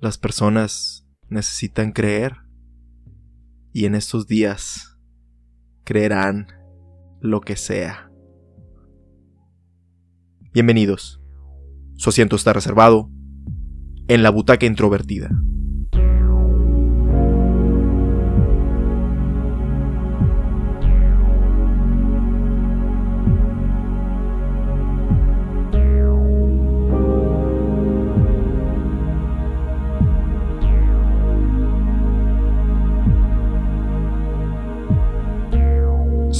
Las 0.00 0.16
personas 0.16 1.04
necesitan 1.28 1.90
creer. 1.90 2.36
Y 3.72 3.84
en 3.84 3.96
estos 3.96 4.28
días 4.28 4.96
creerán 5.84 6.46
lo 7.20 7.40
que 7.40 7.56
sea. 7.56 8.08
Bienvenidos. 10.52 11.20
Su 11.96 12.10
asiento 12.10 12.36
está 12.36 12.52
reservado 12.52 13.10
en 14.06 14.22
la 14.22 14.30
butaca 14.30 14.66
introvertida. 14.66 15.30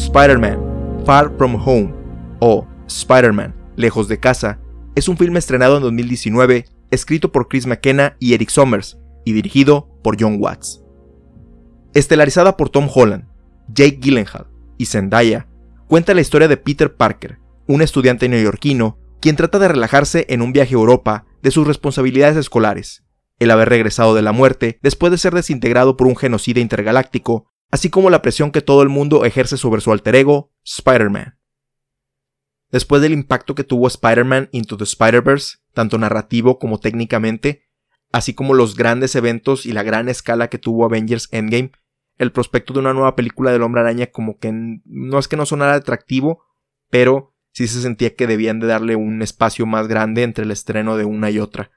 Spider-Man 0.09 1.05
Far 1.05 1.31
From 1.37 1.55
Home 1.63 1.93
o 2.41 2.67
Spider-Man 2.87 3.55
Lejos 3.77 4.09
de 4.09 4.19
Casa 4.19 4.59
es 4.95 5.07
un 5.07 5.19
filme 5.19 5.39
estrenado 5.39 5.77
en 5.77 5.83
2019, 5.83 6.65
escrito 6.91 7.31
por 7.31 7.47
Chris 7.47 7.67
McKenna 7.67 8.17
y 8.19 8.33
Eric 8.33 8.49
Sommers 8.49 8.99
y 9.27 9.35
dirigido 9.35 9.87
por 10.03 10.17
John 10.19 10.39
Watts. 10.41 10.83
Estelarizada 11.93 12.57
por 12.57 12.71
Tom 12.71 12.89
Holland, 12.93 13.29
Jake 13.69 13.99
Gyllenhaal 14.01 14.47
y 14.79 14.87
Zendaya, 14.87 15.47
cuenta 15.89 16.15
la 16.15 16.23
historia 16.23 16.49
de 16.49 16.57
Peter 16.57 16.97
Parker, 16.97 17.39
un 17.67 17.83
estudiante 17.83 18.31
neoyorquino 18.31 18.99
quien 19.21 19.37
trata 19.37 19.59
de 19.59 19.69
relajarse 19.69 20.25
en 20.31 20.41
un 20.41 20.55
viaje 20.55 20.75
a 20.75 20.79
Europa 20.79 21.27
de 21.43 21.51
sus 21.51 21.67
responsabilidades 21.67 22.39
escolares, 22.39 23.05
el 23.39 23.51
haber 23.51 23.69
regresado 23.69 24.15
de 24.15 24.23
la 24.23 24.33
muerte 24.33 24.79
después 24.83 25.13
de 25.13 25.19
ser 25.19 25.35
desintegrado 25.35 25.99
por 25.99 26.07
un 26.07 26.17
genocida 26.17 26.61
intergaláctico 26.61 27.51
así 27.71 27.91
como 27.91 28.11
la 28.11 28.23
presión 28.23 28.51
que 28.51 28.63
todo 28.63 28.83
el 28.83 28.89
mundo 28.89 29.25
ejerce 29.25 29.57
sobre 29.57 29.81
su 29.81 29.93
alter 29.93 30.17
ego, 30.17 30.53
Spider-Man. 30.65 31.39
Después 32.71 33.01
del 33.01 33.13
impacto 33.13 33.55
que 33.55 33.65
tuvo 33.65 33.87
Spider-Man 33.87 34.49
Into 34.53 34.77
the 34.77 34.85
Spider-Verse, 34.85 35.59
tanto 35.73 35.97
narrativo 35.99 36.59
como 36.59 36.79
técnicamente, 36.81 37.65
así 38.13 38.35
como 38.35 38.55
los 38.55 38.77
grandes 38.77 39.15
eventos 39.15 39.67
y 39.67 39.73
la 39.73 39.83
gran 39.83 40.09
escala 40.09 40.49
que 40.49 40.59
tuvo 40.59 40.85
Avengers 40.85 41.29
Endgame, 41.33 41.73
el 42.19 42.33
prospecto 42.33 42.73
de 42.73 42.81
una 42.81 42.93
nueva 42.93 43.17
película 43.17 43.53
del 43.53 43.63
Hombre 43.63 43.81
Araña 43.81 44.09
como 44.09 44.39
que 44.39 44.53
no 44.53 45.19
es 45.19 45.29
que 45.29 45.37
no 45.37 45.47
sonara 45.47 45.75
atractivo, 45.75 46.45
pero 46.91 47.35
sí 47.53 47.69
se 47.69 47.81
sentía 47.81 48.15
que 48.15 48.27
debían 48.27 48.61
de 48.61 48.67
darle 48.67 48.97
un 48.97 49.23
espacio 49.23 49.67
más 49.67 49.89
grande 49.89 50.23
entre 50.23 50.45
el 50.45 50.51
estreno 50.51 50.97
de 50.97 51.05
una 51.05 51.31
y 51.31 51.39
otra, 51.39 51.71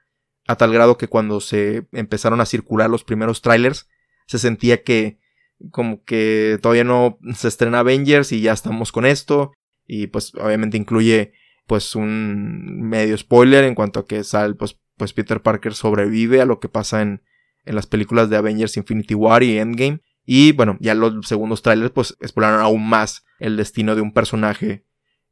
a 0.46 0.56
tal 0.56 0.72
grado 0.72 0.98
que 0.98 1.08
cuando 1.08 1.40
se 1.40 1.86
empezaron 1.92 2.40
a 2.40 2.46
circular 2.46 2.90
los 2.90 3.04
primeros 3.04 3.40
trailers, 3.40 3.88
se 4.26 4.38
sentía 4.38 4.82
que 4.82 5.21
como 5.70 6.02
que 6.04 6.58
todavía 6.60 6.84
no 6.84 7.18
se 7.34 7.48
estrena 7.48 7.80
Avengers 7.80 8.32
y 8.32 8.40
ya 8.40 8.52
estamos 8.52 8.92
con 8.92 9.06
esto. 9.06 9.52
Y 9.86 10.08
pues 10.08 10.34
obviamente 10.34 10.76
incluye 10.76 11.32
pues 11.66 11.94
un 11.94 12.80
medio 12.88 13.16
spoiler 13.16 13.64
en 13.64 13.74
cuanto 13.74 14.00
a 14.00 14.06
que 14.06 14.24
sale 14.24 14.54
pues, 14.54 14.78
pues 14.96 15.12
Peter 15.12 15.42
Parker 15.42 15.74
sobrevive 15.74 16.40
a 16.40 16.46
lo 16.46 16.60
que 16.60 16.68
pasa 16.68 17.02
en, 17.02 17.22
en 17.64 17.74
las 17.74 17.86
películas 17.86 18.30
de 18.30 18.36
Avengers 18.36 18.76
Infinity 18.76 19.14
War 19.14 19.42
y 19.42 19.58
Endgame. 19.58 20.00
Y 20.24 20.52
bueno, 20.52 20.76
ya 20.80 20.94
los 20.94 21.26
segundos 21.26 21.62
trailers 21.62 21.90
pues 21.90 22.16
exploraron 22.20 22.60
aún 22.60 22.88
más 22.88 23.24
el 23.38 23.56
destino 23.56 23.94
de 23.94 24.02
un 24.02 24.12
personaje 24.12 24.84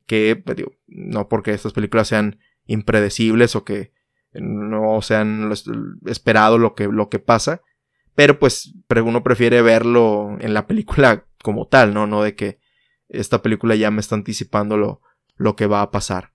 que, 0.07 0.35
pues, 0.35 0.59
no 0.89 1.29
porque 1.29 1.53
estas 1.53 1.73
películas 1.73 2.09
sean 2.09 2.41
impredecibles 2.67 3.55
o 3.55 3.65
que 3.65 3.93
no 4.33 5.01
sean 5.03 5.53
esperado 6.07 6.59
lo 6.59 6.75
que, 6.75 6.89
lo 6.89 7.09
que 7.09 7.19
pasa, 7.19 7.63
pero 8.21 8.39
pues 8.39 8.75
uno 9.03 9.23
prefiere 9.23 9.63
verlo 9.63 10.37
en 10.41 10.53
la 10.53 10.67
película 10.67 11.25
como 11.43 11.69
tal, 11.69 11.95
¿no? 11.95 12.07
No 12.07 12.23
de 12.23 12.35
que 12.35 12.61
esta 13.09 13.41
película 13.41 13.77
ya 13.77 13.91
me 13.91 14.03
está 14.03 14.15
anticipando 14.15 14.77
lo, 14.77 15.01
lo 15.37 15.57
que 15.57 15.67
va 15.67 15.81
a 15.81 15.91
pasar. 15.91 16.35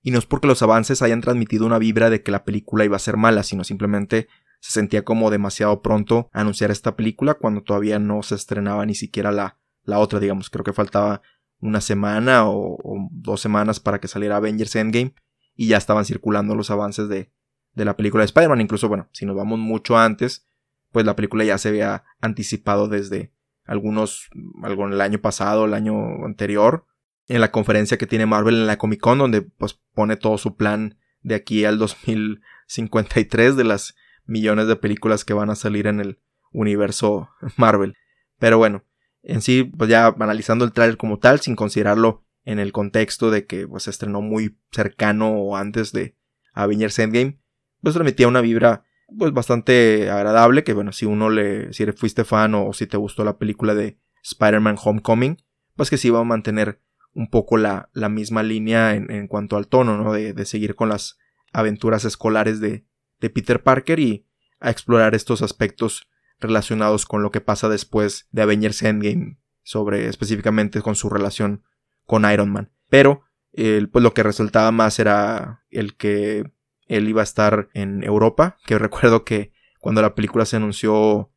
Y 0.00 0.12
no 0.12 0.20
es 0.20 0.26
porque 0.26 0.46
los 0.46 0.62
avances 0.62 1.02
hayan 1.02 1.20
transmitido 1.20 1.66
una 1.66 1.78
vibra 1.80 2.08
de 2.08 2.22
que 2.22 2.30
la 2.30 2.44
película 2.44 2.84
iba 2.84 2.94
a 2.94 3.00
ser 3.00 3.16
mala, 3.16 3.42
sino 3.42 3.64
simplemente 3.64 4.28
se 4.60 4.70
sentía 4.70 5.02
como 5.02 5.28
demasiado 5.28 5.82
pronto 5.82 6.30
anunciar 6.32 6.70
esta 6.70 6.94
película 6.94 7.34
cuando 7.34 7.64
todavía 7.64 7.98
no 7.98 8.22
se 8.22 8.36
estrenaba 8.36 8.86
ni 8.86 8.94
siquiera 8.94 9.32
la, 9.32 9.58
la 9.82 9.98
otra, 9.98 10.20
digamos. 10.20 10.50
Creo 10.50 10.62
que 10.62 10.72
faltaba 10.72 11.20
una 11.58 11.80
semana 11.80 12.48
o, 12.48 12.78
dos 13.10 13.40
semanas 13.40 13.80
para 13.80 13.98
que 13.98 14.06
saliera 14.06 14.36
Avengers 14.36 14.76
Endgame 14.76 15.16
y 15.56 15.66
ya 15.66 15.78
estaban 15.78 16.04
circulando 16.04 16.54
los 16.54 16.70
avances 16.70 17.08
de, 17.08 17.32
de 17.72 17.84
la 17.84 17.96
película 17.96 18.22
de 18.22 18.26
Spider-Man. 18.26 18.60
Incluso, 18.60 18.88
bueno, 18.88 19.08
si 19.10 19.26
nos 19.26 19.34
vamos 19.34 19.58
mucho 19.58 19.98
antes, 19.98 20.46
pues 20.94 21.04
la 21.04 21.16
película 21.16 21.42
ya 21.42 21.58
se 21.58 21.70
había 21.70 22.04
anticipado 22.20 22.86
desde 22.86 23.32
algunos, 23.64 24.30
algo 24.62 24.86
en 24.86 24.92
el 24.92 25.00
año 25.00 25.18
pasado, 25.18 25.64
el 25.64 25.74
año 25.74 26.24
anterior, 26.24 26.86
en 27.26 27.40
la 27.40 27.50
conferencia 27.50 27.98
que 27.98 28.06
tiene 28.06 28.26
Marvel 28.26 28.54
en 28.54 28.68
la 28.68 28.78
Comic 28.78 29.00
Con, 29.00 29.18
donde 29.18 29.42
pues 29.42 29.80
pone 29.92 30.16
todo 30.16 30.38
su 30.38 30.54
plan 30.54 30.96
de 31.20 31.34
aquí 31.34 31.64
al 31.64 31.78
2053 31.78 33.56
de 33.56 33.64
las 33.64 33.96
millones 34.24 34.68
de 34.68 34.76
películas 34.76 35.24
que 35.24 35.34
van 35.34 35.50
a 35.50 35.56
salir 35.56 35.88
en 35.88 35.98
el 35.98 36.20
universo 36.52 37.28
Marvel. 37.56 37.96
Pero 38.38 38.58
bueno, 38.58 38.84
en 39.24 39.42
sí, 39.42 39.64
pues 39.64 39.90
ya 39.90 40.06
analizando 40.06 40.64
el 40.64 40.72
trailer 40.72 40.96
como 40.96 41.18
tal, 41.18 41.40
sin 41.40 41.56
considerarlo 41.56 42.24
en 42.44 42.60
el 42.60 42.70
contexto 42.70 43.32
de 43.32 43.46
que 43.46 43.66
pues, 43.66 43.82
se 43.82 43.90
estrenó 43.90 44.20
muy 44.20 44.56
cercano 44.70 45.32
o 45.32 45.56
antes 45.56 45.90
de 45.90 46.14
Avengers 46.52 47.00
Endgame, 47.00 47.40
pues 47.82 47.94
transmitía 47.94 48.28
una 48.28 48.42
vibra 48.42 48.84
pues 49.18 49.32
bastante 49.32 50.10
agradable, 50.10 50.64
que 50.64 50.72
bueno, 50.72 50.92
si 50.92 51.06
uno 51.06 51.30
le, 51.30 51.72
si 51.72 51.84
fuiste 51.92 52.24
fan 52.24 52.54
o, 52.54 52.72
si 52.72 52.86
te 52.86 52.96
gustó 52.96 53.24
la 53.24 53.38
película 53.38 53.74
de 53.74 53.98
Spider-Man 54.22 54.76
Homecoming, 54.82 55.38
pues 55.76 55.90
que 55.90 55.98
sí 55.98 56.10
va 56.10 56.20
a 56.20 56.24
mantener 56.24 56.80
un 57.12 57.30
poco 57.30 57.56
la, 57.56 57.90
la 57.92 58.08
misma 58.08 58.42
línea 58.42 58.94
en, 58.94 59.10
en, 59.10 59.28
cuanto 59.28 59.56
al 59.56 59.68
tono, 59.68 59.96
¿no? 59.96 60.12
De, 60.12 60.32
de, 60.32 60.44
seguir 60.44 60.74
con 60.74 60.88
las 60.88 61.18
aventuras 61.52 62.04
escolares 62.04 62.60
de, 62.60 62.86
de 63.20 63.30
Peter 63.30 63.62
Parker 63.62 64.00
y 64.00 64.26
a 64.60 64.70
explorar 64.70 65.14
estos 65.14 65.42
aspectos 65.42 66.08
relacionados 66.40 67.06
con 67.06 67.22
lo 67.22 67.30
que 67.30 67.40
pasa 67.40 67.68
después 67.68 68.28
de 68.32 68.42
Avengers 68.42 68.82
Endgame, 68.82 69.38
sobre 69.62 70.08
específicamente 70.08 70.82
con 70.82 70.94
su 70.94 71.08
relación 71.08 71.64
con 72.04 72.30
Iron 72.30 72.50
Man. 72.50 72.72
Pero, 72.88 73.24
pues 73.52 74.02
lo 74.02 74.14
que 74.14 74.22
resultaba 74.22 74.72
más 74.72 74.98
era 74.98 75.64
el 75.70 75.96
que 75.96 76.50
él 76.86 77.08
iba 77.08 77.22
a 77.22 77.24
estar 77.24 77.68
en 77.74 78.02
Europa, 78.02 78.58
que 78.66 78.78
recuerdo 78.78 79.24
que 79.24 79.52
cuando 79.78 80.02
la 80.02 80.14
película 80.14 80.44
se 80.44 80.56
anunció 80.56 81.30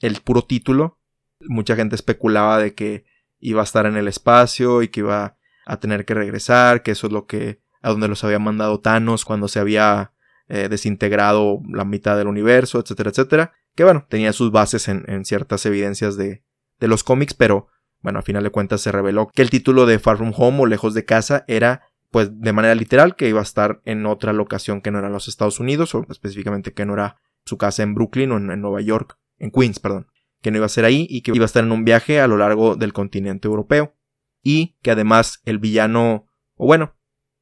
el 0.00 0.20
puro 0.20 0.42
título, 0.42 0.98
mucha 1.40 1.76
gente 1.76 1.94
especulaba 1.94 2.58
de 2.58 2.74
que 2.74 3.04
iba 3.38 3.60
a 3.60 3.64
estar 3.64 3.86
en 3.86 3.96
el 3.96 4.08
espacio 4.08 4.82
y 4.82 4.88
que 4.88 5.00
iba 5.00 5.36
a 5.66 5.76
tener 5.78 6.04
que 6.04 6.14
regresar, 6.14 6.82
que 6.82 6.92
eso 6.92 7.06
es 7.06 7.12
lo 7.12 7.26
que 7.26 7.60
a 7.82 7.90
donde 7.90 8.08
los 8.08 8.24
había 8.24 8.38
mandado 8.38 8.80
Thanos 8.80 9.24
cuando 9.24 9.48
se 9.48 9.60
había 9.60 10.12
eh, 10.48 10.68
desintegrado 10.68 11.60
la 11.68 11.84
mitad 11.84 12.16
del 12.16 12.28
universo, 12.28 12.80
etcétera, 12.80 13.10
etcétera. 13.10 13.52
Que 13.74 13.84
bueno, 13.84 14.06
tenía 14.08 14.32
sus 14.32 14.50
bases 14.50 14.88
en, 14.88 15.24
ciertas 15.24 15.66
evidencias 15.66 16.16
de, 16.16 16.44
de 16.78 16.88
los 16.88 17.04
cómics, 17.04 17.34
pero 17.34 17.68
bueno, 18.00 18.18
a 18.18 18.22
final 18.22 18.44
de 18.44 18.50
cuentas 18.50 18.80
se 18.80 18.92
reveló 18.92 19.30
que 19.34 19.42
el 19.42 19.50
título 19.50 19.86
de 19.86 19.98
Far 19.98 20.16
From 20.16 20.32
Home 20.36 20.62
o 20.62 20.66
Lejos 20.66 20.94
de 20.94 21.04
Casa 21.04 21.44
era 21.48 21.90
pues 22.14 22.40
de 22.40 22.52
manera 22.52 22.76
literal 22.76 23.16
que 23.16 23.28
iba 23.28 23.40
a 23.40 23.42
estar 23.42 23.82
en 23.84 24.06
otra 24.06 24.32
locación 24.32 24.80
que 24.80 24.92
no 24.92 25.00
era 25.00 25.10
los 25.10 25.26
Estados 25.26 25.58
Unidos, 25.58 25.96
o 25.96 26.06
específicamente 26.08 26.72
que 26.72 26.86
no 26.86 26.94
era 26.94 27.20
su 27.44 27.58
casa 27.58 27.82
en 27.82 27.92
Brooklyn 27.92 28.30
o 28.30 28.36
en, 28.36 28.60
Nueva 28.60 28.80
York, 28.82 29.18
en 29.40 29.50
Queens, 29.50 29.80
perdón, 29.80 30.06
que 30.40 30.52
no 30.52 30.58
iba 30.58 30.66
a 30.66 30.68
ser 30.68 30.84
ahí 30.84 31.08
y 31.10 31.22
que 31.22 31.32
iba 31.34 31.44
a 31.44 31.46
estar 31.46 31.64
en 31.64 31.72
un 31.72 31.84
viaje 31.84 32.20
a 32.20 32.28
lo 32.28 32.36
largo 32.36 32.76
del 32.76 32.92
continente 32.92 33.48
europeo. 33.48 33.96
Y 34.44 34.76
que 34.80 34.92
además 34.92 35.40
el 35.44 35.58
villano, 35.58 36.28
o 36.54 36.66
bueno, 36.66 36.94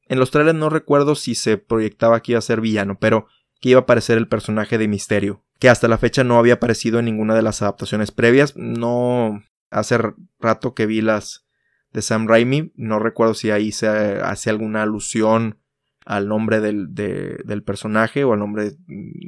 en 0.07 0.17
los 0.17 0.31
trailers 0.31 0.57
no 0.57 0.71
recuerdo 0.71 1.13
si 1.13 1.35
se 1.35 1.59
proyectaba 1.59 2.23
que 2.23 2.31
iba 2.31 2.39
a 2.39 2.41
ser 2.41 2.59
villano, 2.59 2.97
pero 2.99 3.27
que 3.61 3.69
iba 3.69 3.81
a 3.81 3.83
aparecer 3.83 4.17
el 4.17 4.27
personaje 4.27 4.79
de 4.79 4.87
Misterio, 4.87 5.45
que 5.59 5.69
hasta 5.69 5.87
la 5.87 5.99
fecha 5.99 6.23
no 6.23 6.39
había 6.39 6.55
aparecido 6.55 6.97
en 6.97 7.05
ninguna 7.05 7.35
de 7.35 7.43
las 7.43 7.61
adaptaciones 7.61 8.09
previas, 8.09 8.55
no 8.55 9.43
hace 9.69 9.99
rato 10.39 10.73
que 10.73 10.87
vi 10.87 11.01
las 11.01 11.45
de 11.93 12.01
Sam 12.01 12.27
Raimi. 12.27 12.73
No 12.75 12.99
recuerdo 12.99 13.33
si 13.33 13.51
ahí 13.51 13.71
se 13.71 13.87
hace 13.87 14.49
alguna 14.49 14.83
alusión 14.83 15.59
al 16.05 16.27
nombre 16.27 16.59
del, 16.59 16.93
del 16.93 17.63
personaje 17.63 18.23
o 18.23 18.33
al 18.33 18.39
nombre 18.39 18.73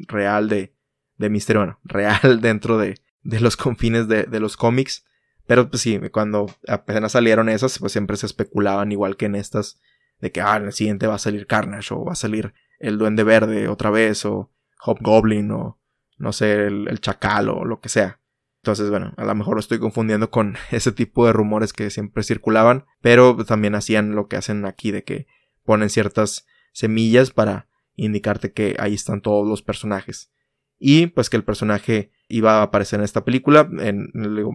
real 0.07 0.49
de, 0.49 0.75
de 1.17 1.29
Misterio. 1.29 1.61
Bueno, 1.61 1.79
real 1.83 2.41
dentro 2.41 2.77
de, 2.77 2.95
de 3.23 3.39
los 3.39 3.55
confines 3.55 4.07
de, 4.07 4.23
de, 4.23 4.39
los 4.39 4.57
cómics. 4.57 5.05
Pero 5.47 5.69
pues 5.69 5.83
sí, 5.83 5.99
cuando 6.11 6.47
apenas 6.67 7.11
salieron 7.11 7.49
esas, 7.49 7.77
pues 7.79 7.91
siempre 7.91 8.17
se 8.17 8.25
especulaban, 8.25 8.91
igual 8.91 9.15
que 9.15 9.27
en 9.27 9.35
estas, 9.35 9.79
de 10.19 10.31
que 10.31 10.41
ah, 10.41 10.57
en 10.57 10.65
el 10.65 10.73
siguiente 10.73 11.05
va 11.05 11.15
a 11.15 11.19
salir 11.19 11.45
Carnage 11.45 11.93
o 11.93 12.03
va 12.03 12.13
a 12.13 12.15
salir 12.15 12.53
el 12.79 12.97
Duende 12.97 13.23
Verde 13.23 13.67
otra 13.67 13.91
vez 13.91 14.25
o 14.25 14.51
Hobgoblin 14.81 15.51
o 15.51 15.79
no 16.17 16.33
sé, 16.33 16.65
el, 16.65 16.87
el 16.87 16.99
Chacal 16.99 17.49
o 17.49 17.63
lo 17.63 17.79
que 17.79 17.89
sea. 17.89 18.19
Entonces, 18.65 18.89
bueno, 18.89 19.13
a 19.17 19.25
lo 19.25 19.35
mejor 19.35 19.53
lo 19.53 19.59
estoy 19.59 19.77
confundiendo 19.77 20.31
con 20.31 20.55
ese 20.71 20.91
tipo 20.91 21.27
de 21.27 21.33
rumores 21.33 21.71
que 21.71 21.91
siempre 21.91 22.23
circulaban, 22.23 22.85
pero 22.99 23.37
también 23.45 23.75
hacían 23.75 24.15
lo 24.15 24.27
que 24.27 24.37
hacen 24.37 24.65
aquí 24.65 24.89
de 24.89 25.03
que 25.03 25.27
ponen 25.63 25.91
ciertas 25.91 26.47
semillas 26.73 27.29
para 27.29 27.67
indicarte 27.95 28.53
que 28.53 28.75
ahí 28.79 28.95
están 28.95 29.21
todos 29.21 29.47
los 29.47 29.61
personajes. 29.61 30.31
y 30.79 31.07
pues 31.07 31.29
que 31.29 31.37
el 31.37 31.43
personaje 31.43 32.11
iba 32.27 32.57
a 32.57 32.63
aparecer 32.63 32.99
en 32.99 33.05
esta 33.05 33.23
película. 33.23 33.69
En, 33.79 34.09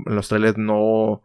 los 0.06 0.28
trailers 0.28 0.58
no 0.58 1.22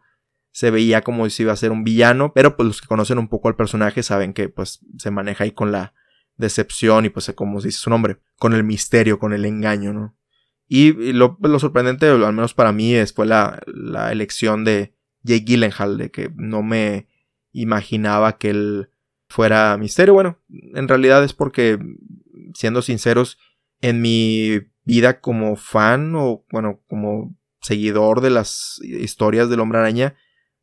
se 0.52 0.70
veía 0.70 1.02
como 1.02 1.28
si 1.28 1.42
iba 1.42 1.52
a 1.52 1.56
ser 1.56 1.72
un 1.72 1.82
villano, 1.82 2.32
pero 2.32 2.56
pues 2.56 2.68
los 2.68 2.80
que 2.80 2.86
conocen 2.86 3.18
un 3.18 3.28
poco 3.28 3.48
al 3.48 3.56
personaje 3.56 4.04
saben 4.04 4.32
que 4.32 4.48
pues 4.48 4.78
se 4.96 5.10
maneja 5.10 5.42
ahí 5.42 5.50
con 5.50 5.72
la 5.72 5.92
decepción 6.36 7.04
y 7.04 7.08
pues 7.08 7.32
como 7.34 7.60
dice 7.60 7.80
su 7.80 7.90
nombre, 7.90 8.18
con 8.38 8.54
el 8.54 8.62
misterio, 8.62 9.18
con 9.18 9.32
el 9.32 9.44
engaño, 9.44 9.92
¿no? 9.92 10.15
Y, 10.68 11.12
lo, 11.12 11.38
sorprendente, 11.58 12.08
al 12.08 12.18
menos 12.32 12.54
para 12.54 12.72
mí, 12.72 12.94
fue 13.14 13.26
la, 13.26 13.62
la 13.66 14.10
elección 14.10 14.64
de 14.64 14.94
Jake 15.22 15.44
Gyllenhaal, 15.44 15.98
de 15.98 16.10
que 16.10 16.30
no 16.34 16.62
me 16.62 17.08
imaginaba 17.52 18.36
que 18.38 18.50
él 18.50 18.90
fuera 19.28 19.76
misterio. 19.76 20.14
Bueno, 20.14 20.38
en 20.48 20.88
realidad 20.88 21.22
es 21.24 21.32
porque, 21.32 21.78
siendo 22.54 22.82
sinceros, 22.82 23.38
en 23.80 24.00
mi 24.00 24.60
vida 24.84 25.20
como 25.20 25.56
fan 25.56 26.14
o, 26.16 26.44
bueno, 26.50 26.80
como 26.88 27.36
seguidor 27.60 28.20
de 28.20 28.30
las 28.30 28.80
historias 28.82 29.48
del 29.50 29.60
hombre 29.60 29.78
araña, 29.78 30.16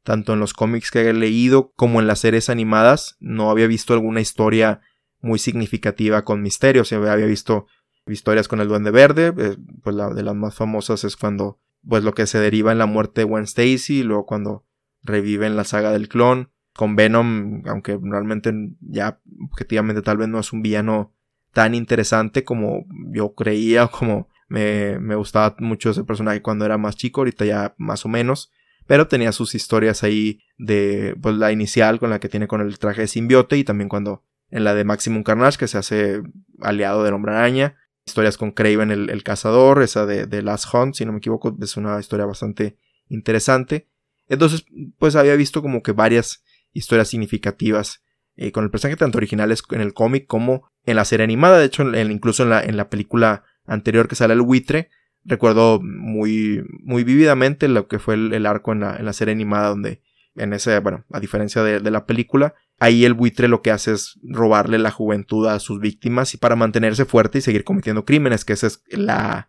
tanto 0.04 0.34
en 0.34 0.40
los 0.40 0.54
cómics 0.54 0.92
que 0.92 1.10
he 1.10 1.14
leído 1.14 1.72
como 1.76 2.00
en 2.00 2.08
las 2.08 2.20
series 2.20 2.50
animadas, 2.50 3.18
no 3.20 3.50
había 3.50 3.68
visto 3.68 3.94
alguna 3.94 4.22
historia 4.22 4.82
muy 5.22 5.40
significativa 5.40 6.24
con 6.26 6.42
misterio. 6.42 6.82
O 6.82 6.86
sea, 6.86 6.98
había 6.98 7.26
visto 7.26 7.68
historias 8.08 8.48
con 8.48 8.60
el 8.60 8.68
Duende 8.68 8.92
Verde, 8.92 9.34
eh, 9.38 9.58
pues 9.82 9.96
la 9.96 10.10
de 10.10 10.24
las 10.24 10.36
más 10.36 10.56
famosas 10.56 11.04
es 11.04 11.16
cuando, 11.16 11.60
pues 11.88 12.04
lo 12.04 12.14
que 12.14 12.28
se 12.28 12.40
deriva 12.40 12.72
en 12.72 12.78
la 12.78 12.86
muerte 12.86 13.22
de 13.22 13.26
Gwen 13.26 13.44
Stacy, 13.44 14.00
y 14.00 14.04
luego 14.04 14.26
cuando 14.26 14.66
revive 15.04 15.48
en 15.48 15.56
la 15.56 15.64
saga 15.64 15.92
del 15.92 16.10
clon, 16.10 16.50
con 16.76 16.96
Venom, 16.96 17.64
aunque 17.68 18.00
realmente 18.02 18.52
ya 18.82 19.20
objetivamente 19.52 20.02
tal 20.02 20.18
vez 20.18 20.28
no 20.28 20.40
es 20.40 20.52
un 20.54 20.62
villano 20.62 21.14
tan 21.54 21.76
interesante 21.76 22.44
como 22.44 22.86
yo 23.12 23.36
creía 23.36 23.88
como 24.00 24.28
me, 24.48 25.00
me 25.00 25.16
gustaba 25.16 25.56
mucho 25.60 25.92
ese 25.92 26.04
personaje 26.04 26.42
cuando 26.42 26.66
era 26.66 26.78
más 26.78 26.96
chico, 26.96 27.22
ahorita 27.22 27.46
ya 27.46 27.76
más 27.78 28.06
o 28.06 28.10
menos, 28.10 28.52
pero 28.86 29.08
tenía 29.08 29.32
sus 29.32 29.56
historias 29.56 30.04
ahí 30.04 30.42
de 30.58 31.16
pues 31.22 31.36
la 31.36 31.52
inicial 31.52 32.00
con 32.00 32.10
la 32.10 32.20
que 32.20 32.30
tiene 32.30 32.48
con 32.48 32.62
el 32.62 32.78
traje 32.80 33.02
de 33.02 33.08
simbiote 33.08 33.58
y 33.58 33.64
también 33.64 33.90
cuando 33.90 34.24
en 34.50 34.64
la 34.64 34.76
de 34.76 34.84
Maximum 34.84 35.24
Carnage 35.24 35.58
que 35.58 35.68
se 35.68 35.78
hace 35.78 36.22
aliado 36.62 37.04
del 37.04 37.14
hombre 37.14 37.34
araña, 37.34 37.76
historias 38.06 38.38
con 38.38 38.52
Craven 38.52 38.92
el, 38.92 39.24
cazador, 39.24 39.82
esa 39.82 40.06
de, 40.06 40.42
Last 40.42 40.74
Hunt, 40.74 40.96
si 40.96 41.06
no 41.06 41.12
me 41.12 41.20
equivoco, 41.20 41.56
es 41.62 41.78
una 41.78 42.00
historia 42.00 42.26
bastante 42.26 42.78
interesante. 43.08 43.88
Entonces, 44.28 44.66
pues 44.98 45.16
había 45.16 45.36
visto 45.36 45.62
como 45.62 45.82
que 45.84 45.92
varias 45.92 46.44
historias 46.74 47.08
significativas 47.08 48.04
eh, 48.36 48.52
con 48.52 48.64
el 48.64 48.72
personaje 48.72 48.98
tanto 48.98 49.18
originales 49.20 49.62
en 49.72 49.82
el 49.82 49.94
cómic 49.94 50.26
como 50.28 50.70
en 50.86 50.96
la 50.96 51.06
serie 51.06 51.24
animada. 51.24 51.60
De 51.60 51.66
hecho, 51.66 51.84
incluso 51.84 52.44
en 52.44 52.78
la, 52.78 52.90
película 52.90 53.44
anterior 53.66 54.08
que 54.08 54.16
sale 54.16 54.34
el 54.34 54.42
buitre, 54.42 54.90
recuerdo 55.24 55.80
muy, 55.82 56.64
muy 56.82 57.04
vívidamente 57.04 57.68
lo 57.68 57.88
que 57.88 58.00
fue 58.00 58.16
el, 58.16 58.46
arco 58.46 58.72
en 58.74 58.80
la, 58.82 59.14
serie 59.14 59.34
animada 59.34 59.70
donde 59.70 60.02
en 60.36 60.54
ese, 60.54 60.80
bueno, 60.80 61.06
a 61.12 61.20
diferencia 61.20 61.64
de, 61.64 61.92
la 61.92 62.06
película, 62.06 62.56
ahí 62.84 63.06
el 63.06 63.14
buitre 63.14 63.48
lo 63.48 63.62
que 63.62 63.72
hace 63.72 63.94
es 63.94 64.20
robarle 64.24 64.78
la 64.78 64.92
juventud 64.92 65.48
a 65.48 65.60
sus 65.60 65.80
víctimas 65.80 66.34
y 66.34 66.38
para 66.38 66.58
mantenerse 66.58 67.06
fuerte 67.06 67.38
y 67.38 67.42
seguir 67.42 67.64
cometiendo 67.64 68.04
crímenes, 68.04 68.44
que 68.44 68.52
esa 68.52 68.68
es 68.68 68.84
la, 68.90 69.48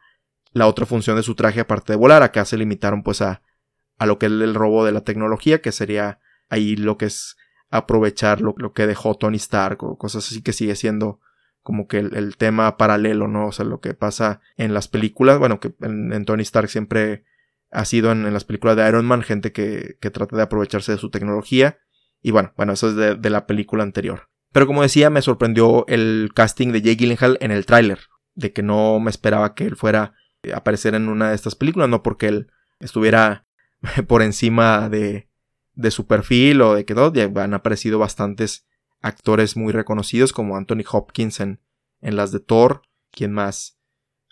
la 0.52 0.68
otra 0.68 0.86
función 0.86 1.16
de 1.16 1.24
su 1.24 1.34
traje 1.34 1.58
aparte 1.58 1.92
de 1.92 1.96
volar. 1.96 2.22
Acá 2.22 2.44
se 2.44 2.56
limitaron 2.56 3.02
pues 3.02 3.22
a, 3.22 3.42
a 3.98 4.06
lo 4.06 4.20
que 4.20 4.26
es 4.26 4.32
el 4.32 4.54
robo 4.54 4.84
de 4.84 4.92
la 4.92 5.00
tecnología, 5.00 5.60
que 5.60 5.72
sería 5.72 6.20
ahí 6.48 6.76
lo 6.76 6.96
que 6.96 7.06
es 7.06 7.36
aprovechar 7.70 8.40
lo, 8.40 8.54
que 8.72 8.86
dejó 8.86 9.16
Tony 9.16 9.38
Stark 9.38 9.82
o 9.82 9.98
cosas 9.98 10.24
así 10.28 10.40
que 10.40 10.52
sigue 10.52 10.76
siendo 10.76 11.18
como 11.60 11.88
que 11.88 11.98
el, 11.98 12.36
tema 12.36 12.76
paralelo, 12.76 13.26
¿no? 13.26 13.48
O 13.48 13.52
sea, 13.52 13.64
lo 13.64 13.80
que 13.80 13.94
pasa 13.94 14.42
en 14.56 14.74
las 14.74 14.86
películas, 14.86 15.40
bueno, 15.40 15.58
que 15.58 15.74
en, 15.80 16.24
Tony 16.24 16.42
Stark 16.42 16.68
siempre 16.68 17.24
ha 17.72 17.84
sido 17.84 18.12
en, 18.12 18.32
las 18.32 18.44
películas 18.44 18.76
de 18.76 18.88
Iron 18.88 19.06
Man 19.06 19.22
gente 19.22 19.50
que, 19.50 19.96
que, 20.00 20.10
trata 20.10 20.36
de 20.36 20.42
aprovecharse 20.42 20.92
de 20.92 20.98
su 20.98 21.10
tecnología. 21.10 21.78
Y 22.24 22.30
bueno, 22.30 22.54
bueno, 22.56 22.72
eso 22.72 22.88
es 22.88 23.20
de, 23.20 23.30
la 23.30 23.46
película 23.46 23.82
anterior. 23.82 24.30
Pero 24.50 24.66
como 24.66 24.80
decía, 24.80 25.10
me 25.10 25.20
sorprendió 25.20 25.86
el 25.88 26.30
casting 26.34 26.72
de 26.72 26.80
Jake 26.80 26.96
Gyllenhaal 26.96 27.36
en 27.42 27.50
el 27.50 27.66
tráiler, 27.66 27.98
de 28.34 28.50
que 28.54 28.62
no 28.62 28.98
me 28.98 29.10
esperaba 29.10 29.54
que 29.54 29.66
él 29.66 29.76
fuera 29.76 30.14
a 30.50 30.56
aparecer 30.56 30.94
en 30.94 31.10
una 31.10 31.28
de 31.28 31.34
estas 31.34 31.54
películas, 31.54 31.90
no 31.90 32.02
porque 32.02 32.28
él 32.28 32.50
estuviera 32.80 33.46
por 34.08 34.22
encima 34.22 34.88
de, 34.88 35.28
de 35.74 35.90
su 35.90 36.06
perfil 36.06 36.62
o 36.62 36.74
de 36.74 36.86
que 36.86 36.94
no, 36.94 37.12
ya 37.12 37.30
han 37.36 37.52
aparecido 37.52 37.98
bastantes 37.98 38.66
actores 39.02 39.54
muy 39.54 39.74
reconocidos 39.74 40.32
como 40.32 40.56
Anthony 40.56 40.84
Hopkins 40.90 41.40
en, 41.40 41.60
en 42.00 42.16
las 42.16 42.32
de 42.32 42.40
Thor, 42.40 42.80
quien 43.10 43.32
más, 43.32 43.78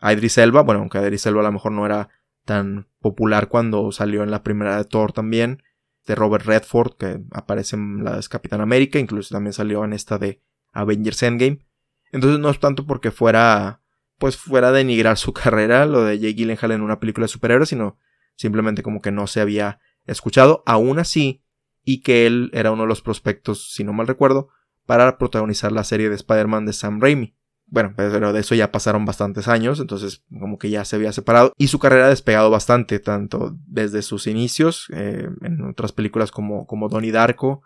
Idris 0.00 0.38
Elba, 0.38 0.62
bueno, 0.62 0.80
aunque 0.80 0.98
Idris 0.98 1.26
Elba 1.26 1.40
a 1.40 1.44
lo 1.44 1.52
mejor 1.52 1.72
no 1.72 1.84
era 1.84 2.08
tan 2.46 2.88
popular 3.00 3.48
cuando 3.48 3.92
salió 3.92 4.22
en 4.22 4.30
la 4.30 4.42
primera 4.42 4.78
de 4.78 4.84
Thor 4.84 5.12
también, 5.12 5.62
de 6.06 6.14
Robert 6.14 6.44
Redford, 6.44 6.96
que 6.96 7.20
aparece 7.30 7.76
en 7.76 8.04
la 8.04 8.16
de 8.16 8.26
Capitán 8.28 8.60
América, 8.60 8.98
incluso 8.98 9.34
también 9.34 9.52
salió 9.52 9.84
en 9.84 9.92
esta 9.92 10.18
de 10.18 10.42
Avengers 10.72 11.22
Endgame. 11.22 11.66
Entonces 12.10 12.40
no 12.40 12.50
es 12.50 12.58
tanto 12.58 12.86
porque 12.86 13.10
fuera, 13.10 13.82
pues 14.18 14.36
fuera 14.36 14.68
a 14.68 14.72
denigrar 14.72 15.16
su 15.16 15.32
carrera, 15.32 15.86
lo 15.86 16.04
de 16.04 16.18
Jake 16.18 16.34
Gyllenhaal 16.34 16.72
en 16.72 16.82
una 16.82 17.00
película 17.00 17.24
de 17.24 17.28
superhéroes, 17.28 17.68
sino 17.68 17.98
simplemente 18.36 18.82
como 18.82 19.00
que 19.00 19.12
no 19.12 19.26
se 19.26 19.40
había 19.40 19.80
escuchado 20.06 20.62
aún 20.66 20.98
así 20.98 21.44
y 21.84 22.00
que 22.02 22.26
él 22.26 22.50
era 22.52 22.72
uno 22.72 22.82
de 22.82 22.88
los 22.88 23.02
prospectos, 23.02 23.72
si 23.72 23.84
no 23.84 23.92
mal 23.92 24.06
recuerdo, 24.06 24.48
para 24.86 25.18
protagonizar 25.18 25.72
la 25.72 25.84
serie 25.84 26.08
de 26.08 26.16
Spider-Man 26.16 26.66
de 26.66 26.72
Sam 26.72 27.00
Raimi. 27.00 27.36
Bueno, 27.72 27.94
pero 27.96 28.34
de 28.34 28.40
eso 28.40 28.54
ya 28.54 28.70
pasaron 28.70 29.06
bastantes 29.06 29.48
años, 29.48 29.80
entonces 29.80 30.22
como 30.38 30.58
que 30.58 30.68
ya 30.68 30.84
se 30.84 30.96
había 30.96 31.10
separado 31.10 31.54
y 31.56 31.68
su 31.68 31.78
carrera 31.78 32.04
ha 32.04 32.10
despegado 32.10 32.50
bastante, 32.50 32.98
tanto 32.98 33.56
desde 33.66 34.02
sus 34.02 34.26
inicios 34.26 34.90
eh, 34.92 35.26
en 35.40 35.64
otras 35.64 35.92
películas 35.92 36.30
como, 36.30 36.66
como 36.66 36.90
Donnie 36.90 37.12
Darko 37.12 37.62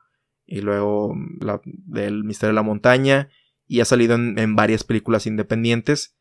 y 0.47 0.61
luego 0.61 1.13
del 1.65 2.23
Misterio 2.23 2.53
de 2.53 2.55
la 2.55 2.63
Montaña 2.63 3.31
y 3.67 3.81
ha 3.81 3.85
salido 3.85 4.15
en, 4.15 4.55
varias 4.55 4.85
películas 4.85 5.27
independientes, 5.27 6.17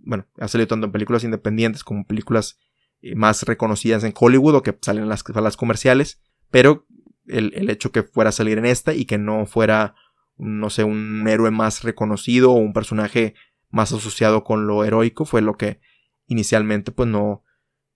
bueno, 0.00 0.26
ha 0.38 0.48
salido 0.48 0.68
tanto 0.68 0.84
en 0.84 0.92
películas 0.92 1.24
independientes 1.24 1.84
como 1.84 2.06
películas 2.06 2.58
eh, 3.00 3.14
más 3.14 3.44
reconocidas 3.44 4.04
en 4.04 4.12
Hollywood 4.14 4.56
o 4.56 4.62
que 4.62 4.76
salen 4.82 5.04
en 5.04 5.08
las 5.08 5.20
salas 5.20 5.56
comerciales, 5.56 6.20
pero 6.50 6.86
el, 7.24 7.54
el, 7.54 7.70
hecho 7.70 7.92
que 7.92 8.02
fuera 8.02 8.28
a 8.28 8.32
salir 8.32 8.58
en 8.58 8.66
esta 8.66 8.92
y 8.92 9.06
que 9.06 9.16
no 9.16 9.46
fuera, 9.46 9.94
no 10.36 10.70
sé, 10.70 10.84
un 10.84 11.26
héroe 11.28 11.50
más 11.50 11.82
reconocido 11.82 12.52
o 12.52 12.56
un 12.56 12.72
personaje 12.72 13.34
más 13.70 13.92
asociado 13.92 14.44
con 14.44 14.66
lo 14.66 14.84
heroico 14.84 15.24
fue 15.24 15.40
lo 15.42 15.56
que 15.56 15.80
inicialmente 16.26 16.92
pues 16.92 17.08
no, 17.08 17.42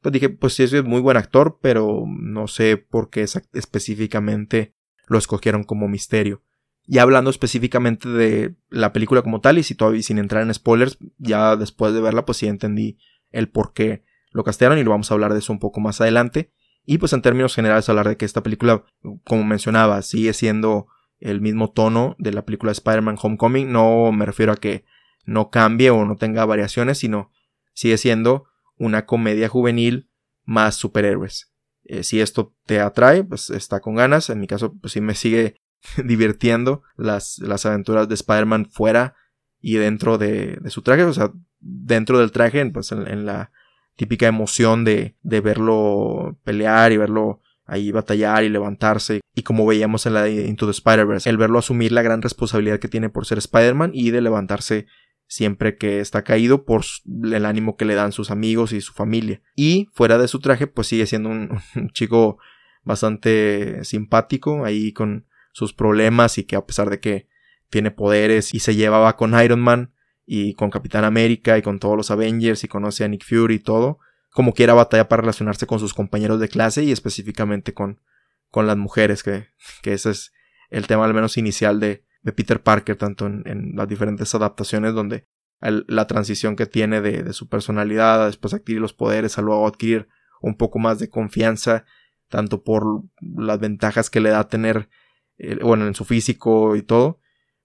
pues 0.00 0.12
dije, 0.12 0.28
pues 0.28 0.54
sí, 0.54 0.62
es 0.62 0.84
muy 0.84 1.00
buen 1.00 1.16
actor, 1.16 1.58
pero 1.60 2.04
no 2.06 2.48
sé 2.48 2.76
por 2.76 3.10
qué 3.10 3.26
específicamente 3.52 4.74
lo 5.08 5.18
escogieron 5.18 5.64
como 5.64 5.88
misterio. 5.88 6.42
Y 6.86 6.98
hablando 6.98 7.30
específicamente 7.30 8.08
de 8.08 8.54
la 8.68 8.92
película 8.92 9.22
como 9.22 9.40
tal, 9.40 9.58
y 9.58 9.64
si 9.64 9.74
todavía 9.74 10.02
sin 10.02 10.18
entrar 10.18 10.42
en 10.42 10.54
spoilers, 10.54 10.98
ya 11.18 11.56
después 11.56 11.92
de 11.92 12.00
verla, 12.00 12.24
pues 12.24 12.38
sí 12.38 12.46
entendí 12.46 12.98
el 13.32 13.48
por 13.48 13.72
qué 13.72 14.04
lo 14.30 14.44
castearon 14.44 14.78
y 14.78 14.84
lo 14.84 14.90
vamos 14.90 15.10
a 15.10 15.14
hablar 15.14 15.32
de 15.32 15.40
eso 15.40 15.52
un 15.52 15.58
poco 15.58 15.80
más 15.80 16.00
adelante. 16.00 16.52
Y 16.84 16.98
pues 16.98 17.12
en 17.12 17.22
términos 17.22 17.54
generales 17.56 17.88
hablar 17.88 18.08
de 18.08 18.16
que 18.16 18.24
esta 18.24 18.44
película, 18.44 18.84
como 19.24 19.42
mencionaba, 19.42 20.00
sigue 20.02 20.32
siendo 20.32 20.86
el 21.20 21.40
mismo 21.40 21.70
tono 21.70 22.16
de 22.18 22.32
la 22.32 22.44
película 22.44 22.72
Spider-Man 22.72 23.18
Homecoming. 23.20 23.70
No 23.70 24.12
me 24.12 24.26
refiero 24.26 24.52
a 24.52 24.56
que 24.56 24.84
no 25.24 25.50
cambie 25.50 25.90
o 25.90 26.04
no 26.04 26.16
tenga 26.16 26.44
variaciones, 26.44 26.98
sino 26.98 27.30
sigue 27.72 27.98
siendo 27.98 28.46
una 28.76 29.06
comedia 29.06 29.48
juvenil 29.48 30.10
más 30.44 30.76
superhéroes. 30.76 31.52
Eh, 31.84 32.02
si 32.02 32.20
esto 32.20 32.54
te 32.66 32.80
atrae, 32.80 33.24
pues 33.24 33.50
está 33.50 33.80
con 33.80 33.94
ganas. 33.94 34.30
En 34.30 34.40
mi 34.40 34.46
caso, 34.46 34.74
pues 34.80 34.92
sí 34.92 35.00
me 35.00 35.14
sigue 35.14 35.56
divirtiendo 36.04 36.82
las, 36.96 37.38
las 37.38 37.66
aventuras 37.66 38.08
de 38.08 38.14
Spider-Man 38.14 38.66
fuera 38.66 39.14
y 39.60 39.76
dentro 39.76 40.18
de, 40.18 40.60
su 40.68 40.82
traje. 40.82 41.04
O 41.04 41.12
sea, 41.12 41.32
dentro 41.58 42.18
del 42.18 42.32
traje, 42.32 42.64
pues 42.66 42.92
en 42.92 43.26
la 43.26 43.50
típica 43.96 44.26
emoción 44.26 44.84
de, 44.84 45.16
de 45.22 45.40
verlo 45.40 46.38
pelear 46.44 46.92
y 46.92 46.98
verlo 46.98 47.40
ahí 47.66 47.92
batallar 47.92 48.44
y 48.44 48.48
levantarse. 48.48 49.20
Y 49.34 49.42
como 49.42 49.66
veíamos 49.66 50.06
en 50.06 50.14
la 50.14 50.22
de 50.22 50.46
Into 50.46 50.66
the 50.66 50.72
Spider-Verse, 50.72 51.28
el 51.28 51.36
verlo 51.36 51.58
asumir 51.58 51.92
la 51.92 52.02
gran 52.02 52.22
responsabilidad 52.22 52.78
que 52.78 52.88
tiene 52.88 53.08
por 53.08 53.26
ser 53.26 53.38
Spider-Man 53.38 53.90
y 53.94 54.10
de 54.10 54.20
levantarse 54.20 54.86
siempre 55.28 55.76
que 55.76 56.00
está 56.00 56.22
caído 56.22 56.64
por 56.64 56.84
el 57.04 57.44
ánimo 57.44 57.76
que 57.76 57.84
le 57.84 57.94
dan 57.94 58.12
sus 58.12 58.30
amigos 58.30 58.72
y 58.72 58.80
su 58.80 58.92
familia. 58.92 59.42
Y 59.54 59.88
fuera 59.92 60.18
de 60.18 60.28
su 60.28 60.40
traje, 60.40 60.66
pues 60.66 60.86
sigue 60.86 61.06
siendo 61.06 61.28
un, 61.28 61.58
un 61.76 61.90
chico 61.90 62.38
bastante 62.84 63.84
simpático 63.84 64.64
ahí 64.64 64.92
con 64.92 65.26
sus 65.52 65.72
problemas 65.72 66.38
y 66.38 66.44
que 66.44 66.56
a 66.56 66.64
pesar 66.64 66.90
de 66.90 67.00
que 67.00 67.28
tiene 67.68 67.90
poderes 67.90 68.54
y 68.54 68.60
se 68.60 68.76
llevaba 68.76 69.16
con 69.16 69.38
Iron 69.42 69.60
Man, 69.60 69.92
y 70.26 70.54
con 70.54 70.70
Capitán 70.70 71.04
América 71.04 71.56
y 71.56 71.62
con 71.62 71.78
todos 71.78 71.96
los 71.96 72.10
Avengers 72.10 72.64
y 72.64 72.68
conoce 72.68 73.04
a 73.04 73.08
Nick 73.08 73.24
Fury 73.24 73.54
y 73.54 73.58
todo, 73.60 74.00
como 74.36 74.52
quiera 74.52 74.74
batalla 74.74 75.08
para 75.08 75.22
relacionarse 75.22 75.66
con 75.66 75.80
sus 75.80 75.94
compañeros 75.94 76.38
de 76.38 76.50
clase 76.50 76.84
y 76.84 76.92
específicamente 76.92 77.72
con, 77.72 78.02
con 78.50 78.66
las 78.66 78.76
mujeres, 78.76 79.22
que, 79.22 79.48
que 79.80 79.94
ese 79.94 80.10
es 80.10 80.30
el 80.68 80.86
tema 80.86 81.06
al 81.06 81.14
menos 81.14 81.38
inicial 81.38 81.80
de, 81.80 82.04
de 82.20 82.32
Peter 82.32 82.62
Parker, 82.62 82.96
tanto 82.96 83.24
en, 83.24 83.72
las 83.74 83.88
diferentes 83.88 84.34
adaptaciones 84.34 84.92
donde 84.92 85.26
la 85.58 86.06
transición 86.06 86.54
que 86.54 86.66
tiene 86.66 87.00
de, 87.00 87.32
su 87.32 87.48
personalidad 87.48 88.24
a 88.24 88.26
después 88.26 88.52
adquirir 88.52 88.82
los 88.82 88.92
poderes, 88.92 89.38
a 89.38 89.40
luego 89.40 89.66
adquirir 89.66 90.06
un 90.42 90.58
poco 90.58 90.78
más 90.78 90.98
de 90.98 91.08
confianza, 91.08 91.86
tanto 92.28 92.62
por 92.62 92.84
las 93.22 93.58
ventajas 93.58 94.10
que 94.10 94.20
le 94.20 94.28
da 94.28 94.48
tener, 94.48 94.90
eh, 95.38 95.56
bueno, 95.62 95.86
en 95.86 95.94
su 95.94 96.04
físico 96.04 96.76
y 96.76 96.82
todo, 96.82 97.20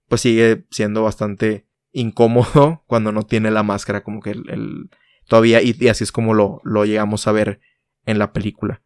pues 0.08 0.22
sigue 0.22 0.64
siendo 0.70 1.02
bastante 1.02 1.66
incómodo 1.92 2.82
cuando 2.86 3.12
no 3.12 3.24
tiene 3.24 3.50
la 3.50 3.62
máscara, 3.62 4.02
como 4.02 4.22
que 4.22 4.30
el, 4.30 4.88
todavía, 5.32 5.62
y, 5.62 5.88
así 5.88 6.04
es 6.04 6.12
como 6.12 6.34
lo, 6.34 6.60
lo, 6.62 6.84
llegamos 6.84 7.26
a 7.26 7.32
ver 7.32 7.58
en 8.04 8.18
la 8.18 8.34
película. 8.34 8.82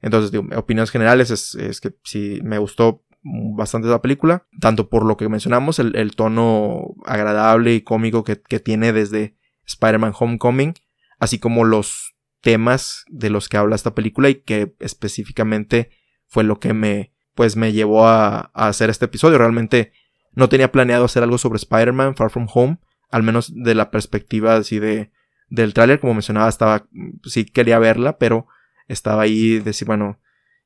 Entonces, 0.00 0.30
digo, 0.30 0.46
opiniones 0.56 0.92
generales 0.92 1.32
es, 1.32 1.56
es 1.56 1.80
que 1.80 1.92
sí 2.04 2.38
me 2.44 2.58
gustó 2.58 3.02
bastante 3.20 3.88
la 3.88 4.00
película, 4.00 4.46
tanto 4.60 4.88
por 4.88 5.04
lo 5.04 5.16
que 5.16 5.28
mencionamos, 5.28 5.80
el, 5.80 6.14
tono 6.14 6.94
agradable 7.04 7.74
y 7.74 7.80
cómico 7.80 8.22
que, 8.22 8.36
tiene 8.36 8.92
desde 8.92 9.36
Spider-Man 9.66 10.12
Homecoming, 10.16 10.74
así 11.18 11.40
como 11.40 11.64
los 11.64 12.14
temas 12.42 13.04
de 13.08 13.30
los 13.30 13.48
que 13.48 13.56
habla 13.56 13.74
esta 13.74 13.96
película 13.96 14.28
y 14.28 14.36
que 14.36 14.76
específicamente 14.78 15.90
fue 16.28 16.44
lo 16.44 16.60
que 16.60 16.74
me, 16.74 17.12
pues 17.34 17.56
me 17.56 17.72
llevó 17.72 18.06
a, 18.06 18.52
hacer 18.54 18.88
este 18.88 19.06
episodio. 19.06 19.36
Realmente 19.36 19.90
no 20.32 20.48
tenía 20.48 20.70
planeado 20.70 21.06
hacer 21.06 21.24
algo 21.24 21.38
sobre 21.38 21.56
Spider-Man 21.56 22.14
Far 22.14 22.30
From 22.30 22.46
Home, 22.54 22.78
al 23.10 23.24
menos 23.24 23.52
de 23.52 23.74
la 23.74 23.90
perspectiva 23.90 24.54
así 24.54 24.78
de, 24.78 25.10
del 25.48 25.74
tráiler, 25.74 26.00
como 26.00 26.14
mencionaba, 26.14 26.48
estaba, 26.48 26.86
sí 27.24 27.44
quería 27.44 27.78
verla, 27.78 28.18
pero 28.18 28.46
estaba 28.86 29.22
ahí 29.22 29.58
decir, 29.58 29.86
bueno, 29.86 30.20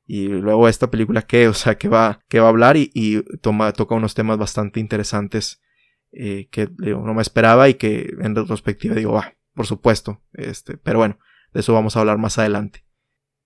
y 0.05 0.27
luego 0.27 0.67
esta 0.67 0.91
película 0.91 1.21
que, 1.21 1.47
o 1.47 1.53
sea, 1.53 1.77
que 1.77 1.87
va, 1.87 2.19
que 2.27 2.39
va 2.39 2.47
a 2.47 2.49
hablar 2.49 2.75
y, 2.77 3.23
toma, 3.41 3.71
toca 3.71 3.95
unos 3.95 4.13
temas 4.13 4.37
bastante 4.37 4.79
interesantes 4.79 5.61
eh, 6.11 6.47
que 6.51 6.69
no 6.77 7.13
me 7.13 7.21
esperaba 7.21 7.69
y 7.69 7.75
que 7.75 8.13
en 8.19 8.35
retrospectiva 8.35 8.95
digo, 8.95 9.17
ah, 9.17 9.33
por 9.53 9.65
supuesto, 9.65 10.21
este, 10.33 10.77
pero 10.77 10.99
bueno, 10.99 11.19
de 11.53 11.61
eso 11.61 11.73
vamos 11.73 11.95
a 11.95 12.01
hablar 12.01 12.17
más 12.17 12.37
adelante. 12.37 12.85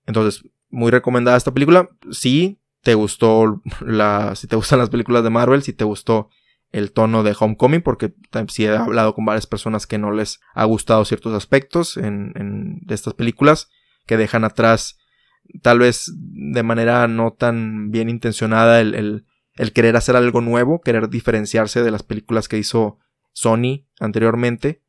Entonces, 0.06 0.42
muy 0.70 0.90
recomendada 0.90 1.36
esta 1.36 1.52
película. 1.52 1.88
Si 2.10 2.60
te 2.82 2.94
gustó 2.94 3.62
la, 3.80 4.34
si 4.34 4.46
te 4.46 4.56
gustan 4.56 4.78
las 4.78 4.90
películas 4.90 5.22
de 5.22 5.30
Marvel, 5.30 5.62
si 5.62 5.72
te 5.72 5.84
gustó 5.84 6.30
el 6.70 6.92
tono 6.92 7.22
de 7.22 7.34
Homecoming, 7.38 7.82
porque 7.82 8.12
sí 8.48 8.64
he 8.64 8.76
hablado 8.76 9.14
con 9.14 9.24
varias 9.24 9.46
personas 9.46 9.86
que 9.86 9.98
no 9.98 10.10
les 10.10 10.40
ha 10.54 10.64
gustado 10.64 11.04
ciertos 11.04 11.34
aspectos 11.34 11.96
en, 11.96 12.80
de 12.82 12.94
estas 12.94 13.14
películas, 13.14 13.68
que 14.06 14.16
dejan 14.16 14.44
atrás 14.44 14.98
tal 15.62 15.78
vez 15.78 16.12
de 16.14 16.62
manera 16.62 17.08
no 17.08 17.32
tan 17.32 17.90
bien 17.90 18.10
intencionada 18.10 18.80
el, 18.80 19.24
el, 19.54 19.72
querer 19.72 19.96
hacer 19.96 20.16
algo 20.16 20.40
nuevo, 20.40 20.80
querer 20.80 21.08
diferenciarse 21.08 21.82
de 21.82 21.90
las 21.90 22.02
películas 22.02 22.48
que 22.48 22.58
hizo 22.58 22.98
Sony 23.32 23.86
anteriormente, 23.98 24.82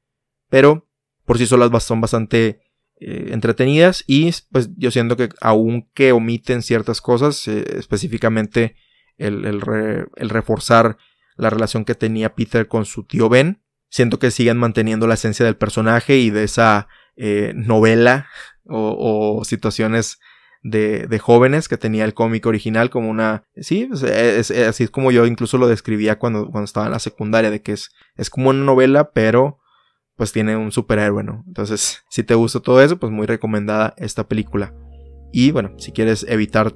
pero 0.50 0.88
por 1.26 1.38
sí 1.38 1.46
solas 1.46 1.84
son 1.84 2.02
bastante 2.02 2.62
eh, 3.02 3.30
entretenidas 3.32 4.04
y 4.08 4.32
pues 4.52 4.72
yo 4.76 4.92
siento 4.92 5.16
que 5.16 5.30
aunque 5.40 6.12
omiten 6.12 6.62
ciertas 6.62 7.00
cosas, 7.00 7.48
eh, 7.48 7.64
específicamente 7.78 8.76
el, 9.18 9.46
el, 9.46 10.30
reforzar 10.30 10.98
la 11.40 11.50
relación 11.50 11.86
que 11.86 11.96
tenía 11.96 12.36
Peter 12.36 12.68
con 12.68 12.86
su 12.86 13.04
tío 13.04 13.30
Ben, 13.30 13.62
siento 13.90 14.20
que 14.20 14.32
siguen 14.32 14.58
manteniendo 14.58 15.08
la 15.08 15.16
esencia 15.16 15.46
del 15.46 15.58
personaje 15.58 16.18
y 16.18 16.30
de 16.30 16.44
esa 16.44 16.88
eh, 17.16 17.54
novela 17.56 18.28
o, 18.66 19.44
situaciones 19.46 20.20
de, 20.62 21.08
de, 21.08 21.20
jóvenes 21.20 21.70
que 21.70 21.78
tenía 21.78 22.04
el 22.04 22.14
cómic 22.14 22.46
original 22.46 22.90
como 22.90 23.10
una... 23.10 23.46
Sí, 23.56 23.86
pues, 23.90 24.04
es, 24.04 24.52
así 24.52 24.84
es 24.84 24.92
como 24.92 25.12
yo 25.12 25.26
incluso 25.26 25.58
lo 25.58 25.68
describía 25.68 26.20
cuando, 26.20 26.50
cuando 26.52 26.66
estaba 26.66 26.88
en 26.88 26.92
la 26.92 27.00
secundaria, 27.00 27.50
de 27.50 27.62
que 27.62 27.72
es, 27.72 27.92
es 28.16 28.30
como 28.30 28.50
una 28.50 28.64
novela, 28.64 29.12
pero 29.12 29.60
pues 30.18 30.34
tiene 30.34 30.58
un 30.58 30.74
superhéroe, 30.74 31.24
¿no? 31.24 31.46
Entonces, 31.48 32.04
si 32.10 32.24
te 32.24 32.36
gusta 32.36 32.60
todo 32.60 32.82
eso, 32.82 33.00
pues 33.00 33.10
muy 33.10 33.26
recomendada 33.26 33.94
esta 33.98 34.28
película. 34.28 34.76
Y 35.32 35.52
bueno, 35.52 35.76
si 35.78 35.94
quieres 35.94 36.26
evitar 36.28 36.76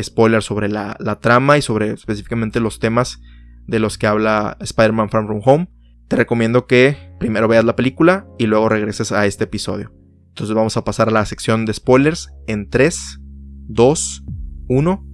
spoilers 0.00 0.44
sobre 0.44 0.68
la, 0.68 0.96
la 1.00 1.18
trama 1.18 1.56
y 1.56 1.62
sobre 1.62 1.92
específicamente 1.92 2.60
los 2.60 2.78
temas 2.80 3.18
de 3.66 3.78
los 3.78 3.98
que 3.98 4.06
habla 4.06 4.56
Spider-Man 4.60 5.10
Far 5.10 5.26
From 5.26 5.40
Home, 5.44 5.68
te 6.08 6.16
recomiendo 6.16 6.66
que 6.66 6.96
primero 7.18 7.48
veas 7.48 7.64
la 7.64 7.76
película 7.76 8.26
y 8.38 8.46
luego 8.46 8.68
regreses 8.68 9.12
a 9.12 9.26
este 9.26 9.44
episodio. 9.44 9.92
Entonces 10.28 10.54
vamos 10.54 10.76
a 10.76 10.84
pasar 10.84 11.08
a 11.08 11.12
la 11.12 11.26
sección 11.26 11.64
de 11.64 11.74
spoilers 11.74 12.32
en 12.46 12.68
3, 12.68 13.20
2, 13.68 14.24
1, 14.68 15.06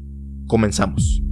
comenzamos. 0.46 1.22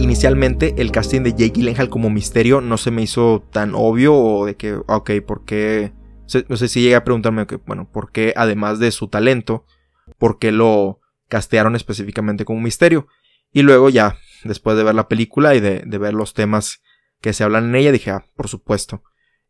Inicialmente 0.00 0.74
el 0.78 0.90
casting 0.90 1.22
de 1.22 1.32
Jake 1.32 1.50
Gyllenhaal 1.50 1.90
como 1.90 2.08
misterio 2.08 2.60
no 2.60 2.78
se 2.78 2.90
me 2.90 3.02
hizo 3.02 3.44
tan 3.50 3.74
obvio 3.74 4.14
o 4.14 4.46
de 4.46 4.56
que, 4.56 4.74
ok, 4.86 5.10
¿por 5.26 5.44
qué? 5.44 5.92
No 6.48 6.56
sé 6.56 6.68
si 6.68 6.82
llega 6.82 6.98
a 6.98 7.04
preguntarme, 7.04 7.46
bueno, 7.66 7.90
¿por 7.90 8.12
qué 8.12 8.34
además 8.36 8.78
de 8.78 8.90
su 8.90 9.08
talento, 9.08 9.64
por 10.18 10.38
qué 10.38 10.52
lo 10.52 11.00
castearon 11.28 11.76
específicamente 11.76 12.44
como 12.44 12.60
misterio? 12.60 13.06
Y 13.52 13.62
luego 13.62 13.88
ya 13.88 14.18
después 14.44 14.76
de 14.76 14.84
ver 14.84 14.94
la 14.94 15.08
película 15.08 15.54
y 15.54 15.60
de, 15.60 15.98
ver 15.98 16.14
los 16.14 16.34
temas 16.34 16.82
que 17.20 17.32
se 17.32 17.44
hablan 17.44 17.66
en 17.70 17.74
ella, 17.76 17.92
dije, 17.92 18.10
ah, 18.10 18.26
por 18.36 18.48
supuesto. 18.48 19.02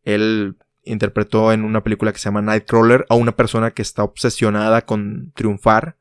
Él 0.03 0.57
interpretó 0.83 1.51
en 1.51 1.63
una 1.63 1.83
película 1.83 2.11
que 2.11 2.19
se 2.19 2.25
llama 2.25 2.41
Nightcrawler 2.41 3.05
a 3.09 3.15
una 3.15 3.35
persona 3.35 3.71
que 3.71 3.81
está 3.81 4.03
obsesionada 4.03 4.85
con 4.85 5.31
triunfar, 5.35 5.97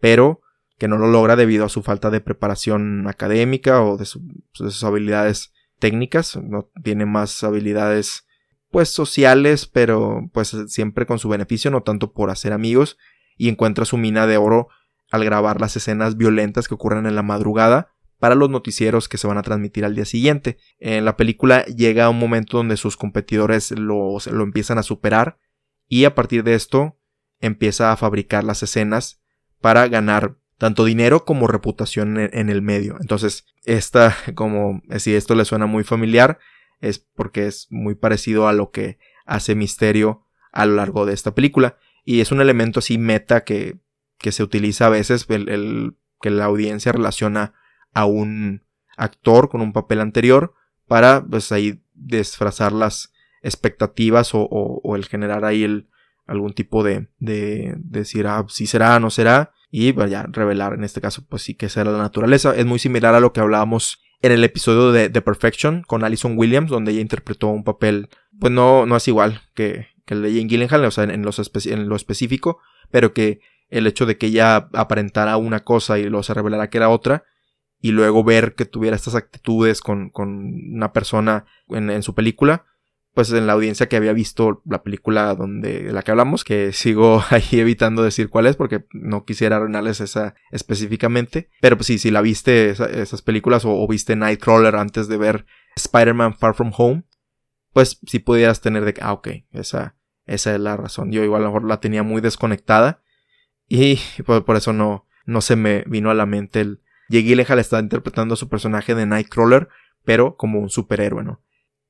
pero 0.00 0.40
que 0.78 0.88
no 0.88 0.98
lo 0.98 1.08
logra 1.08 1.36
debido 1.36 1.64
a 1.64 1.70
su 1.70 1.82
falta 1.82 2.10
de 2.10 2.20
preparación 2.20 3.06
académica 3.08 3.82
o 3.82 3.96
de, 3.96 4.04
sus 4.04 4.84
habilidades 4.84 5.52
técnicas. 5.78 6.36
No 6.36 6.70
tiene 6.82 7.06
más 7.06 7.44
habilidades 7.44 8.25
pues 8.70 8.88
sociales, 8.88 9.66
pero 9.66 10.28
pues 10.32 10.56
siempre 10.68 11.06
con 11.06 11.18
su 11.18 11.28
beneficio, 11.28 11.70
no 11.70 11.82
tanto 11.82 12.12
por 12.12 12.30
hacer 12.30 12.52
amigos, 12.52 12.98
y 13.36 13.48
encuentra 13.48 13.84
su 13.84 13.96
mina 13.96 14.26
de 14.26 14.36
oro 14.36 14.68
al 15.10 15.24
grabar 15.24 15.60
las 15.60 15.76
escenas 15.76 16.16
violentas 16.16 16.68
que 16.68 16.74
ocurren 16.74 17.06
en 17.06 17.14
la 17.14 17.22
madrugada 17.22 17.92
para 18.18 18.34
los 18.34 18.50
noticieros 18.50 19.08
que 19.08 19.18
se 19.18 19.26
van 19.26 19.38
a 19.38 19.42
transmitir 19.42 19.84
al 19.84 19.94
día 19.94 20.04
siguiente. 20.04 20.58
En 20.78 21.04
la 21.04 21.16
película 21.16 21.64
llega 21.66 22.08
un 22.08 22.18
momento 22.18 22.56
donde 22.56 22.76
sus 22.76 22.96
competidores 22.96 23.70
lo, 23.72 24.16
lo 24.30 24.42
empiezan 24.42 24.78
a 24.78 24.82
superar 24.82 25.38
y 25.86 26.04
a 26.04 26.14
partir 26.14 26.42
de 26.42 26.54
esto 26.54 26.98
empieza 27.40 27.92
a 27.92 27.96
fabricar 27.96 28.42
las 28.44 28.62
escenas 28.62 29.20
para 29.60 29.86
ganar 29.88 30.36
tanto 30.58 30.84
dinero 30.84 31.24
como 31.24 31.46
reputación 31.46 32.18
en, 32.18 32.48
el 32.48 32.62
medio. 32.62 32.96
Entonces, 33.00 33.44
esta, 33.64 34.16
como 34.34 34.82
si 34.98 35.14
esto 35.14 35.34
le 35.34 35.44
suena 35.44 35.66
muy 35.66 35.84
familiar, 35.84 36.38
es 36.80 36.98
porque 36.98 37.46
es 37.46 37.68
muy 37.70 37.94
parecido 37.94 38.48
a 38.48 38.52
lo 38.52 38.70
que 38.70 38.98
hace 39.24 39.54
Misterio 39.54 40.26
a 40.52 40.66
lo 40.66 40.76
largo 40.76 41.06
de 41.06 41.14
esta 41.14 41.34
película. 41.34 41.76
Y 42.04 42.20
es 42.20 42.32
un 42.32 42.40
elemento 42.40 42.78
así 42.78 42.98
meta 42.98 43.44
que, 43.44 43.78
que 44.18 44.32
se 44.32 44.42
utiliza 44.42 44.86
a 44.86 44.90
veces, 44.90 45.26
el 45.28 45.96
que 46.20 46.30
la 46.30 46.46
audiencia 46.46 46.92
relaciona 46.92 47.54
a 47.92 48.06
un 48.06 48.64
actor 48.96 49.48
con 49.48 49.60
un 49.60 49.72
papel 49.72 50.00
anterior 50.00 50.54
para 50.86 51.24
pues 51.24 51.52
ahí 51.52 51.82
disfrazar 51.94 52.72
las 52.72 53.12
expectativas 53.42 54.30
o, 54.32 54.96
el 54.96 55.04
generar 55.06 55.44
ahí 55.44 55.64
el, 55.64 55.88
algún 56.26 56.52
tipo 56.52 56.82
de, 56.82 57.08
de, 57.18 57.74
decir, 57.78 58.26
ah, 58.26 58.44
si 58.48 58.66
será, 58.66 58.98
no 58.98 59.10
será, 59.10 59.52
y 59.70 59.92
pues 59.92 60.10
ya 60.10 60.24
revelar 60.28 60.74
en 60.74 60.84
este 60.84 61.00
caso, 61.00 61.26
pues 61.28 61.42
sí 61.42 61.54
que 61.54 61.68
será 61.68 61.90
la 61.90 61.98
naturaleza. 61.98 62.54
Es 62.56 62.66
muy 62.66 62.78
similar 62.78 63.14
a 63.14 63.20
lo 63.20 63.32
que 63.32 63.40
hablábamos 63.40 64.00
en 64.26 64.32
el 64.32 64.44
episodio 64.44 64.92
de 64.92 65.08
The 65.08 65.22
Perfection 65.22 65.82
con 65.82 66.04
Alison 66.04 66.36
Williams, 66.36 66.70
donde 66.70 66.92
ella 66.92 67.00
interpretó 67.00 67.48
un 67.48 67.64
papel, 67.64 68.08
pues 68.38 68.52
no, 68.52 68.86
no 68.86 68.96
es 68.96 69.08
igual 69.08 69.42
que, 69.54 69.88
el 70.06 70.22
de 70.22 70.30
Jane 70.30 70.46
Gyllenhaal, 70.46 70.84
o 70.84 70.90
sea, 70.90 71.04
en, 71.04 71.10
en 71.10 71.88
lo 71.88 71.96
específico, 71.96 72.58
pero 72.90 73.12
que 73.12 73.40
el 73.68 73.86
hecho 73.86 74.06
de 74.06 74.18
que 74.18 74.26
ella 74.26 74.68
aparentara 74.72 75.36
una 75.36 75.64
cosa 75.64 75.98
y 75.98 76.04
luego 76.04 76.22
se 76.22 76.34
revelara 76.34 76.70
que 76.70 76.78
era 76.78 76.88
otra, 76.88 77.24
y 77.80 77.92
luego 77.92 78.24
ver 78.24 78.54
que 78.54 78.64
tuviera 78.64 78.96
estas 78.96 79.14
actitudes 79.14 79.80
con, 79.80 80.10
con 80.10 80.74
una 80.74 80.92
persona 80.92 81.44
en, 81.68 82.02
su 82.02 82.14
película, 82.14 82.64
pues 83.16 83.32
en 83.32 83.46
la 83.46 83.54
audiencia 83.54 83.88
que 83.88 83.96
había 83.96 84.12
visto 84.12 84.60
la 84.66 84.82
película 84.82 85.34
donde 85.34 85.84
de 85.84 85.92
la 85.92 86.02
que 86.02 86.10
hablamos, 86.10 86.44
que 86.44 86.72
sigo 86.74 87.24
ahí 87.30 87.48
evitando 87.52 88.02
decir 88.02 88.28
cuál 88.28 88.44
es 88.44 88.56
porque 88.56 88.84
no 88.92 89.24
quisiera 89.24 89.56
arruinarles 89.56 90.02
esa 90.02 90.34
específicamente, 90.50 91.48
pero 91.62 91.78
pues 91.78 91.86
sí, 91.86 91.98
si 91.98 92.10
la 92.10 92.20
viste 92.20 92.68
esas 92.68 93.22
películas 93.22 93.62
o, 93.64 93.88
viste 93.88 94.16
Nightcrawler 94.16 94.76
antes 94.76 95.08
de 95.08 95.16
ver 95.16 95.46
Spider-Man 95.76 96.34
Far 96.34 96.54
From 96.54 96.72
Home, 96.76 97.04
pues 97.72 98.00
sí 98.06 98.18
pudieras 98.18 98.60
tener 98.60 98.84
de 98.84 98.94
ah, 99.00 99.14
ok, 99.14 99.28
esa, 99.52 99.96
esa 100.26 100.54
es 100.54 100.60
la 100.60 100.76
razón. 100.76 101.10
Yo 101.10 101.24
igual 101.24 101.40
a 101.40 101.46
lo 101.46 101.52
mejor 101.52 101.66
la 101.66 101.80
tenía 101.80 102.02
muy 102.02 102.20
desconectada 102.20 103.00
y 103.66 103.98
por, 104.26 104.44
por 104.44 104.56
eso 104.56 104.74
no, 104.74 105.06
no 105.24 105.40
se 105.40 105.56
me 105.56 105.84
vino 105.86 106.10
a 106.10 106.14
la 106.14 106.26
mente 106.26 106.60
el, 106.60 106.82
Jake 107.08 107.28
Gyllenhaal 107.28 107.60
está 107.60 107.78
interpretando 107.78 108.34
a 108.34 108.36
su 108.36 108.50
personaje 108.50 108.94
de 108.94 109.06
Nightcrawler, 109.06 109.68
pero 110.04 110.36
como 110.36 110.58
un 110.58 110.68
superhéroe, 110.68 111.24
¿no? 111.24 111.40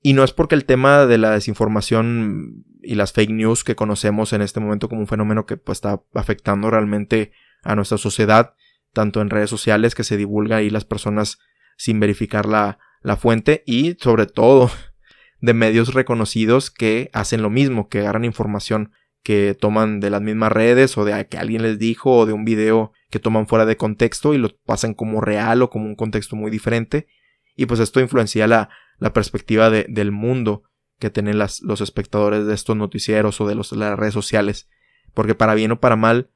Y 0.06 0.12
no 0.12 0.22
es 0.22 0.32
porque 0.32 0.54
el 0.54 0.66
tema 0.66 1.04
de 1.04 1.18
la 1.18 1.32
desinformación 1.32 2.64
y 2.80 2.94
las 2.94 3.12
fake 3.12 3.32
news 3.32 3.64
que 3.64 3.75
conocemos 3.75 4.32
en 4.32 4.40
este 4.40 4.60
momento 4.60 4.88
como 4.88 5.00
un 5.00 5.08
fenómeno 5.08 5.46
que 5.46 5.56
pues, 5.56 5.78
está 5.78 6.00
afectando 6.14 6.70
realmente 6.70 7.32
a 7.64 7.75
nuestra 7.75 7.98
sociedad, 7.98 8.54
tanto 8.92 9.20
en 9.20 9.30
redes 9.30 9.50
sociales 9.50 9.96
que 9.96 10.04
se 10.04 10.16
divulga 10.16 10.58
ahí 10.58 10.70
las 10.70 10.84
personas 10.84 11.40
sin 11.76 11.98
verificar 11.98 12.46
la, 12.46 12.78
la 13.02 13.16
fuente 13.16 13.64
y 13.66 13.96
sobre 13.98 14.26
todo 14.26 14.70
de 15.40 15.54
medios 15.54 15.92
reconocidos 15.92 16.70
que 16.70 17.10
hacen 17.12 17.42
lo 17.42 17.50
mismo, 17.50 17.88
que 17.88 17.98
agarran 17.98 18.25
información 18.25 18.92
que 19.25 19.56
toman 19.60 19.98
de 19.98 20.10
las 20.10 20.22
mismas 20.22 20.52
redes 20.52 20.96
o 20.98 21.04
de 21.04 21.26
que 21.26 21.36
alguien 21.38 21.62
les 21.62 21.80
dijo 21.80 22.12
o 22.12 22.26
de 22.26 22.32
un 22.32 22.44
video 22.44 22.92
que 23.10 23.18
toman 23.18 23.48
fuera 23.48 23.66
de 23.66 23.76
contexto 23.76 24.34
y 24.34 24.38
lo 24.38 24.56
pasan 24.64 24.94
como 24.94 25.20
real 25.20 25.62
o 25.62 25.68
como 25.68 25.86
un 25.86 25.96
contexto 25.96 26.36
muy 26.36 26.52
diferente. 26.52 27.08
Y 27.56 27.66
pues 27.66 27.80
esto 27.80 27.98
influencia 27.98 28.46
la, 28.46 28.68
la 28.98 29.12
perspectiva 29.12 29.70
de, 29.70 29.86
del 29.88 30.12
mundo 30.12 30.64
que 30.98 31.10
tienen 31.10 31.38
las, 31.38 31.60
los 31.62 31.80
espectadores 31.80 32.46
de 32.46 32.54
estos 32.54 32.76
noticieros 32.76 33.40
o 33.40 33.46
de, 33.46 33.54
los, 33.54 33.72
las 33.72 33.98
redes 33.98 34.14
sociales. 34.14 34.68
Porque 35.14 35.34
para 35.34 35.54
bien 35.54 35.72
o 35.72 35.80
para 35.80 35.96
mal, 35.96 36.30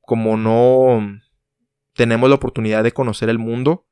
como 0.00 0.36
no 0.36 1.20
tenemos 1.94 2.28
la 2.28 2.36
oportunidad 2.36 2.84
de 2.84 2.92
conocer 2.92 3.28
el 3.28 3.38
mundo 3.38 3.86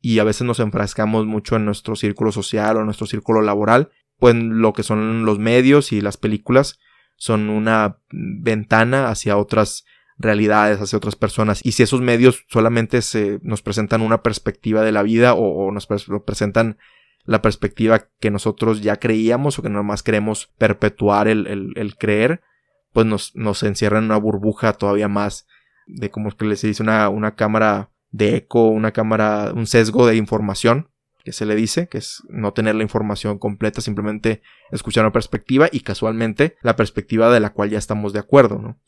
y 0.00 0.18
a 0.18 0.24
veces 0.24 0.46
nos 0.46 0.60
enfrascamos 0.60 1.26
mucho 1.26 1.56
en 1.56 1.64
nuestro 1.64 1.96
círculo 1.96 2.32
social 2.32 2.76
o 2.76 2.84
nuestro 2.84 3.06
círculo 3.06 3.40
laboral, 3.40 3.90
pues 4.18 4.34
lo 4.34 4.72
que 4.72 4.82
son 4.82 5.24
los 5.24 5.38
medios 5.38 5.92
y 5.92 6.00
las 6.00 6.16
películas 6.16 6.78
son 7.16 7.50
una 7.50 7.98
ventana 8.10 9.08
hacia 9.08 9.36
otras 9.36 9.84
realidades, 10.18 10.80
hacia 10.80 10.96
otras 10.96 11.16
personas. 11.16 11.60
Y 11.64 11.72
si 11.72 11.82
esos 11.82 12.00
medios 12.00 12.44
solamente 12.48 13.02
se, 13.02 13.38
nos 13.42 13.62
presentan 13.62 14.02
una 14.02 14.22
perspectiva 14.22 14.82
de 14.82 14.92
la 14.92 15.02
vida 15.02 15.34
o, 15.34 15.70
nos 15.70 15.86
presentan 15.86 16.78
la 17.24 17.42
perspectiva 17.42 18.08
que 18.20 18.30
nosotros 18.30 18.82
ya 18.82 18.96
creíamos 18.96 19.58
o 19.58 19.62
que 19.62 19.68
nomás 19.68 20.02
queremos 20.02 20.52
perpetuar 20.58 21.28
el, 21.28 21.72
el, 21.76 21.96
creer, 21.96 22.42
pues 22.92 23.06
nos, 23.06 23.34
nos 23.36 23.62
encierra 23.62 23.98
en 23.98 24.04
una 24.04 24.16
burbuja 24.16 24.72
todavía 24.72 25.08
más 25.08 25.46
de 25.86 26.10
como 26.10 26.30
que 26.30 26.44
les 26.44 26.62
dice 26.62 26.82
una, 26.82 27.08
una 27.08 27.34
cámara 27.34 27.90
de 28.10 28.36
eco, 28.36 28.68
una 28.68 28.92
cámara, 28.92 29.52
un 29.54 29.66
sesgo 29.66 30.06
de 30.06 30.16
información 30.16 30.88
que 31.24 31.32
se 31.32 31.46
le 31.46 31.54
dice, 31.54 31.86
que 31.86 31.98
es 31.98 32.22
no 32.28 32.52
tener 32.52 32.74
la 32.74 32.82
información 32.82 33.38
completa, 33.38 33.80
simplemente 33.80 34.42
escuchar 34.72 35.04
una 35.04 35.12
perspectiva 35.12 35.68
y 35.70 35.80
casualmente 35.80 36.56
la 36.62 36.74
perspectiva 36.74 37.32
de 37.32 37.38
la 37.38 37.50
cual 37.50 37.70
ya 37.70 37.78
estamos 37.78 38.12
de 38.12 38.18
acuerdo, 38.18 38.58
¿no? 38.58 38.80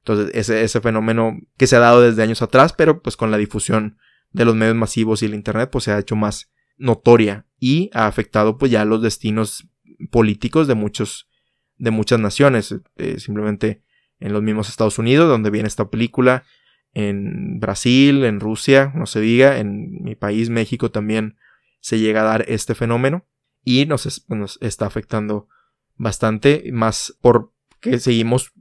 Entonces, 0.00 0.30
ese, 0.34 0.62
ese 0.62 0.80
fenómeno 0.80 1.38
que 1.56 1.66
se 1.66 1.76
ha 1.76 1.80
dado 1.80 2.02
desde 2.02 2.22
años 2.22 2.42
atrás, 2.42 2.72
pero 2.74 3.02
pues 3.02 3.16
con 3.16 3.30
la 3.30 3.38
difusión 3.38 3.98
de 4.32 4.44
los 4.44 4.54
medios 4.54 4.76
masivos 4.76 5.22
y 5.22 5.26
el 5.26 5.34
Internet, 5.34 5.70
pues 5.70 5.84
se 5.84 5.92
ha 5.92 5.98
hecho 5.98 6.16
más 6.16 6.50
notoria 6.80 7.46
y 7.60 7.90
ha 7.92 8.06
afectado 8.06 8.58
pues 8.58 8.72
ya 8.72 8.84
los 8.84 9.02
destinos 9.02 9.68
políticos 10.10 10.66
de 10.66 10.74
muchos, 10.74 11.28
de 11.76 11.90
muchas 11.90 12.18
naciones, 12.18 12.74
eh, 12.96 13.20
simplemente 13.20 13.82
en 14.18 14.32
los 14.32 14.42
mismos 14.42 14.68
Estados 14.68 14.98
Unidos, 14.98 15.28
donde 15.28 15.50
viene 15.50 15.68
esta 15.68 15.90
película, 15.90 16.44
en 16.92 17.60
Brasil, 17.60 18.24
en 18.24 18.40
Rusia, 18.40 18.92
no 18.96 19.06
se 19.06 19.20
diga, 19.20 19.58
en 19.58 20.02
mi 20.02 20.16
país, 20.16 20.50
México 20.50 20.90
también 20.90 21.36
se 21.80 21.98
llega 21.98 22.22
a 22.22 22.24
dar 22.24 22.44
este 22.48 22.74
fenómeno 22.74 23.26
y 23.62 23.86
nos, 23.86 24.24
nos 24.28 24.58
está 24.60 24.86
afectando 24.86 25.48
bastante, 25.94 26.70
más 26.72 27.16
porque 27.20 27.98
seguimos 28.00 28.52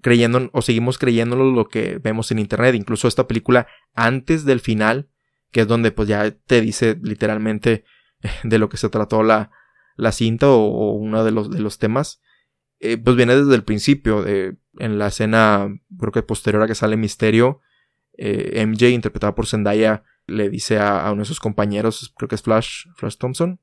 creyendo 0.00 0.50
o 0.52 0.62
seguimos 0.62 0.98
creyéndolo 0.98 1.50
lo 1.50 1.68
que 1.68 1.98
vemos 1.98 2.30
en 2.30 2.38
internet. 2.38 2.74
Incluso 2.74 3.08
esta 3.08 3.26
película 3.26 3.66
antes 3.94 4.44
del 4.44 4.60
final, 4.60 5.08
que 5.50 5.60
es 5.62 5.68
donde 5.68 5.90
pues 5.92 6.08
ya 6.08 6.30
te 6.30 6.60
dice 6.60 6.98
literalmente 7.02 7.84
de 8.44 8.58
lo 8.58 8.68
que 8.68 8.76
se 8.76 8.88
trató 8.88 9.22
la, 9.22 9.50
la 9.96 10.12
cinta 10.12 10.48
o, 10.48 10.92
uno 10.92 11.24
de 11.24 11.30
los, 11.30 11.50
de 11.50 11.60
los 11.60 11.78
temas, 11.78 12.20
eh, 12.80 12.96
pues 12.96 13.16
viene 13.16 13.36
desde 13.36 13.54
el 13.54 13.64
principio. 13.64 14.26
en 14.26 14.98
la 14.98 15.08
escena, 15.08 15.68
creo 15.98 16.12
que 16.12 16.22
posterior 16.22 16.62
a 16.62 16.66
que 16.66 16.74
sale 16.74 16.96
Misterio, 16.96 17.60
eh, 18.16 18.64
MJ, 18.66 18.90
interpretada 18.90 19.34
por 19.34 19.46
Zendaya, 19.46 20.04
le 20.26 20.50
dice 20.50 20.78
a, 20.78 21.10
uno 21.10 21.22
de 21.22 21.26
sus 21.26 21.40
compañeros, 21.40 22.12
creo 22.16 22.28
que 22.28 22.34
es 22.34 22.42
Flash, 22.42 22.86
Flash 22.96 23.16
Thompson, 23.16 23.60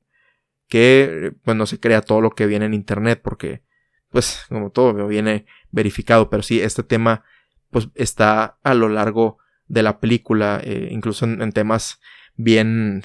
que 0.68 1.32
pues 1.44 1.56
no 1.56 1.66
se 1.66 1.78
crea 1.78 2.02
todo 2.02 2.20
lo 2.20 2.30
que 2.30 2.46
viene 2.46 2.66
en 2.66 2.74
internet 2.74 3.20
porque 3.22 3.62
pues 4.10 4.46
como 4.48 4.70
todo 4.70 5.06
viene 5.06 5.46
verificado, 5.70 6.28
pero 6.28 6.42
sí, 6.42 6.60
este 6.60 6.82
tema 6.82 7.24
pues 7.70 7.88
está 7.94 8.58
a 8.62 8.74
lo 8.74 8.88
largo 8.88 9.38
de 9.68 9.82
la 9.82 10.00
película, 10.00 10.60
eh, 10.62 10.88
incluso 10.90 11.24
en, 11.24 11.52
temas 11.52 12.00
bien, 12.36 13.02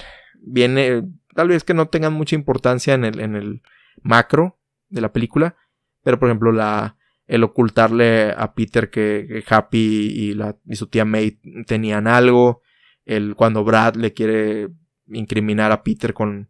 eh, 0.54 1.02
tal 1.34 1.48
vez 1.48 1.64
que 1.64 1.74
no 1.74 1.88
tengan 1.88 2.12
mucha 2.12 2.36
importancia 2.36 2.94
en 2.94 3.04
el, 3.04 3.20
en 3.20 3.36
el 3.36 3.62
macro 4.02 4.58
de 4.88 5.00
la 5.00 5.12
película, 5.12 5.56
pero 6.02 6.18
por 6.18 6.28
ejemplo 6.28 6.52
la, 6.52 6.96
el 7.26 7.44
ocultarle 7.44 8.32
a 8.36 8.54
Peter 8.54 8.90
que, 8.90 9.44
Happy 9.48 9.78
y, 9.78 10.34
la, 10.34 10.56
y 10.66 10.76
su 10.76 10.86
tía 10.86 11.04
May 11.04 11.38
tenían 11.66 12.06
algo, 12.06 12.62
el, 13.04 13.34
cuando 13.34 13.64
Brad 13.64 13.96
le 13.96 14.12
quiere 14.12 14.68
incriminar 15.08 15.72
a 15.72 15.82
Peter 15.82 16.14
con, 16.14 16.48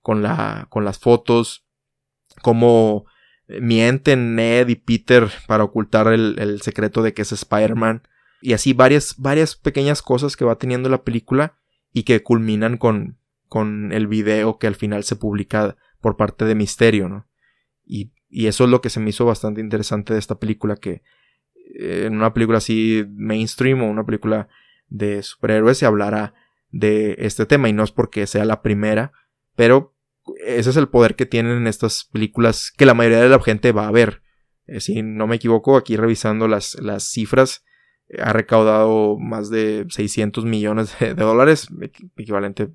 con, 0.00 0.22
la, 0.22 0.66
con 0.70 0.84
las 0.84 0.98
fotos, 0.98 1.66
cómo 2.42 3.06
mienten 3.48 4.34
Ned 4.34 4.68
y 4.68 4.76
Peter 4.76 5.28
para 5.46 5.64
ocultar 5.64 6.08
el, 6.08 6.36
el 6.38 6.60
secreto 6.60 7.02
de 7.02 7.14
que 7.14 7.22
es 7.22 7.32
Spider-Man. 7.32 8.02
Y 8.40 8.52
así 8.52 8.72
varias, 8.72 9.16
varias 9.18 9.56
pequeñas 9.56 10.02
cosas 10.02 10.36
que 10.36 10.44
va 10.44 10.58
teniendo 10.58 10.88
la 10.88 11.02
película 11.02 11.58
y 11.92 12.04
que 12.04 12.22
culminan 12.22 12.76
con, 12.76 13.18
con 13.48 13.92
el 13.92 14.06
video 14.06 14.58
que 14.58 14.66
al 14.66 14.74
final 14.74 15.04
se 15.04 15.16
publica 15.16 15.76
por 16.00 16.16
parte 16.16 16.44
de 16.44 16.54
Misterio, 16.54 17.08
¿no? 17.08 17.26
Y, 17.84 18.12
y 18.28 18.46
eso 18.46 18.64
es 18.64 18.70
lo 18.70 18.80
que 18.80 18.90
se 18.90 19.00
me 19.00 19.10
hizo 19.10 19.24
bastante 19.24 19.60
interesante 19.60 20.12
de 20.12 20.18
esta 20.18 20.38
película, 20.38 20.76
que 20.76 21.02
eh, 21.74 22.04
en 22.06 22.14
una 22.14 22.32
película 22.32 22.58
así 22.58 23.04
mainstream 23.08 23.82
o 23.82 23.90
una 23.90 24.04
película 24.04 24.48
de 24.88 25.22
superhéroes 25.22 25.78
se 25.78 25.86
hablara 25.86 26.34
de 26.70 27.16
este 27.18 27.46
tema 27.46 27.68
y 27.68 27.72
no 27.72 27.82
es 27.82 27.92
porque 27.92 28.26
sea 28.26 28.44
la 28.44 28.62
primera, 28.62 29.12
pero 29.56 29.94
ese 30.44 30.70
es 30.70 30.76
el 30.76 30.88
poder 30.88 31.14
que 31.14 31.26
tienen 31.26 31.66
estas 31.66 32.04
películas 32.04 32.72
que 32.76 32.86
la 32.86 32.94
mayoría 32.94 33.22
de 33.22 33.28
la 33.28 33.40
gente 33.40 33.72
va 33.72 33.88
a 33.88 33.92
ver. 33.92 34.22
Eh, 34.66 34.80
si 34.80 35.02
no 35.02 35.26
me 35.26 35.36
equivoco, 35.36 35.76
aquí 35.76 35.96
revisando 35.96 36.48
las, 36.48 36.74
las 36.80 37.04
cifras, 37.04 37.64
ha 38.18 38.32
recaudado 38.32 39.18
más 39.18 39.50
de 39.50 39.86
600 39.88 40.44
millones 40.44 40.96
de, 40.98 41.14
dólares, 41.14 41.68
equivalente 42.16 42.70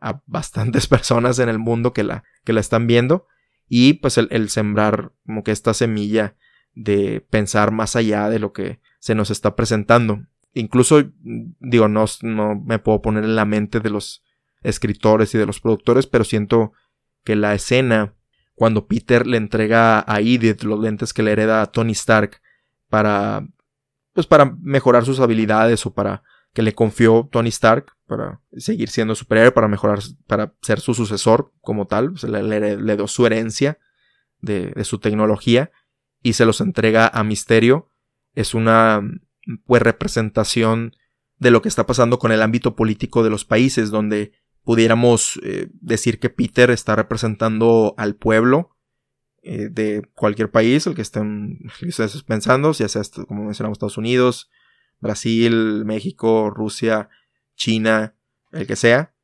a 0.00 0.20
bastantes 0.26 0.86
personas 0.88 1.38
en 1.38 1.48
el 1.48 1.58
mundo 1.58 1.92
que 1.92 2.04
la, 2.04 2.24
que 2.44 2.52
la 2.52 2.60
están 2.60 2.86
viendo. 2.86 3.26
Y 3.68 3.94
pues 3.94 4.18
el, 4.18 4.48
sembrar 4.48 5.12
como 5.24 5.44
que 5.44 5.52
esta 5.52 5.74
semilla 5.74 6.34
de 6.74 7.24
pensar 7.30 7.70
más 7.70 7.96
allá 7.96 8.28
de 8.28 8.38
lo 8.38 8.52
que 8.52 8.80
se 8.98 9.14
nos 9.14 9.30
está 9.30 9.54
presentando 9.56 10.24
incluso, 10.54 11.02
digo, 11.22 11.88
no, 11.88 12.04
no 12.22 12.54
me 12.54 12.78
puedo 12.78 13.02
poner 13.02 13.24
en 13.24 13.36
la 13.36 13.44
mente 13.44 13.80
de 13.80 13.90
los 13.90 14.24
escritores 14.62 15.34
y 15.34 15.38
de 15.38 15.46
los 15.46 15.60
productores, 15.60 16.06
pero 16.06 16.24
siento 16.24 16.72
que 17.24 17.36
la 17.36 17.54
escena 17.54 18.14
cuando 18.54 18.86
Peter 18.86 19.26
le 19.26 19.38
entrega 19.38 20.04
a 20.06 20.20
Edith 20.20 20.62
los 20.62 20.80
lentes 20.80 21.14
que 21.14 21.22
le 21.22 21.32
hereda 21.32 21.62
a 21.62 21.66
Tony 21.66 21.92
Stark 21.92 22.40
para 22.88 23.46
pues 24.12 24.26
para 24.26 24.56
mejorar 24.60 25.04
sus 25.04 25.20
habilidades 25.20 25.84
o 25.86 25.92
para 25.92 26.22
que 26.52 26.62
le 26.62 26.74
confió 26.74 27.28
Tony 27.30 27.48
Stark 27.48 27.92
para 28.06 28.40
seguir 28.56 28.88
siendo 28.88 29.14
superhéroe, 29.14 29.52
para 29.52 29.68
mejorar, 29.68 30.00
para 30.26 30.54
ser 30.62 30.80
su 30.80 30.94
sucesor 30.94 31.52
como 31.60 31.86
tal, 31.86 32.14
le, 32.22 32.76
le, 32.76 32.96
dio 32.96 33.06
su 33.06 33.24
herencia 33.24 33.78
de, 34.40 34.72
de, 34.74 34.84
su 34.84 34.98
tecnología 34.98 35.70
y 36.22 36.32
se 36.32 36.44
los 36.44 36.60
entrega 36.60 37.06
a 37.06 37.22
Misterio. 37.22 37.88
Es 38.34 38.54
una 38.54 39.00
pues 39.64 39.80
representación 39.80 40.96
de 41.38 41.50
lo 41.50 41.62
que 41.62 41.68
está 41.68 41.86
pasando 41.86 42.18
con 42.18 42.32
el 42.32 42.42
ámbito 42.42 42.74
político 42.74 43.22
de 43.22 43.30
los 43.30 43.44
países, 43.44 43.90
donde 43.90 44.32
pudiéramos 44.62 45.40
eh, 45.42 45.68
decir 45.72 46.18
que 46.18 46.30
Peter 46.30 46.70
está 46.70 46.96
representando 46.96 47.94
al 47.96 48.14
pueblo 48.14 48.76
eh, 49.42 49.68
de 49.70 50.02
cualquier 50.14 50.50
país, 50.50 50.86
el 50.86 50.94
que 50.94 51.02
estén, 51.02 51.60
pensando, 52.26 52.72
ya 52.72 52.88
sea 52.88 53.02
como 53.26 53.44
mencionamos 53.44 53.76
Estados 53.76 53.98
Unidos, 53.98 54.50
Brasil, 55.00 55.84
México, 55.84 56.50
Rusia, 56.50 57.08
China, 57.56 58.14
el 58.52 58.66
que 58.66 58.76
sea, 58.76 59.14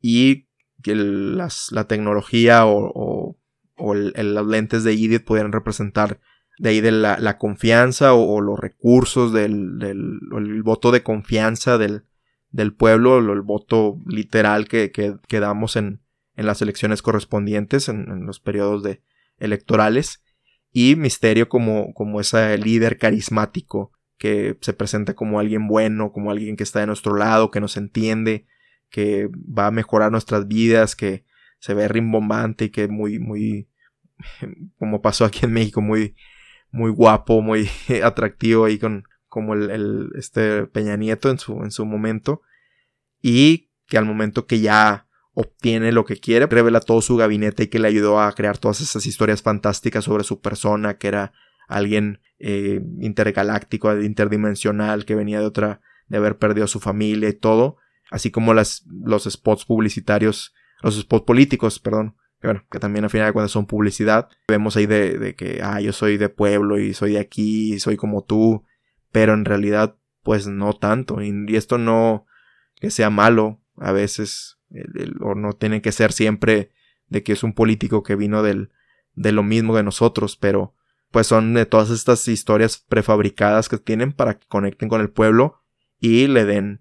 y 0.00 0.48
que 0.82 0.94
la 0.94 1.84
tecnología 1.86 2.66
o, 2.66 3.36
o, 3.76 3.94
los 3.94 4.46
lentes 4.46 4.84
de 4.84 4.92
Edith 4.92 5.24
pudieran 5.24 5.52
representar 5.52 6.20
de 6.58 6.68
ahí 6.68 6.80
de 6.80 6.92
la, 6.92 7.38
confianza 7.38 8.14
o, 8.14 8.40
los 8.40 8.58
recursos 8.58 9.32
del, 9.32 9.78
del 9.78 10.20
el 10.36 10.62
voto 10.62 10.92
de 10.92 11.02
confianza 11.02 11.78
del, 11.78 12.04
del 12.50 12.74
pueblo, 12.74 13.18
el, 13.18 13.40
voto 13.40 13.98
literal 14.06 14.68
que, 14.68 14.92
que, 14.92 15.40
damos 15.40 15.76
en, 15.76 16.00
en, 16.36 16.46
las 16.46 16.62
elecciones 16.62 17.02
correspondientes, 17.02 17.88
en, 17.88 18.26
los 18.26 18.38
periodos 18.38 18.82
de 18.82 19.02
electorales, 19.42 20.22
y 20.72 20.96
Misterio 20.96 21.48
como, 21.48 21.92
como 21.92 22.20
ese 22.20 22.56
líder 22.56 22.96
carismático 22.98 23.92
que 24.16 24.56
se 24.60 24.72
presenta 24.72 25.14
como 25.14 25.40
alguien 25.40 25.68
bueno, 25.68 26.12
como 26.12 26.30
alguien 26.30 26.56
que 26.56 26.62
está 26.62 26.80
de 26.80 26.86
nuestro 26.86 27.16
lado, 27.16 27.50
que 27.50 27.60
nos 27.60 27.76
entiende, 27.76 28.46
que 28.88 29.28
va 29.28 29.66
a 29.66 29.72
mejorar 29.72 30.12
nuestras 30.12 30.46
vidas, 30.48 30.96
que 30.96 31.24
se 31.58 31.74
ve 31.74 31.88
rimbombante 31.88 32.66
y 32.66 32.70
que 32.70 32.88
muy, 32.88 33.18
muy, 33.18 33.68
como 34.78 35.02
pasó 35.02 35.24
aquí 35.24 35.44
en 35.44 35.52
México, 35.52 35.80
muy, 35.80 36.14
muy 36.70 36.90
guapo, 36.90 37.42
muy 37.42 37.68
atractivo 38.02 38.64
ahí 38.64 38.78
con, 38.78 39.04
como 39.28 39.54
el, 39.54 39.70
el, 39.70 40.10
este 40.16 40.66
Peña 40.66 40.96
Nieto 40.96 41.30
en 41.30 41.38
su, 41.38 41.62
en 41.62 41.70
su 41.70 41.84
momento. 41.84 42.42
Y 43.20 43.70
que 43.86 43.98
al 43.98 44.04
momento 44.04 44.46
que 44.46 44.60
ya 44.60 45.06
obtiene 45.34 45.92
lo 45.92 46.04
que 46.04 46.18
quiere, 46.18 46.46
revela 46.46 46.80
todo 46.80 47.00
su 47.00 47.16
gabinete 47.16 47.64
y 47.64 47.66
que 47.68 47.78
le 47.78 47.88
ayudó 47.88 48.20
a 48.20 48.32
crear 48.32 48.58
todas 48.58 48.80
esas 48.80 49.06
historias 49.06 49.42
fantásticas 49.42 50.04
sobre 50.04 50.24
su 50.24 50.40
persona, 50.40 50.98
que 50.98 51.08
era 51.08 51.32
alguien 51.68 52.20
eh, 52.38 52.82
intergaláctico, 53.00 53.98
interdimensional, 54.00 55.04
que 55.04 55.14
venía 55.14 55.40
de 55.40 55.46
otra, 55.46 55.80
de 56.08 56.18
haber 56.18 56.36
perdido 56.38 56.64
a 56.64 56.68
su 56.68 56.80
familia 56.80 57.28
y 57.28 57.34
todo, 57.34 57.78
así 58.10 58.30
como 58.30 58.52
las, 58.52 58.84
los 58.86 59.24
spots 59.24 59.64
publicitarios, 59.64 60.54
los 60.82 61.00
spots 61.00 61.24
políticos, 61.24 61.78
perdón, 61.78 62.16
que 62.40 62.48
bueno, 62.48 62.64
que 62.70 62.78
también 62.78 63.04
al 63.04 63.10
final 63.10 63.28
de 63.28 63.32
cuentas 63.32 63.52
son 63.52 63.66
publicidad. 63.66 64.28
Vemos 64.48 64.76
ahí 64.76 64.86
de, 64.86 65.18
de 65.18 65.34
que, 65.34 65.60
ah, 65.62 65.80
yo 65.80 65.92
soy 65.92 66.18
de 66.18 66.28
pueblo 66.28 66.78
y 66.78 66.92
soy 66.92 67.12
de 67.12 67.20
aquí 67.20 67.74
y 67.74 67.80
soy 67.80 67.96
como 67.96 68.24
tú, 68.24 68.64
pero 69.12 69.32
en 69.32 69.44
realidad, 69.44 69.96
pues 70.22 70.46
no 70.46 70.74
tanto, 70.74 71.22
y, 71.22 71.32
y 71.48 71.56
esto 71.56 71.78
no 71.78 72.26
que 72.76 72.90
sea 72.90 73.10
malo, 73.10 73.60
a 73.76 73.92
veces 73.92 74.58
o 75.20 75.34
no 75.34 75.52
tiene 75.52 75.82
que 75.82 75.92
ser 75.92 76.12
siempre 76.12 76.70
de 77.08 77.22
que 77.22 77.32
es 77.32 77.42
un 77.42 77.52
político 77.52 78.02
que 78.02 78.16
vino 78.16 78.42
del, 78.42 78.70
de 79.14 79.32
lo 79.32 79.42
mismo 79.42 79.76
de 79.76 79.82
nosotros, 79.82 80.36
pero 80.36 80.74
pues 81.10 81.26
son 81.26 81.52
de 81.54 81.66
todas 81.66 81.90
estas 81.90 82.26
historias 82.26 82.84
prefabricadas 82.88 83.68
que 83.68 83.78
tienen 83.78 84.12
para 84.12 84.38
que 84.38 84.46
conecten 84.48 84.88
con 84.88 85.00
el 85.00 85.10
pueblo 85.10 85.62
y 86.00 86.26
le 86.26 86.44
den 86.44 86.80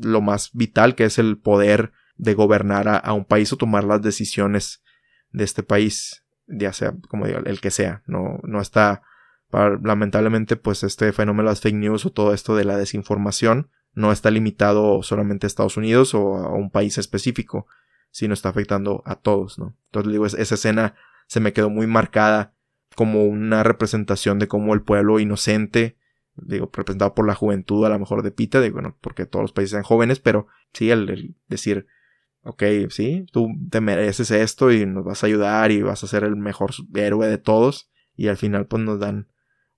lo 0.00 0.20
más 0.20 0.50
vital 0.52 0.94
que 0.94 1.04
es 1.04 1.18
el 1.18 1.38
poder 1.38 1.92
de 2.16 2.34
gobernar 2.34 2.88
a, 2.88 3.12
un 3.12 3.24
país 3.24 3.52
o 3.52 3.56
tomar 3.56 3.84
las 3.84 4.02
decisiones 4.02 4.82
de 5.30 5.44
este 5.44 5.62
país, 5.62 6.24
ya 6.48 6.72
sea 6.72 6.94
como 7.08 7.26
digo, 7.26 7.38
el 7.44 7.60
que 7.60 7.70
sea, 7.70 8.02
no, 8.06 8.40
no 8.42 8.60
está 8.60 9.02
lamentablemente 9.50 10.56
pues 10.56 10.82
este 10.82 11.12
fenómeno 11.12 11.48
de 11.48 11.52
las 11.52 11.60
fake 11.60 11.76
news 11.76 12.04
o 12.04 12.10
todo 12.10 12.34
esto 12.34 12.56
de 12.56 12.64
la 12.64 12.76
desinformación 12.76 13.70
no 13.98 14.12
está 14.12 14.30
limitado 14.30 15.02
solamente 15.02 15.44
a 15.44 15.48
Estados 15.48 15.76
Unidos 15.76 16.14
o 16.14 16.36
a 16.36 16.54
un 16.54 16.70
país 16.70 16.98
específico, 16.98 17.66
sino 18.12 18.32
está 18.32 18.48
afectando 18.48 19.02
a 19.04 19.16
todos, 19.16 19.58
¿no? 19.58 19.76
Entonces 19.86 20.12
digo, 20.12 20.24
esa 20.24 20.54
escena 20.54 20.94
se 21.26 21.40
me 21.40 21.52
quedó 21.52 21.68
muy 21.68 21.88
marcada 21.88 22.54
como 22.94 23.24
una 23.24 23.64
representación 23.64 24.38
de 24.38 24.46
cómo 24.46 24.72
el 24.72 24.82
pueblo 24.82 25.18
inocente, 25.18 25.96
digo, 26.36 26.70
representado 26.72 27.12
por 27.12 27.26
la 27.26 27.34
juventud 27.34 27.84
a 27.84 27.88
lo 27.88 27.98
mejor 27.98 28.22
de 28.22 28.30
Pita, 28.30 28.60
digo, 28.60 28.74
bueno, 28.74 28.96
porque 29.00 29.26
todos 29.26 29.42
los 29.42 29.52
países 29.52 29.72
sean 29.72 29.82
jóvenes, 29.82 30.20
pero 30.20 30.46
sí, 30.72 30.92
el, 30.92 31.34
decir, 31.48 31.88
ok, 32.42 32.62
sí, 32.90 33.26
tú 33.32 33.48
te 33.68 33.80
mereces 33.80 34.30
esto 34.30 34.70
y 34.70 34.86
nos 34.86 35.04
vas 35.04 35.24
a 35.24 35.26
ayudar 35.26 35.72
y 35.72 35.82
vas 35.82 36.04
a 36.04 36.06
ser 36.06 36.22
el 36.22 36.36
mejor 36.36 36.70
héroe 36.94 37.26
de 37.26 37.38
todos, 37.38 37.90
y 38.14 38.28
al 38.28 38.36
final 38.36 38.66
pues 38.66 38.80
nos 38.80 39.00
dan 39.00 39.26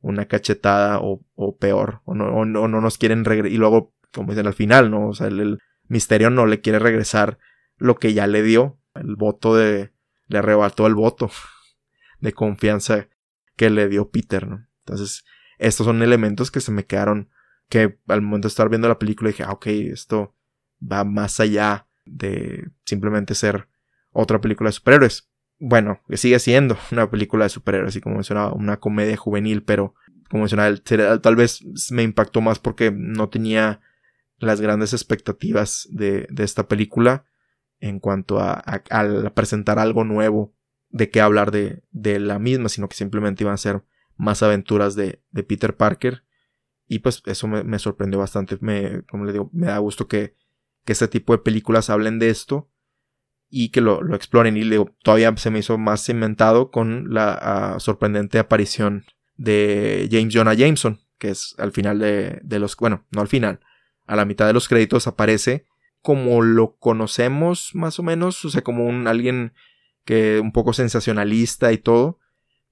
una 0.02 0.26
cachetada 0.26 0.98
o, 1.00 1.56
peor, 1.58 2.02
o 2.04 2.14
no, 2.14 2.44
no, 2.44 2.68
no 2.68 2.80
nos 2.82 2.98
quieren 2.98 3.24
regresar, 3.24 3.52
y 3.52 3.56
luego 3.56 3.94
como 4.12 4.32
dicen 4.32 4.46
al 4.46 4.54
final, 4.54 4.90
¿no? 4.90 5.08
O 5.08 5.14
sea, 5.14 5.28
el, 5.28 5.58
misterio 5.90 6.30
no 6.30 6.46
le 6.46 6.60
quiere 6.60 6.78
regresar 6.78 7.38
lo 7.76 7.96
que 7.96 8.14
ya 8.14 8.26
le 8.26 8.42
dio, 8.42 8.78
el 8.94 9.16
voto 9.16 9.56
de, 9.56 9.92
le 10.28 10.38
arrebató 10.38 10.86
el 10.86 10.94
voto 10.94 11.30
de 12.20 12.32
confianza 12.32 13.08
que 13.56 13.68
le 13.68 13.88
dio 13.88 14.10
Peter, 14.10 14.46
¿no? 14.46 14.66
Entonces, 14.78 15.24
estos 15.58 15.84
son 15.86 16.02
elementos 16.02 16.50
que 16.50 16.60
se 16.60 16.72
me 16.72 16.86
quedaron, 16.86 17.28
que 17.68 17.98
al 18.08 18.22
momento 18.22 18.46
de 18.46 18.50
estar 18.50 18.68
viendo 18.68 18.88
la 18.88 18.98
película 18.98 19.30
dije, 19.30 19.42
ah, 19.42 19.52
ok, 19.52 19.66
esto 19.66 20.34
va 20.80 21.04
más 21.04 21.40
allá 21.40 21.86
de 22.06 22.70
simplemente 22.84 23.34
ser 23.34 23.68
otra 24.12 24.40
película 24.40 24.68
de 24.68 24.72
superhéroes. 24.72 25.28
Bueno, 25.58 26.00
que 26.08 26.16
sigue 26.16 26.38
siendo 26.38 26.78
una 26.92 27.10
película 27.10 27.44
de 27.44 27.50
superhéroes, 27.50 27.90
así 27.90 28.00
como 28.00 28.14
mencionaba, 28.14 28.52
una 28.52 28.78
comedia 28.78 29.16
juvenil, 29.16 29.62
pero 29.62 29.94
como 30.28 30.44
mencionaba, 30.44 30.76
tal 31.20 31.36
vez 31.36 31.64
me 31.90 32.04
impactó 32.04 32.40
más 32.40 32.60
porque 32.60 32.92
no 32.92 33.28
tenía 33.28 33.80
las 34.40 34.60
grandes 34.60 34.92
expectativas 34.92 35.88
de, 35.90 36.26
de 36.30 36.44
esta 36.44 36.68
película 36.68 37.24
en 37.80 37.98
cuanto 37.98 38.40
a, 38.40 38.62
a, 38.90 39.30
presentar 39.34 39.78
algo 39.78 40.04
nuevo 40.04 40.54
de 40.90 41.10
qué 41.10 41.20
hablar 41.20 41.50
de, 41.50 41.82
de, 41.90 42.20
la 42.20 42.38
misma, 42.38 42.68
sino 42.68 42.88
que 42.88 42.96
simplemente 42.96 43.44
iban 43.44 43.54
a 43.54 43.58
ser 43.58 43.82
más 44.16 44.42
aventuras 44.42 44.94
de, 44.94 45.22
de 45.30 45.42
Peter 45.42 45.76
Parker. 45.76 46.24
Y 46.86 46.98
pues 46.98 47.22
eso 47.26 47.46
me, 47.46 47.78
sorprendió 47.78 48.18
bastante. 48.18 48.58
Me, 48.60 49.02
como 49.04 49.24
le 49.24 49.32
digo, 49.32 49.48
me 49.52 49.68
da 49.68 49.78
gusto 49.78 50.08
que, 50.08 50.34
que 50.84 50.92
este 50.92 51.08
tipo 51.08 51.32
de 51.32 51.42
películas 51.42 51.88
hablen 51.88 52.18
de 52.18 52.30
esto 52.30 52.68
y 53.48 53.70
que 53.70 53.80
lo, 53.80 54.02
lo 54.02 54.16
exploren. 54.16 54.56
Y 54.56 54.68
digo, 54.68 54.94
todavía 55.02 55.34
se 55.36 55.50
me 55.50 55.60
hizo 55.60 55.78
más 55.78 56.08
inventado 56.08 56.70
con 56.70 57.14
la 57.14 57.76
sorprendente 57.78 58.38
aparición 58.38 59.04
de 59.36 60.08
James 60.10 60.34
Jonah 60.34 60.54
Jameson, 60.54 61.00
que 61.18 61.30
es 61.30 61.54
al 61.58 61.72
final 61.72 62.00
de, 62.00 62.40
de 62.42 62.58
los, 62.58 62.76
bueno, 62.76 63.06
no 63.10 63.20
al 63.20 63.28
final, 63.28 63.60
a 64.10 64.16
la 64.16 64.24
mitad 64.24 64.48
de 64.48 64.52
los 64.52 64.68
créditos 64.68 65.06
aparece 65.06 65.66
como 66.02 66.42
lo 66.42 66.76
conocemos 66.78 67.70
más 67.74 68.00
o 68.00 68.02
menos, 68.02 68.44
o 68.44 68.50
sea, 68.50 68.62
como 68.62 68.86
un 68.86 69.06
alguien 69.06 69.52
que 70.04 70.40
un 70.40 70.50
poco 70.50 70.72
sensacionalista 70.72 71.72
y 71.72 71.78
todo, 71.78 72.18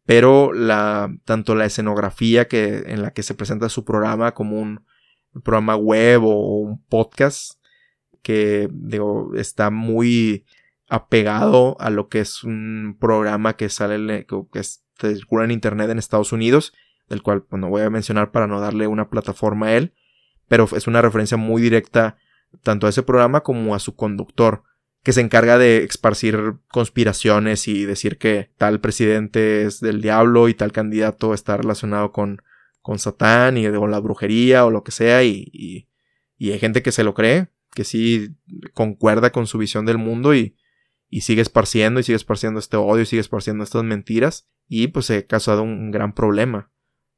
pero 0.04 0.52
la 0.52 1.14
tanto 1.24 1.54
la 1.54 1.64
escenografía 1.64 2.48
que 2.48 2.82
en 2.86 3.02
la 3.02 3.12
que 3.12 3.22
se 3.22 3.34
presenta 3.34 3.68
su 3.68 3.84
programa 3.84 4.34
como 4.34 4.58
un 4.58 4.84
programa 5.44 5.76
web 5.76 6.24
o 6.24 6.58
un 6.58 6.82
podcast 6.86 7.60
que 8.22 8.68
digo 8.72 9.30
está 9.36 9.70
muy 9.70 10.44
apegado 10.88 11.76
a 11.78 11.90
lo 11.90 12.08
que 12.08 12.18
es 12.18 12.42
un 12.42 12.96
programa 12.98 13.54
que 13.54 13.68
sale 13.68 14.26
que 14.26 14.62
circula 14.98 15.44
en 15.44 15.52
internet 15.52 15.88
en 15.90 15.98
Estados 15.98 16.32
Unidos, 16.32 16.72
del 17.08 17.22
cual 17.22 17.44
no 17.52 17.68
voy 17.68 17.82
a 17.82 17.90
mencionar 17.90 18.32
para 18.32 18.48
no 18.48 18.58
darle 18.58 18.88
una 18.88 19.08
plataforma 19.08 19.66
a 19.66 19.76
él, 19.76 19.92
pero 20.48 20.68
es 20.76 20.86
una 20.86 21.02
referencia 21.02 21.36
muy 21.36 21.62
directa 21.62 22.16
tanto 22.62 22.86
a 22.86 22.90
ese 22.90 23.02
programa 23.02 23.42
como 23.42 23.74
a 23.74 23.78
su 23.78 23.94
conductor, 23.94 24.64
que 25.02 25.12
se 25.12 25.20
encarga 25.20 25.58
de 25.58 25.84
esparcir 25.84 26.54
conspiraciones 26.68 27.68
y 27.68 27.84
decir 27.84 28.18
que 28.18 28.50
tal 28.58 28.80
presidente 28.80 29.62
es 29.62 29.80
del 29.80 30.00
diablo 30.02 30.48
y 30.48 30.54
tal 30.54 30.72
candidato 30.72 31.34
está 31.34 31.56
relacionado 31.56 32.12
con, 32.12 32.42
con 32.82 32.98
Satán 32.98 33.56
y 33.56 33.68
la 33.68 34.00
brujería 34.00 34.64
o 34.64 34.70
lo 34.70 34.82
que 34.82 34.90
sea 34.90 35.22
y, 35.22 35.48
y, 35.52 35.88
y, 36.36 36.52
hay 36.52 36.58
gente 36.58 36.82
que 36.82 36.92
se 36.92 37.04
lo 37.04 37.14
cree, 37.14 37.48
que 37.74 37.84
sí 37.84 38.34
concuerda 38.74 39.30
con 39.30 39.46
su 39.46 39.58
visión 39.58 39.86
del 39.86 39.98
mundo 39.98 40.34
y, 40.34 40.56
y 41.08 41.22
sigue 41.22 41.42
esparciendo 41.42 42.00
y 42.00 42.02
sigue 42.02 42.16
esparciendo 42.16 42.58
este 42.58 42.76
odio 42.76 43.02
y 43.02 43.06
sigue 43.06 43.20
esparciendo 43.20 43.64
estas 43.64 43.84
mentiras 43.84 44.48
y 44.68 44.88
pues 44.88 45.06
se 45.06 45.18
ha 45.18 45.26
causado 45.26 45.62
un, 45.62 45.90
gran 45.90 46.12
problema, 46.12 46.70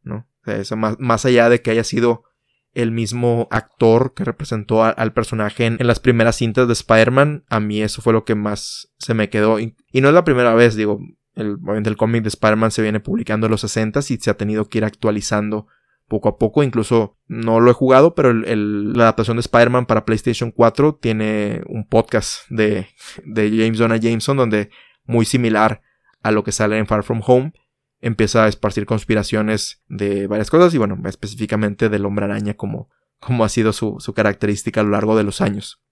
¿no? 0.02 0.28
O 0.46 0.64
sea, 0.64 0.76
más, 0.76 0.96
más 0.98 1.24
allá 1.24 1.48
de 1.48 1.60
que 1.60 1.70
haya 1.70 1.84
sido 1.84 2.24
el 2.72 2.92
mismo 2.92 3.48
actor 3.50 4.14
que 4.14 4.24
representó 4.24 4.84
al 4.84 5.12
personaje 5.12 5.66
en, 5.66 5.78
las 5.80 6.00
primeras 6.00 6.36
cintas 6.36 6.66
de 6.66 6.72
Spider-Man, 6.72 7.44
a 7.48 7.60
mí 7.60 7.82
eso 7.82 8.00
fue 8.02 8.12
lo 8.12 8.24
que 8.24 8.34
más 8.34 8.92
se 8.98 9.14
me 9.14 9.28
quedó. 9.28 9.58
Y, 9.58 9.74
no 9.92 10.08
es 10.08 10.14
la 10.14 10.24
primera 10.24 10.54
vez, 10.54 10.76
digo, 10.76 11.00
el, 11.34 11.58
el 11.84 11.96
cómic 11.96 12.22
de 12.22 12.28
Spider-Man 12.28 12.70
se 12.70 12.82
viene 12.82 13.00
publicando 13.00 13.46
en 13.46 13.50
los 13.50 13.62
60 13.62 14.00
y 14.00 14.16
se 14.16 14.30
ha 14.30 14.34
tenido 14.34 14.68
que 14.68 14.78
ir 14.78 14.84
actualizando 14.84 15.66
poco 16.06 16.28
a 16.28 16.38
poco. 16.38 16.62
Incluso 16.62 17.16
no 17.26 17.60
lo 17.60 17.70
he 17.70 17.74
jugado, 17.74 18.14
pero 18.14 18.32
la 18.32 19.04
adaptación 19.04 19.36
de 19.36 19.42
Spider-Man 19.42 19.86
para 19.86 20.04
PlayStation 20.04 20.50
4 20.50 20.98
tiene 21.00 21.62
un 21.66 21.86
podcast 21.86 22.48
de, 22.50 22.88
de 23.24 23.50
James 23.50 23.78
Donna 23.78 23.96
Jameson 23.96 24.36
donde 24.36 24.70
muy 25.04 25.24
similar 25.24 25.82
a 26.22 26.30
lo 26.30 26.44
que 26.44 26.52
sale 26.52 26.78
en 26.78 26.86
Far 26.86 27.02
From 27.02 27.22
Home 27.26 27.52
empieza 28.00 28.44
a 28.44 28.48
esparcir 28.48 28.86
conspiraciones 28.86 29.82
de 29.88 30.26
varias 30.26 30.50
cosas 30.50 30.72
y 30.74 30.78
bueno, 30.78 30.98
específicamente 31.04 31.88
del 31.88 32.06
hombre 32.06 32.24
araña 32.24 32.54
como, 32.54 32.88
como 33.18 33.44
ha 33.44 33.48
sido 33.48 33.72
su, 33.72 33.96
su 33.98 34.14
característica 34.14 34.80
a 34.80 34.84
lo 34.84 34.90
largo 34.90 35.16
de 35.16 35.24
los 35.24 35.40
años. 35.40 35.82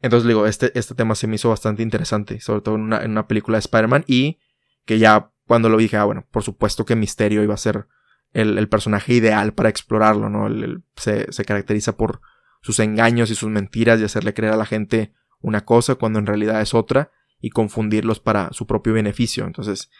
Entonces 0.00 0.28
digo, 0.28 0.46
este, 0.46 0.76
este 0.78 0.94
tema 0.94 1.14
se 1.14 1.26
me 1.26 1.36
hizo 1.36 1.50
bastante 1.50 1.82
interesante, 1.82 2.40
sobre 2.40 2.62
todo 2.62 2.76
en 2.76 2.82
una, 2.82 3.02
en 3.02 3.10
una 3.10 3.26
película 3.26 3.56
de 3.56 3.60
Spider-Man 3.60 4.04
y 4.06 4.38
que 4.84 4.98
ya 4.98 5.32
cuando 5.46 5.68
lo 5.68 5.76
dije, 5.76 5.96
ah, 5.96 6.04
bueno, 6.04 6.26
por 6.30 6.42
supuesto 6.42 6.84
que 6.84 6.96
Misterio 6.96 7.42
iba 7.42 7.54
a 7.54 7.58
ser 7.58 7.86
el, 8.32 8.58
el 8.58 8.68
personaje 8.68 9.14
ideal 9.14 9.52
para 9.54 9.68
explorarlo, 9.68 10.28
¿no? 10.28 10.48
se, 10.96 11.32
se 11.32 11.44
caracteriza 11.44 11.96
por 11.96 12.20
sus 12.62 12.78
engaños 12.80 13.30
y 13.30 13.34
sus 13.34 13.50
mentiras 13.50 14.00
y 14.00 14.04
hacerle 14.04 14.34
creer 14.34 14.52
a 14.52 14.56
la 14.56 14.66
gente 14.66 15.12
una 15.40 15.64
cosa 15.64 15.94
cuando 15.96 16.18
en 16.18 16.26
realidad 16.26 16.60
es 16.60 16.74
otra 16.74 17.10
y 17.40 17.50
confundirlos 17.50 18.20
para 18.20 18.52
su 18.52 18.66
propio 18.66 18.92
beneficio. 18.92 19.46
Entonces, 19.46 19.90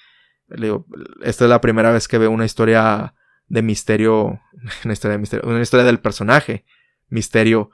esta 1.22 1.44
es 1.44 1.50
la 1.50 1.60
primera 1.60 1.92
vez 1.92 2.08
que 2.08 2.18
veo 2.18 2.30
una 2.30 2.44
historia 2.44 3.14
de 3.48 3.62
misterio, 3.62 4.40
una 4.84 4.92
historia 4.92 5.12
de 5.12 5.18
misterio, 5.18 5.48
una 5.48 5.62
historia 5.62 5.84
del 5.84 6.00
personaje, 6.00 6.64
misterio 7.08 7.70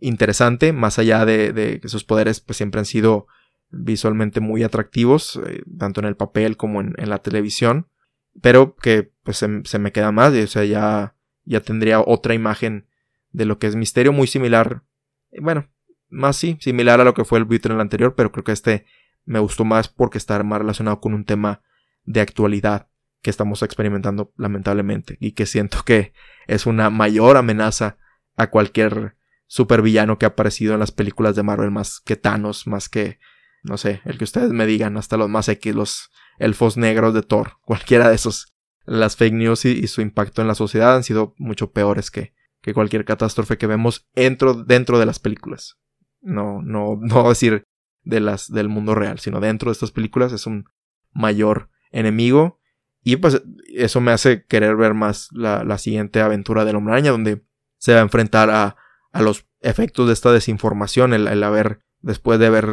interesante, 0.00 0.72
más 0.72 0.98
allá 0.98 1.24
de, 1.24 1.80
que 1.80 1.88
sus 1.88 2.04
poderes 2.04 2.40
pues 2.40 2.56
siempre 2.56 2.78
han 2.78 2.86
sido 2.86 3.26
visualmente 3.70 4.40
muy 4.40 4.62
atractivos, 4.62 5.40
eh, 5.46 5.62
tanto 5.78 6.00
en 6.00 6.06
el 6.06 6.16
papel 6.16 6.56
como 6.56 6.80
en, 6.80 6.94
la 6.96 7.18
televisión, 7.18 7.88
pero 8.40 8.76
que 8.76 9.12
pues 9.22 9.38
se, 9.38 9.78
me 9.78 9.92
queda 9.92 10.12
más, 10.12 10.34
y, 10.34 10.42
o 10.42 10.46
sea, 10.46 10.64
ya, 10.64 11.16
ya 11.44 11.60
tendría 11.60 12.00
otra 12.00 12.34
imagen 12.34 12.86
de 13.32 13.44
lo 13.44 13.58
que 13.58 13.66
es 13.66 13.76
misterio, 13.76 14.12
muy 14.12 14.26
similar, 14.26 14.82
bueno, 15.40 15.68
más 16.08 16.36
sí, 16.36 16.56
similar 16.60 17.00
a 17.00 17.04
lo 17.04 17.14
que 17.14 17.24
fue 17.24 17.38
el 17.38 17.44
Beauty 17.44 17.68
en 17.68 17.74
el 17.74 17.80
anterior, 17.80 18.14
pero 18.14 18.32
creo 18.32 18.44
que 18.44 18.52
este 18.52 18.86
me 19.24 19.40
gustó 19.40 19.64
más 19.64 19.88
porque 19.88 20.18
está 20.18 20.42
más 20.42 20.60
relacionado 20.60 21.00
con 21.00 21.12
un 21.12 21.24
tema 21.24 21.62
de 22.06 22.20
actualidad 22.20 22.88
que 23.22 23.30
estamos 23.30 23.62
experimentando 23.62 24.32
lamentablemente 24.36 25.16
y 25.20 25.32
que 25.32 25.46
siento 25.46 25.82
que 25.84 26.12
es 26.46 26.66
una 26.66 26.90
mayor 26.90 27.36
amenaza 27.36 27.98
a 28.36 28.48
cualquier 28.50 29.16
supervillano 29.46 30.18
que 30.18 30.26
ha 30.26 30.30
aparecido 30.30 30.74
en 30.74 30.80
las 30.80 30.92
películas 30.92 31.36
de 31.36 31.42
Marvel 31.42 31.70
más 31.70 32.00
que 32.00 32.16
Thanos, 32.16 32.66
más 32.66 32.88
que 32.88 33.18
no 33.66 33.76
sé, 33.76 34.00
el 34.04 34.16
que 34.16 34.24
ustedes 34.24 34.52
me 34.52 34.66
digan, 34.66 34.96
hasta 34.96 35.16
los 35.16 35.28
más 35.28 35.48
X, 35.48 35.74
los 35.74 36.10
elfos 36.38 36.76
negros 36.76 37.12
de 37.14 37.22
Thor, 37.22 37.54
cualquiera 37.62 38.08
de 38.08 38.14
esos. 38.14 38.52
Las 38.84 39.16
fake 39.16 39.34
news 39.34 39.64
y, 39.64 39.86
su 39.88 40.00
impacto 40.00 40.40
en 40.42 40.48
la 40.48 40.54
sociedad 40.54 40.94
han 40.94 41.02
sido 41.02 41.34
mucho 41.38 41.72
peores 41.72 42.12
que, 42.12 42.32
que 42.62 42.72
cualquier 42.72 43.04
catástrofe 43.04 43.58
que 43.58 43.66
vemos 43.66 44.08
dentro, 44.14 44.54
dentro 44.54 45.00
de 45.00 45.06
las 45.06 45.18
películas. 45.18 45.76
No, 46.20 46.62
no, 46.62 46.96
no 47.00 47.28
decir 47.28 47.64
de 48.04 48.20
las, 48.20 48.50
del 48.50 48.68
mundo 48.68 48.94
real, 48.94 49.18
sino 49.18 49.40
dentro 49.40 49.70
de 49.70 49.72
estas 49.72 49.90
películas 49.90 50.32
es 50.32 50.46
un 50.46 50.66
mayor 51.12 51.70
enemigo. 51.96 52.60
Y 53.02 53.16
pues 53.16 53.42
eso 53.68 54.00
me 54.00 54.12
hace 54.12 54.44
querer 54.46 54.76
ver 54.76 54.94
más 54.94 55.28
la, 55.32 55.62
la 55.64 55.78
siguiente 55.78 56.20
aventura 56.20 56.64
del 56.64 56.76
hombre 56.76 56.94
araña, 56.94 57.12
donde 57.12 57.44
se 57.78 57.92
va 57.92 58.00
a 58.00 58.02
enfrentar 58.02 58.50
a, 58.50 58.76
a 59.12 59.22
los 59.22 59.46
efectos 59.60 60.06
de 60.06 60.12
esta 60.12 60.32
desinformación, 60.32 61.12
el, 61.14 61.42
haber 61.42 61.80
después 62.00 62.38
de 62.38 62.46
haber 62.46 62.68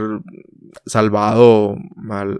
salvado 0.86 1.75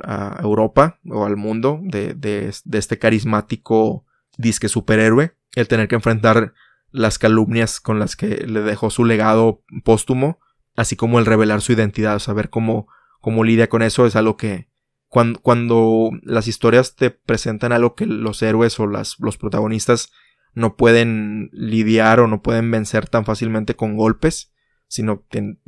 a 0.04 0.40
Europa 0.42 1.00
o 1.10 1.26
al 1.26 1.38
mundo 1.38 1.80
de, 1.82 2.14
de, 2.14 2.52
este 2.72 3.00
carismático 3.00 4.06
disque 4.38 4.70
superhéroe, 4.70 5.36
el 5.56 5.68
tener 5.68 5.88
que 5.88 5.96
enfrentar 5.96 6.54
las 6.92 7.18
calumnias 7.18 7.80
con 7.80 8.00
las 8.00 8.16
que 8.16 8.46
le 8.48 8.62
dejó 8.62 8.90
su 8.90 9.06
legado 9.06 9.64
póstumo, 9.84 10.40
así 10.76 10.96
como 10.96 11.20
el 11.20 11.26
revelar 11.26 11.62
su 11.62 11.74
identidad, 11.74 12.20
saber 12.20 12.50
cómo, 12.50 12.88
cómo 13.22 13.44
lidia 13.44 13.70
con 13.70 13.82
eso 13.82 14.06
es 14.06 14.16
algo 14.16 14.38
que 14.38 14.70
cuando, 15.14 16.10
las 16.24 16.48
historias 16.48 16.96
te 16.96 17.12
presentan 17.12 17.72
algo 17.72 17.94
que 17.94 18.08
los 18.08 18.42
héroes 18.42 18.80
o 18.80 18.88
las, 18.88 19.20
los 19.20 19.38
protagonistas 19.38 20.12
no 20.54 20.76
pueden 20.76 21.50
lidiar 21.52 22.20
o 22.20 22.28
no 22.28 22.42
pueden 22.42 22.72
vencer 22.72 23.08
tan 23.08 23.24
fácilmente 23.24 23.76
con 23.76 23.96
golpes, 23.96 24.54
sino 24.88 25.24
en, 25.32 25.60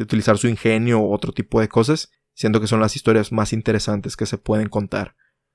utilizar 0.00 0.38
su 0.38 0.48
ingenio 0.48 1.00
o 1.00 1.14
otro 1.14 1.32
tipo 1.32 1.60
de 1.60 1.68
cosas, 1.68 2.10
siento 2.32 2.58
que 2.60 2.66
son 2.66 2.80
las 2.80 2.96
historias 2.96 3.32
más 3.32 3.52
interesantes 3.52 4.16
que 4.16 4.24
se 4.24 4.38
pueden 4.38 4.70
contar, 4.70 5.14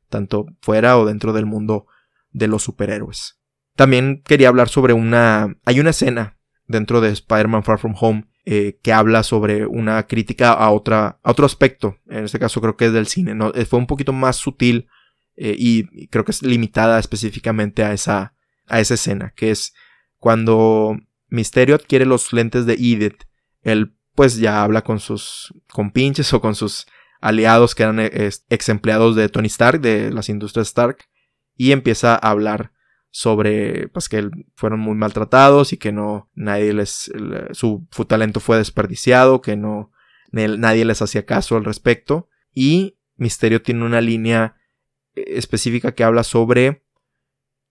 tanto 0.09 0.45
fuera 0.61 0.99
o 0.99 1.05
dentro 1.05 1.33
del 1.33 1.47
mundo 1.47 1.87
de 2.29 2.47
los 2.47 2.61
superhéroes. 2.61 3.39
También 3.75 4.21
quería 4.23 4.49
hablar 4.49 4.69
sobre 4.69 4.93
una... 4.93 5.55
Hay 5.65 5.79
una 5.79 5.91
escena 5.91 6.37
dentro 6.67 7.01
de 7.01 7.09
Spider-Man 7.09 7.63
Far 7.63 7.79
From 7.79 7.95
Home 7.99 8.30
eh, 8.43 8.79
que 8.81 8.91
habla 8.91 9.21
sobre 9.21 9.67
una 9.67 10.07
crítica 10.07 10.53
a, 10.53 10.71
otra, 10.71 11.19
a 11.21 11.31
otro 11.31 11.45
aspecto. 11.45 11.97
En 12.09 12.25
este 12.25 12.39
caso 12.39 12.59
creo 12.59 12.75
que 12.75 12.87
es 12.87 12.93
del 12.93 13.05
cine. 13.05 13.35
¿no? 13.35 13.53
Eh, 13.53 13.65
fue 13.65 13.77
un 13.77 13.85
poquito 13.85 14.13
más 14.13 14.35
sutil 14.35 14.87
eh, 15.35 15.55
y 15.57 16.07
creo 16.07 16.25
que 16.25 16.31
es 16.31 16.41
limitada 16.41 16.99
específicamente 16.99 17.83
a 17.83 17.93
esa, 17.93 18.33
a 18.67 18.79
esa 18.79 18.95
escena, 18.95 19.31
que 19.35 19.51
es 19.51 19.73
cuando 20.17 20.97
Misterio 21.27 21.75
adquiere 21.75 22.05
los 22.05 22.33
lentes 22.33 22.65
de 22.65 22.73
Edith. 22.73 23.25
Él 23.61 23.93
pues 24.15 24.37
ya 24.37 24.63
habla 24.63 24.81
con 24.81 24.99
sus 24.99 25.53
compinches 25.71 26.33
o 26.33 26.41
con 26.41 26.55
sus 26.55 26.87
aliados 27.21 27.75
que 27.75 27.83
eran 27.83 27.99
ex 27.99 28.69
empleados 28.69 29.15
de 29.15 29.29
Tony 29.29 29.47
Stark, 29.47 29.81
de 29.81 30.11
las 30.11 30.29
industrias 30.29 30.67
Stark, 30.67 31.07
y 31.55 31.71
empieza 31.73 32.15
a 32.15 32.31
hablar 32.31 32.71
sobre 33.11 33.89
pues 33.89 34.09
que 34.09 34.29
fueron 34.55 34.79
muy 34.79 34.95
maltratados 34.95 35.73
y 35.73 35.77
que 35.77 35.91
no 35.91 36.29
nadie 36.33 36.73
les 36.73 37.11
su, 37.51 37.87
talento 38.07 38.39
fue 38.39 38.57
desperdiciado, 38.57 39.41
que 39.41 39.55
no 39.57 39.91
nadie 40.31 40.85
les 40.85 41.01
hacía 41.01 41.25
caso 41.25 41.57
al 41.57 41.65
respecto 41.65 42.29
y 42.53 42.97
Misterio 43.17 43.61
tiene 43.61 43.85
una 43.85 44.01
línea 44.01 44.55
eh, 45.13 45.25
específica 45.35 45.93
que 45.93 46.03
habla 46.03 46.23
sobre 46.23 46.83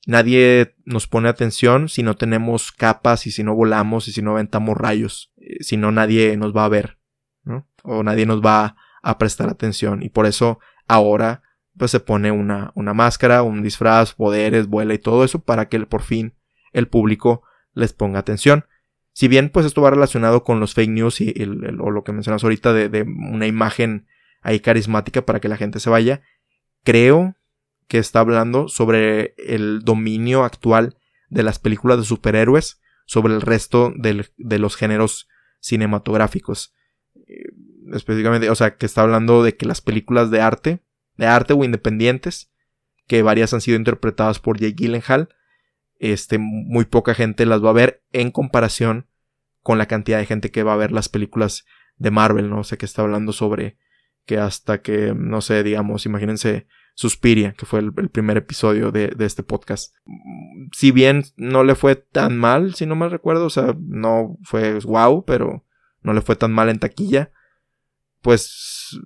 Nadie 0.06 0.76
nos 0.86 1.06
pone 1.06 1.28
atención 1.28 1.88
si 1.88 2.02
no 2.02 2.16
tenemos 2.16 2.72
capas 2.72 3.26
y 3.26 3.30
si 3.30 3.44
no 3.44 3.54
volamos 3.54 4.08
y 4.08 4.12
si 4.12 4.22
no 4.22 4.32
aventamos 4.32 4.76
rayos. 4.76 5.32
Eh, 5.36 5.62
si 5.62 5.76
no, 5.76 5.92
nadie 5.92 6.36
nos 6.36 6.56
va 6.56 6.64
a 6.64 6.70
ver, 6.70 6.98
¿no? 7.44 7.68
O 7.82 8.02
nadie 8.02 8.24
nos 8.24 8.40
va 8.40 8.76
a 9.02 9.18
prestar 9.18 9.50
atención. 9.50 10.02
Y 10.02 10.08
por 10.08 10.24
eso 10.24 10.58
ahora 10.88 11.42
pues 11.76 11.90
se 11.90 12.00
pone 12.00 12.30
una, 12.30 12.72
una 12.74 12.94
máscara, 12.94 13.42
un 13.42 13.62
disfraz, 13.62 14.14
poderes, 14.14 14.66
vuela 14.66 14.94
y 14.94 14.98
todo 14.98 15.24
eso 15.24 15.40
para 15.40 15.68
que 15.68 15.80
por 15.80 16.02
fin 16.02 16.34
el 16.72 16.88
público 16.88 17.42
les 17.72 17.92
ponga 17.92 18.18
atención. 18.18 18.66
Si 19.12 19.28
bien 19.28 19.50
pues 19.50 19.66
esto 19.66 19.82
va 19.82 19.90
relacionado 19.90 20.44
con 20.44 20.60
los 20.60 20.74
fake 20.74 20.90
news 20.90 21.20
y 21.20 21.34
o 21.78 21.90
lo 21.90 22.04
que 22.04 22.12
mencionas 22.12 22.44
ahorita 22.44 22.72
de, 22.72 22.88
de 22.88 23.02
una 23.02 23.46
imagen 23.46 24.06
ahí 24.42 24.60
carismática 24.60 25.24
para 25.26 25.40
que 25.40 25.48
la 25.48 25.56
gente 25.56 25.80
se 25.80 25.90
vaya, 25.90 26.22
creo 26.84 27.36
que 27.86 27.98
está 27.98 28.20
hablando 28.20 28.68
sobre 28.68 29.34
el 29.36 29.80
dominio 29.80 30.44
actual 30.44 30.96
de 31.28 31.42
las 31.42 31.58
películas 31.58 31.98
de 31.98 32.04
superhéroes 32.04 32.80
sobre 33.10 33.34
el 33.34 33.40
resto 33.40 33.92
de 33.96 34.58
los 34.58 34.76
géneros 34.76 35.28
cinematográficos. 35.58 36.72
Eh, 37.26 37.50
específicamente, 37.92 38.48
o 38.50 38.54
sea, 38.54 38.76
que 38.76 38.86
está 38.86 39.02
hablando 39.02 39.42
de 39.42 39.56
que 39.56 39.66
las 39.66 39.80
películas 39.80 40.30
de 40.30 40.40
arte, 40.40 40.84
de 41.16 41.26
arte 41.26 41.52
o 41.54 41.64
independientes, 41.64 42.52
que 43.06 43.22
varias 43.22 43.52
han 43.54 43.60
sido 43.60 43.76
interpretadas 43.76 44.38
por 44.38 44.58
Jake 44.58 44.74
Gyllenhaal, 44.76 45.28
este, 45.98 46.38
muy 46.38 46.84
poca 46.86 47.14
gente 47.14 47.44
las 47.44 47.62
va 47.62 47.70
a 47.70 47.74
ver 47.74 48.02
en 48.12 48.30
comparación 48.30 49.06
con 49.62 49.78
la 49.78 49.86
cantidad 49.86 50.18
de 50.18 50.26
gente 50.26 50.50
que 50.50 50.62
va 50.62 50.72
a 50.72 50.78
ver 50.78 50.92
las 50.92 51.08
películas 51.08 51.66
de 51.96 52.10
Marvel, 52.10 52.48
¿no? 52.48 52.60
O 52.60 52.64
sea, 52.64 52.78
que 52.78 52.86
está 52.86 53.02
hablando 53.02 53.32
sobre 53.32 53.76
que 54.24 54.38
hasta 54.38 54.80
que, 54.80 55.14
no 55.14 55.40
sé, 55.42 55.62
digamos, 55.62 56.06
imagínense 56.06 56.66
Suspiria, 56.94 57.52
que 57.52 57.66
fue 57.66 57.80
el, 57.80 57.92
primer 57.92 58.36
episodio 58.36 58.90
de, 58.90 59.14
este 59.20 59.42
podcast. 59.42 59.94
Si 60.72 60.90
bien 60.90 61.24
no 61.36 61.64
le 61.64 61.74
fue 61.74 61.96
tan 61.96 62.36
mal, 62.36 62.74
si 62.74 62.86
no 62.86 62.94
mal 62.94 63.10
recuerdo, 63.10 63.46
o 63.46 63.50
sea, 63.50 63.74
no 63.78 64.36
fue 64.42 64.78
wow, 64.80 65.24
pero 65.24 65.64
no 66.02 66.12
le 66.12 66.20
fue 66.20 66.36
tan 66.36 66.52
mal 66.52 66.68
en 66.68 66.78
taquilla. 66.78 67.30
Pues 68.22 68.98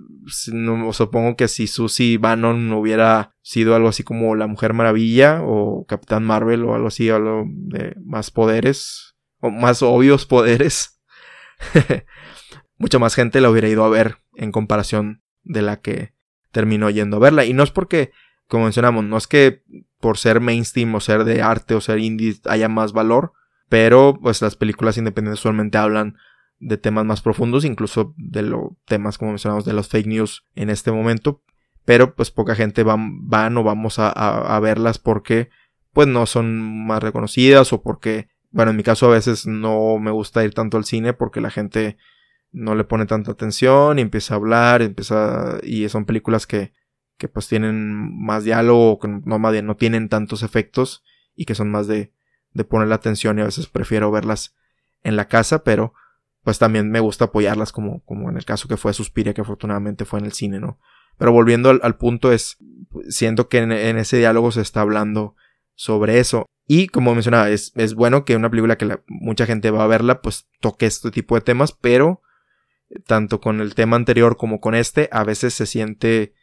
supongo 0.93 1.37
que 1.37 1.49
si 1.49 1.67
Susie 1.67 2.19
Bannon 2.19 2.73
hubiera 2.73 3.35
sido 3.43 3.75
algo 3.75 3.89
así 3.89 4.03
como 4.03 4.35
la 4.35 4.47
Mujer 4.47 4.73
Maravilla 4.73 5.41
o 5.43 5.85
Capitán 5.87 6.25
Marvel 6.25 6.65
o 6.65 6.75
algo 6.75 6.89
así, 6.89 7.11
algo 7.11 7.45
de 7.47 7.95
más 8.05 8.31
poderes 8.31 9.15
o 9.41 9.51
más 9.51 9.83
obvios 9.83 10.27
poderes, 10.27 11.01
mucha 12.79 12.99
más 12.99 13.15
gente 13.15 13.41
la 13.41 13.51
hubiera 13.51 13.69
ido 13.69 13.85
a 13.85 13.89
ver 13.89 14.19
en 14.35 14.53
comparación 14.53 15.23
de 15.43 15.63
la 15.63 15.81
que 15.81 16.15
terminó 16.51 16.91
yendo 16.91 17.19
a 17.19 17.21
verla. 17.21 17.45
Y 17.45 17.53
no 17.53 17.63
es 17.63 17.71
porque, 17.71 18.13
como 18.49 18.65
mencionamos, 18.65 19.05
no 19.05 19.17
es 19.17 19.27
que 19.27 19.63
por 20.01 20.19
ser 20.19 20.41
mainstream 20.41 20.95
o 20.95 21.01
ser 21.01 21.25
de 21.25 21.43
arte 21.43 21.75
o 21.75 21.81
ser 21.81 21.99
indie 21.99 22.37
haya 22.47 22.69
más 22.69 22.93
valor, 22.93 23.33
pero 23.69 24.19
pues 24.21 24.43
las 24.43 24.57
películas 24.57 24.97
independientes 24.97 25.41
usualmente 25.41 25.79
hablan 25.79 26.17
de 26.59 26.79
temas 26.79 27.05
más 27.05 27.23
profundos, 27.23 27.65
incluso 27.65 28.15
de 28.17 28.43
los 28.43 28.73
temas, 28.87 29.19
como 29.19 29.33
mencionamos, 29.33 29.65
de 29.65 29.73
los 29.73 29.89
fake 29.89 30.07
news 30.07 30.45
en 30.55 30.71
este 30.71 30.93
momento. 30.93 31.43
Pero 31.85 32.15
pues 32.15 32.31
poca 32.31 32.55
gente 32.55 32.83
van, 32.83 33.29
van 33.29 33.57
o 33.59 33.63
vamos 33.63 33.97
a, 33.99 34.59
verlas 34.61 34.99
porque 34.99 35.51
pues 35.93 36.09
no 36.09 36.27
son 36.27 36.87
más 36.87 37.03
reconocidas 37.03 37.73
o 37.73 37.83
porque, 37.83 38.29
bueno, 38.51 38.71
en 38.71 38.77
mi 38.77 38.83
caso 38.83 39.07
a 39.07 39.15
veces 39.15 39.47
no 39.47 39.99
me 39.99 40.11
gusta 40.11 40.45
ir 40.45 40.55
tanto 40.55 40.77
al 40.77 40.85
cine 40.85 41.13
porque 41.13 41.41
la 41.41 41.51
gente 41.51 41.99
no 42.53 42.75
le 42.75 42.85
pone 42.85 43.05
tanta 43.05 43.33
atención 43.33 43.99
y 43.99 44.03
empieza 44.03 44.35
a 44.35 44.37
hablar, 44.39 44.81
empieza 44.81 45.59
y 45.63 45.89
son 45.91 46.07
películas 46.07 46.47
que, 46.47 46.73
que 47.19 47.29
pues 47.29 47.49
tienen 47.49 48.17
más 48.19 48.45
diálogo, 48.45 48.99
que 48.99 49.09
no, 49.09 49.39
más 49.39 49.63
no 49.63 49.77
tienen 49.77 50.09
tantos 50.09 50.43
efectos 50.43 51.05
y 51.37 51.45
que 51.45 51.55
son 51.55 51.71
más 51.71 51.87
de, 51.87 52.13
de 52.53 52.65
poner 52.65 52.89
la 52.89 52.95
atención 52.95 53.39
y 53.39 53.43
a 53.43 53.47
veces 53.47 53.67
prefiero 53.67 54.11
verlas 54.11 54.57
en 55.03 55.17
la 55.17 55.29
casa, 55.29 55.65
pero 55.65 55.93
pues 56.45 56.59
también 56.59 56.91
me 56.91 57.01
gusta 57.01 57.27
apoyarlas 57.27 57.73
como, 57.73 58.05
como 58.05 58.31
en 58.31 58.37
el 58.37 58.45
caso 58.45 58.69
que 58.69 58.77
fue 58.77 58.93
Suspiria, 58.93 59.35
que 59.35 59.41
afortunadamente 59.41 60.05
fue 60.05 60.21
en 60.21 60.27
el 60.27 60.33
cine, 60.33 60.61
¿no? 60.61 60.79
Pero 61.19 61.33
volviendo 61.33 61.71
al, 61.71 61.97
punto 61.97 62.33
es, 62.33 62.59
siento 63.09 63.49
que 63.49 63.59
en, 63.59 63.73
ese 63.73 64.19
diálogo 64.19 64.53
se 64.53 64.61
está 64.61 64.81
hablando 64.81 65.37
sobre 65.75 66.19
eso. 66.19 66.47
Y 66.67 66.89
como 66.89 67.15
mencionaba, 67.15 67.51
es, 67.51 67.73
es 67.77 67.95
bueno 67.95 68.25
que 68.25 68.37
una 68.37 68.51
película 68.51 68.77
que 68.77 69.01
mucha 69.07 69.47
gente 69.47 69.71
va 69.71 69.85
a 69.85 69.89
verla, 69.89 70.23
pues 70.23 70.49
toque 70.61 70.87
este 70.87 71.11
tipo 71.11 71.35
de 71.35 71.41
temas, 71.41 71.73
pero 71.73 72.21
tanto 73.07 73.41
con 73.41 73.61
el 73.61 73.75
tema 73.75 73.97
anterior 73.97 74.37
como 74.37 74.61
con 74.61 74.75
este, 74.75 75.09
a 75.13 75.25
veces 75.25 75.55
se 75.55 75.67
siente 75.67 76.35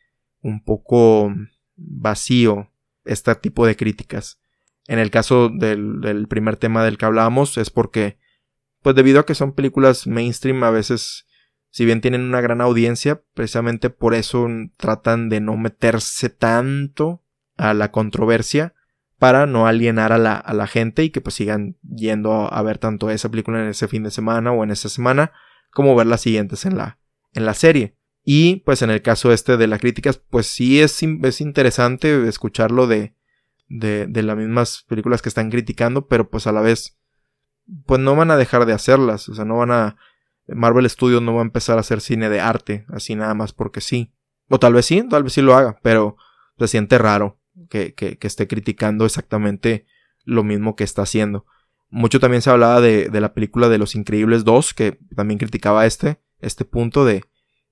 un 0.41 0.63
poco 0.63 1.33
vacío 1.75 2.71
este 3.05 3.33
tipo 3.35 3.65
de 3.65 3.75
críticas. 3.75 4.39
En 4.87 4.99
el 4.99 5.11
caso 5.11 5.49
del, 5.49 6.27
primer 6.27 6.57
tema 6.57 6.83
del 6.83 6.97
que 6.97 7.05
hablábamos 7.05 7.57
es 7.57 7.69
porque, 7.69 8.17
pues 8.81 8.95
debido 8.95 9.19
a 9.19 9.25
que 9.25 9.35
son 9.35 9.53
películas 9.53 10.07
mainstream, 10.07 10.63
a 10.63 10.71
veces, 10.71 11.25
si 11.69 11.85
bien 11.85 12.01
tienen 12.01 12.21
una 12.21 12.41
gran 12.41 12.61
audiencia, 12.61 13.21
precisamente 13.33 13.89
por 13.89 14.13
eso 14.13 14.47
tratan 14.77 15.29
de 15.29 15.39
no 15.41 15.57
meterse 15.57 16.29
tanto 16.29 17.23
a 17.57 17.73
la 17.73 17.91
controversia 17.91 18.73
para 19.17 19.45
no 19.45 19.67
alienar 19.67 20.11
a 20.11 20.17
la, 20.17 20.33
a 20.33 20.53
la 20.53 20.65
gente 20.65 21.03
y 21.03 21.11
que 21.11 21.21
pues 21.21 21.35
sigan 21.35 21.77
yendo 21.83 22.51
a 22.51 22.61
ver 22.63 22.79
tanto 22.79 23.11
esa 23.11 23.29
película 23.29 23.61
en 23.61 23.69
ese 23.69 23.87
fin 23.87 24.01
de 24.01 24.09
semana 24.09 24.51
o 24.51 24.63
en 24.63 24.71
esa 24.71 24.89
semana 24.89 25.31
como 25.71 25.95
ver 25.95 26.07
las 26.07 26.21
siguientes 26.21 26.65
en 26.65 26.75
la, 26.77 26.99
en 27.33 27.45
la 27.45 27.53
serie. 27.53 27.97
Y 28.23 28.57
pues 28.57 28.81
en 28.81 28.89
el 28.89 29.01
caso 29.01 29.31
este 29.31 29.57
de 29.57 29.67
las 29.67 29.79
críticas, 29.79 30.17
pues 30.17 30.47
sí 30.47 30.81
es, 30.81 31.01
es 31.03 31.41
interesante 31.41 32.27
escucharlo 32.27 32.87
de, 32.87 33.15
de, 33.67 34.05
de 34.07 34.23
las 34.23 34.37
mismas 34.37 34.85
películas 34.87 35.21
que 35.21 35.29
están 35.29 35.49
criticando, 35.49 36.07
pero 36.07 36.29
pues 36.29 36.47
a 36.47 36.51
la 36.51 36.61
vez, 36.61 36.99
pues 37.85 37.99
no 38.01 38.15
van 38.15 38.31
a 38.31 38.37
dejar 38.37 38.65
de 38.65 38.73
hacerlas, 38.73 39.29
o 39.29 39.35
sea, 39.35 39.45
no 39.45 39.57
van 39.57 39.71
a... 39.71 39.97
Marvel 40.47 40.89
Studios 40.89 41.21
no 41.21 41.35
va 41.35 41.41
a 41.41 41.45
empezar 41.45 41.77
a 41.77 41.81
hacer 41.81 42.01
cine 42.01 42.29
de 42.29 42.41
arte, 42.41 42.85
así 42.89 43.15
nada 43.15 43.33
más 43.33 43.53
porque 43.53 43.79
sí. 43.79 44.11
O 44.49 44.59
tal 44.59 44.73
vez 44.73 44.85
sí, 44.85 45.07
tal 45.07 45.23
vez 45.23 45.33
sí 45.33 45.41
lo 45.41 45.55
haga, 45.55 45.79
pero 45.81 46.17
se 46.59 46.67
siente 46.67 46.97
raro 46.97 47.39
que, 47.69 47.93
que, 47.93 48.17
que 48.17 48.27
esté 48.27 48.47
criticando 48.47 49.05
exactamente 49.05 49.85
lo 50.25 50.43
mismo 50.43 50.75
que 50.75 50.83
está 50.83 51.03
haciendo. 51.03 51.45
Mucho 51.89 52.19
también 52.19 52.41
se 52.41 52.49
hablaba 52.49 52.81
de, 52.81 53.09
de, 53.09 53.21
la 53.21 53.33
película 53.33 53.69
de 53.69 53.77
Los 53.77 53.95
Increíbles 53.95 54.43
2, 54.43 54.73
que 54.73 54.97
también 55.15 55.37
criticaba 55.37 55.85
este, 55.85 56.19
este 56.39 56.65
punto 56.65 57.05
de, 57.05 57.23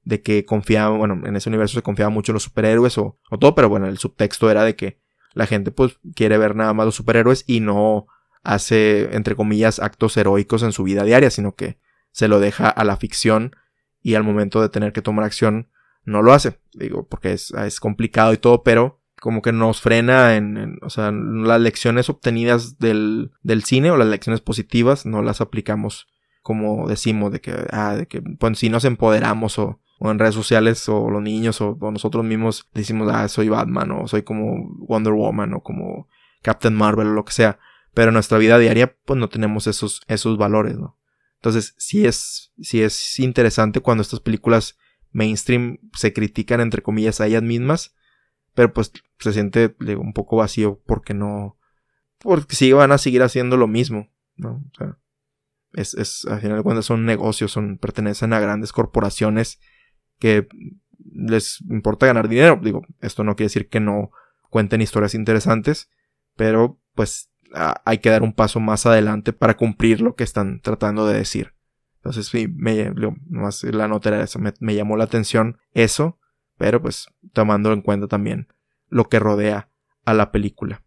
de 0.04 0.22
que 0.22 0.46
confiaba, 0.46 0.96
bueno, 0.96 1.22
en 1.26 1.36
ese 1.36 1.50
universo 1.50 1.76
se 1.76 1.84
confiaba 1.84 2.10
mucho 2.10 2.32
en 2.32 2.36
los 2.36 2.44
superhéroes 2.44 2.98
o, 2.98 3.18
o, 3.30 3.40
todo, 3.40 3.56
pero 3.56 3.70
bueno, 3.70 3.88
el 3.88 3.98
subtexto 3.98 4.50
era 4.50 4.64
de 4.64 4.76
que 4.76 5.00
la 5.34 5.46
gente 5.46 5.72
pues 5.72 6.00
quiere 6.16 6.38
ver 6.38 6.56
nada 6.56 6.74
más 6.74 6.86
los 6.86 6.96
superhéroes 6.96 7.44
y 7.48 7.60
no 7.60 8.08
hace, 8.44 9.16
entre 9.16 9.36
comillas, 9.36 9.80
actos 9.80 10.18
heroicos 10.18 10.64
en 10.64 10.72
su 10.72 10.84
vida 10.84 11.04
diaria, 11.04 11.30
sino 11.30 11.56
que 11.56 11.78
se 12.12 12.28
lo 12.28 12.40
deja 12.40 12.70
a 12.70 12.84
la 12.84 12.98
ficción 12.98 13.56
y 14.02 14.16
al 14.16 14.24
momento 14.24 14.62
de 14.62 14.70
tener 14.70 14.94
que 14.94 15.02
tomar 15.02 15.26
acción 15.26 15.70
no 16.04 16.22
lo 16.22 16.34
hace. 16.34 16.60
Digo, 16.74 17.08
porque 17.08 17.34
es, 17.34 17.52
es 17.52 17.80
complicado 17.80 18.34
y 18.34 18.38
todo, 18.38 18.64
pero 18.64 19.02
como 19.22 19.42
que 19.42 19.52
nos 19.52 19.82
frena 19.82 20.36
en, 20.36 20.80
o 20.82 20.90
sea, 20.90 21.12
las 21.12 21.60
lecciones 21.60 22.10
obtenidas 22.10 22.80
del, 22.80 23.32
del 23.44 23.64
cine 23.64 23.92
o 23.92 23.98
las 23.98 24.08
lecciones 24.08 24.42
positivas 24.42 25.06
no 25.06 25.22
las 25.22 25.42
aplicamos 25.42 26.08
como 26.42 26.88
decimos 26.88 27.32
de 27.32 27.42
que, 27.42 27.54
ah, 27.72 27.96
de 27.96 28.08
que, 28.08 28.22
pues 28.22 28.58
si 28.58 28.70
nos 28.70 28.86
empoderamos 28.86 29.60
o, 29.60 29.80
o 30.00 30.10
en 30.12 30.20
redes 30.20 30.36
sociales 30.36 30.88
o 30.90 31.10
los 31.10 31.22
niños 31.22 31.62
o, 31.62 31.78
o, 31.80 31.92
nosotros 31.92 32.24
mismos 32.24 32.68
decimos, 32.74 33.08
ah, 33.14 33.28
soy 33.28 33.50
Batman 33.50 33.92
o 33.92 34.08
soy 34.08 34.24
como 34.24 34.68
Wonder 34.80 35.14
Woman 35.14 35.54
o 35.54 35.62
como 35.62 36.08
Captain 36.42 36.76
Marvel 36.76 37.08
o 37.08 37.14
lo 37.14 37.26
que 37.26 37.34
sea. 37.34 37.60
Pero 37.94 38.10
en 38.10 38.14
nuestra 38.14 38.38
vida 38.38 38.58
diaria 38.58 38.96
pues 39.06 39.20
no 39.20 39.30
tenemos 39.30 39.68
esos, 39.68 40.02
esos 40.08 40.38
valores, 40.38 40.78
¿no? 40.78 41.00
Entonces 41.36 41.74
sí 41.78 42.06
es, 42.06 42.52
sí 42.62 42.82
es 42.82 43.20
interesante 43.20 43.80
cuando 43.80 44.02
estas 44.02 44.20
películas 44.20 44.78
mainstream 45.12 45.80
se 45.94 46.14
critican 46.14 46.60
entre 46.60 46.82
comillas 46.82 47.22
a 47.22 47.28
ellas 47.28 47.44
mismas, 47.44 47.96
pero 48.54 48.74
pues 48.74 48.92
se 49.20 49.34
siente 49.34 49.76
un 49.98 50.14
poco 50.14 50.38
vacío 50.38 50.82
porque 50.86 51.14
no, 51.14 51.58
porque 52.20 52.56
sí 52.56 52.72
van 52.74 52.92
a 52.92 52.98
seguir 52.98 53.24
haciendo 53.24 53.58
lo 53.58 53.68
mismo, 53.68 54.12
¿no? 54.36 54.64
O 54.72 54.78
sea, 54.78 54.98
es, 55.74 55.94
es, 55.94 56.26
al 56.26 56.42
final 56.42 56.58
de 56.58 56.64
cuentas 56.64 56.86
son 56.86 57.06
negocios, 57.06 57.52
son, 57.52 57.78
pertenecen 57.78 58.34
a 58.34 58.40
grandes 58.40 58.72
corporaciones 58.72 59.60
que 60.20 60.48
les 61.12 61.62
importa 61.70 62.06
ganar 62.06 62.28
dinero. 62.28 62.60
Digo, 62.62 62.82
esto 63.02 63.24
no 63.24 63.36
quiere 63.36 63.48
decir 63.48 63.70
que 63.70 63.80
no 63.80 64.12
cuenten 64.50 64.82
historias 64.82 65.14
interesantes, 65.14 65.90
pero 66.36 66.80
pues 66.96 67.32
hay 67.54 67.98
que 68.00 68.10
dar 68.10 68.24
un 68.24 68.34
paso 68.34 68.60
más 68.60 68.86
adelante 68.86 69.34
para 69.34 69.58
cumplir 69.58 70.02
lo 70.02 70.16
que 70.16 70.24
están 70.24 70.62
tratando 70.62 71.08
de 71.08 71.18
decir. 71.18 71.54
Entonces, 71.98 72.28
sí, 72.28 72.48
me, 72.48 72.94
más 73.30 73.64
la 73.64 73.88
nota 73.88 74.10
era 74.10 74.24
eso, 74.24 74.40
me, 74.40 74.76
llamó 74.76 74.96
la 74.96 75.04
atención 75.04 75.58
eso, 75.74 76.18
pero 76.58 76.82
pues 76.82 77.08
tomando 77.34 77.74
en 77.74 77.82
cuenta 77.82 78.08
también 78.08 78.48
lo 78.88 79.10
que 79.10 79.20
rodea 79.20 79.70
a 80.06 80.14
la 80.14 80.32
película. 80.32 80.84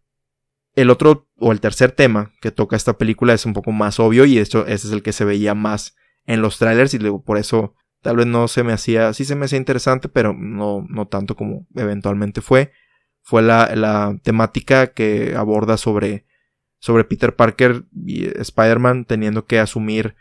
El 0.75 0.89
otro 0.89 1.29
o 1.37 1.51
el 1.51 1.59
tercer 1.59 1.91
tema 1.91 2.31
que 2.41 2.51
toca 2.51 2.75
esta 2.75 2.97
película 2.97 3.33
es 3.33 3.45
un 3.45 3.53
poco 3.53 3.71
más 3.71 3.99
obvio 3.99 4.25
y 4.25 4.35
de 4.35 4.41
ese 4.41 4.63
es 4.67 4.91
el 4.91 5.03
que 5.03 5.13
se 5.13 5.23
veía 5.23 5.53
más 5.53 5.95
en 6.25 6.41
los 6.41 6.57
trailers 6.57 6.95
y 6.95 6.99
luego 6.99 7.23
por 7.23 7.37
eso 7.37 7.75
tal 8.01 8.17
vez 8.17 8.25
no 8.25 8.47
se 8.47 8.63
me 8.63 8.73
hacía, 8.73 9.13
sí 9.13 9.23
se 9.23 9.35
me 9.35 9.45
hacía 9.45 9.59
interesante, 9.59 10.09
pero 10.09 10.33
no, 10.33 10.85
no 10.89 11.07
tanto 11.07 11.35
como 11.35 11.67
eventualmente 11.75 12.41
fue. 12.41 12.71
Fue 13.21 13.41
la, 13.41 13.73
la 13.75 14.17
temática 14.23 14.87
que 14.93 15.35
aborda 15.37 15.77
sobre, 15.77 16.25
sobre 16.83 17.05
Peter 17.05 17.33
Parker 17.33 17.85
y 18.05 18.25
Spider-Man 18.41 19.05
teniendo 19.05 19.45
que 19.45 19.57
asumir 19.57 20.17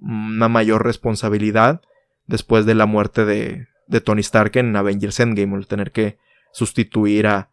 una 0.00 0.48
mayor 0.48 0.82
responsabilidad 0.82 1.82
después 2.24 2.64
de 2.64 2.74
la 2.74 2.86
muerte 2.86 3.26
de, 3.26 3.66
de 3.86 4.00
Tony 4.00 4.22
Stark 4.22 4.56
en 4.56 4.74
Avengers 4.76 5.20
Endgame, 5.20 5.54
el 5.54 5.66
tener 5.66 5.92
que 5.92 6.16
sustituir 6.54 7.26
a, 7.26 7.50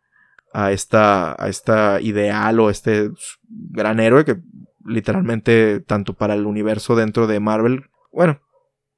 a 0.53 0.71
esta, 0.71 1.35
a 1.37 1.49
esta 1.49 1.99
ideal 1.99 2.57
o 2.61 2.69
este 2.69 3.11
gran 3.49 3.99
héroe 3.99 4.23
que 4.23 4.37
literalmente 4.85 5.81
tanto 5.81 6.13
para 6.13 6.33
el 6.33 6.45
universo 6.45 6.95
dentro 6.95 7.27
de 7.27 7.41
Marvel, 7.41 7.89
bueno, 8.13 8.39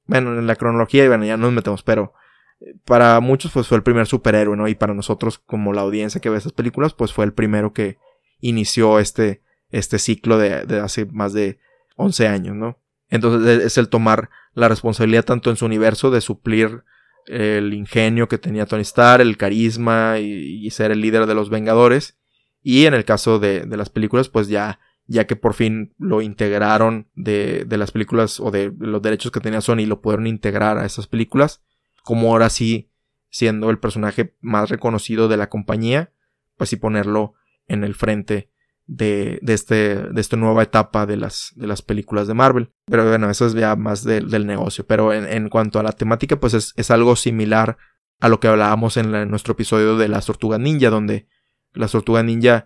bueno, 0.05 0.37
en 0.37 0.45
la 0.45 0.57
cronología, 0.57 1.07
bueno, 1.07 1.25
ya 1.25 1.37
nos 1.37 1.51
metemos, 1.51 1.81
pero 1.81 2.13
eh, 2.59 2.75
para 2.85 3.19
muchos 3.19 3.51
pues 3.51 3.67
fue 3.67 3.77
el 3.77 3.83
primer 3.83 4.05
superhéroe, 4.05 4.55
¿no? 4.55 4.67
Y 4.67 4.75
para 4.75 4.93
nosotros 4.93 5.39
como 5.39 5.73
la 5.73 5.81
audiencia 5.81 6.21
que 6.21 6.29
ve 6.29 6.37
esas 6.37 6.53
películas, 6.53 6.93
pues 6.93 7.13
fue 7.13 7.25
el 7.25 7.33
primero 7.33 7.73
que 7.73 7.97
inició 8.41 8.99
este, 8.99 9.41
este 9.69 9.99
ciclo 9.99 10.37
de, 10.37 10.79
hace 10.79 11.05
más 11.05 11.33
de 11.33 11.59
11 11.95 12.27
años, 12.27 12.55
¿no? 12.55 12.79
Entonces 13.09 13.61
e, 13.61 13.65
es 13.65 13.77
el 13.77 13.89
tomar 13.89 14.29
la 14.53 14.67
responsabilidad 14.67 15.25
tanto 15.25 15.49
en 15.49 15.57
su 15.57 15.65
universo 15.65 16.11
de 16.11 16.21
suplir 16.21 16.83
el 17.27 17.73
ingenio 17.73 18.27
que 18.27 18.37
tenía 18.37 18.65
Tony 18.65 18.81
Stark, 18.81 19.21
el 19.21 19.37
carisma 19.37 20.19
y, 20.19 20.69
ser 20.69 20.91
el 20.91 21.01
líder 21.01 21.25
de 21.25 21.35
los 21.35 21.49
Vengadores. 21.49 22.17
Y 22.61 22.85
en 22.85 22.93
el 22.93 23.05
caso 23.05 23.39
de, 23.39 23.65
las 23.65 23.89
películas, 23.89 24.29
pues 24.29 24.47
ya, 24.47 24.79
ya 25.07 25.25
que 25.25 25.35
por 25.35 25.53
fin 25.53 25.93
lo 25.97 26.21
integraron 26.21 27.07
de, 27.15 27.65
de 27.65 27.77
las 27.77 27.91
películas 27.91 28.39
o 28.39 28.51
de 28.51 28.71
los 28.77 29.01
derechos 29.01 29.31
que 29.31 29.39
tenía 29.39 29.61
Sony, 29.61 29.85
lo 29.87 30.01
pudieron 30.01 30.27
integrar 30.27 30.77
a 30.77 30.85
esas 30.85 31.07
películas, 31.07 31.63
como 32.03 32.31
ahora 32.31 32.49
sí 32.49 32.91
siendo 33.29 33.69
el 33.69 33.79
personaje 33.79 34.35
más 34.39 34.69
reconocido 34.69 35.27
de 35.27 35.37
la 35.37 35.49
compañía, 35.49 36.11
pues 36.57 36.69
sí 36.69 36.77
ponerlo 36.77 37.33
en 37.67 37.83
el 37.83 37.93
frente 37.93 38.49
de, 38.87 39.39
este, 39.47 39.95
de 39.95 40.21
esta 40.21 40.37
nueva 40.37 40.63
etapa 40.63 41.05
de 41.05 41.17
las, 41.17 41.53
de 41.55 41.67
las 41.67 41.81
películas 41.81 42.27
de 42.27 42.33
Marvel. 42.33 42.71
Pero 42.85 43.07
bueno, 43.07 43.29
eso 43.29 43.45
es 43.45 43.53
ya 43.53 43.75
más 43.75 44.03
del 44.03 44.45
negocio. 44.45 44.85
Pero 44.85 45.13
en, 45.13 45.25
en, 45.25 45.49
cuanto 45.49 45.79
a 45.79 45.83
la 45.83 45.91
temática, 45.91 46.39
pues 46.39 46.53
es, 46.53 46.73
es, 46.75 46.91
algo 46.91 47.15
similar 47.15 47.77
a 48.19 48.29
lo 48.29 48.39
que 48.39 48.47
hablábamos 48.47 48.97
en, 48.97 49.11
nuestro 49.29 49.53
episodio 49.53 49.97
de 49.97 50.07
las 50.07 50.25
tortugas 50.25 50.59
ninja, 50.59 50.89
donde 50.89 51.27
las 51.73 51.91
tortugas 51.91 52.23
ninja 52.23 52.65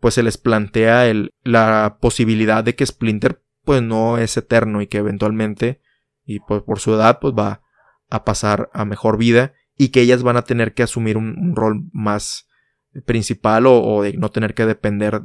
pues 0.00 0.14
se 0.14 0.22
les 0.22 0.38
plantea 0.38 1.06
el, 1.06 1.30
la 1.42 1.98
posibilidad 2.00 2.62
de 2.62 2.74
que 2.74 2.86
Splinter 2.86 3.42
pues 3.64 3.82
no 3.82 4.18
es 4.18 4.36
eterno 4.36 4.82
y 4.82 4.86
que 4.86 4.98
eventualmente 4.98 5.80
y 6.24 6.40
pues, 6.40 6.62
por 6.62 6.80
su 6.80 6.94
edad 6.94 7.18
pues 7.20 7.34
va 7.34 7.62
a 8.10 8.24
pasar 8.24 8.70
a 8.72 8.84
mejor 8.84 9.16
vida 9.16 9.54
y 9.76 9.88
que 9.88 10.02
ellas 10.02 10.22
van 10.22 10.36
a 10.36 10.42
tener 10.42 10.74
que 10.74 10.82
asumir 10.82 11.16
un, 11.16 11.36
un 11.38 11.56
rol 11.56 11.84
más 11.92 12.46
principal 13.04 13.66
o, 13.66 13.82
o, 13.82 14.02
de 14.02 14.14
no 14.14 14.30
tener 14.30 14.54
que 14.54 14.66
depender 14.66 15.22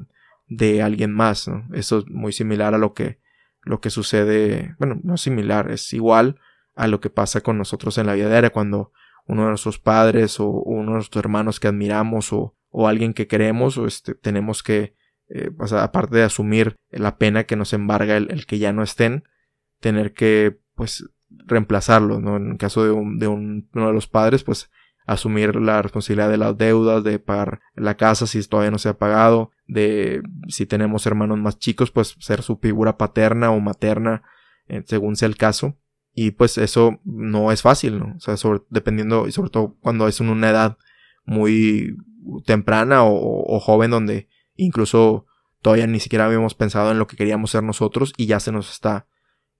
de 0.52 0.82
alguien 0.82 1.14
más. 1.14 1.48
¿no? 1.48 1.66
Eso 1.74 2.00
es 2.00 2.08
muy 2.10 2.34
similar 2.34 2.76
a 2.76 2.78
lo 2.78 2.94
que, 2.94 3.20
lo 3.64 3.80
que 3.80 3.90
sucede, 3.90 4.76
bueno, 4.80 5.00
no 5.02 5.16
similar, 5.16 5.72
es 5.72 5.94
igual 5.94 6.40
a 6.76 6.88
lo 6.88 7.00
que 7.00 7.10
pasa 7.10 7.40
con 7.42 7.58
nosotros 7.58 7.98
en 7.98 8.08
la 8.08 8.14
vida 8.16 8.28
diaria 8.28 8.50
cuando 8.50 8.92
uno 9.28 9.44
de 9.44 9.50
nuestros 9.50 9.80
padres 9.80 10.40
o 10.42 10.48
uno 10.50 10.92
de 10.92 10.96
nuestros 10.96 11.24
hermanos 11.24 11.60
que 11.60 11.70
admiramos 11.70 12.34
o, 12.34 12.56
o 12.70 12.88
alguien 12.88 13.14
que 13.14 13.28
queremos 13.28 13.78
o 13.78 13.88
este, 13.88 14.14
tenemos 14.14 14.62
que, 14.62 14.94
eh, 15.30 15.52
aparte 15.72 16.18
de 16.18 16.24
asumir 16.24 16.76
la 16.90 17.18
pena 17.18 17.46
que 17.46 17.56
nos 17.56 17.72
embarga 17.72 18.18
el, 18.18 18.46
que 18.46 18.60
ya 18.60 18.74
no 18.74 18.84
estén, 18.84 19.24
tener 19.80 20.14
que 20.14 20.60
pues 20.76 21.10
reemplazarlo, 21.30 22.20
¿no? 22.20 22.36
En 22.36 22.52
el 22.52 22.58
caso 22.58 22.84
de, 22.84 22.92
un, 22.92 23.20
de 23.20 23.28
un, 23.28 23.70
uno 23.74 23.88
de 23.88 23.94
los 23.94 24.08
padres, 24.08 24.44
pues 24.44 24.70
asumir 25.12 25.56
la 25.56 25.82
responsabilidad 25.82 26.30
de 26.30 26.38
las 26.38 26.58
deudas, 26.58 27.04
de 27.04 27.20
pagar 27.20 27.60
la 27.76 27.98
casa 27.98 28.28
si 28.28 28.42
todavía 28.48 28.72
no 28.72 28.78
se 28.78 28.90
ha 28.90 28.98
pagado, 28.98 29.52
de 29.68 30.22
si 30.48 30.66
tenemos 30.66 31.06
hermanos 31.06 31.38
más 31.38 31.60
chicos, 31.60 31.92
pues 31.92 32.16
ser 32.20 32.42
su 32.42 32.58
figura 32.58 32.98
paterna 32.98 33.52
o 33.52 33.60
materna, 33.60 34.24
eh, 34.68 34.84
según 34.86 35.16
sea 35.16 35.28
el 35.28 35.38
caso. 35.38 35.78
Y 36.14 36.32
pues 36.32 36.58
eso 36.58 37.00
no 37.04 37.52
es 37.52 37.62
fácil, 37.62 38.00
¿no? 38.00 38.16
O 38.18 38.20
sea, 38.20 38.36
dependiendo, 38.70 39.28
y 39.28 39.32
sobre 39.32 39.50
todo 39.50 39.78
cuando 39.82 40.08
es 40.08 40.20
en 40.20 40.30
una 40.30 40.50
edad 40.50 40.78
muy 41.26 41.96
temprana 42.46 43.04
o, 43.04 43.56
o 43.56 43.60
joven 43.60 43.92
donde 43.92 44.28
incluso 44.56 45.26
todavía 45.62 45.88
ni 45.88 46.00
siquiera 46.00 46.26
habíamos 46.26 46.54
pensado 46.54 46.92
en 46.92 47.00
lo 47.00 47.08
que 47.08 47.16
queríamos 47.16 47.52
ser 47.52 47.64
nosotros 47.64 48.14
y 48.18 48.26
ya 48.26 48.40
se 48.40 48.52
nos 48.52 48.72
está 48.72 49.08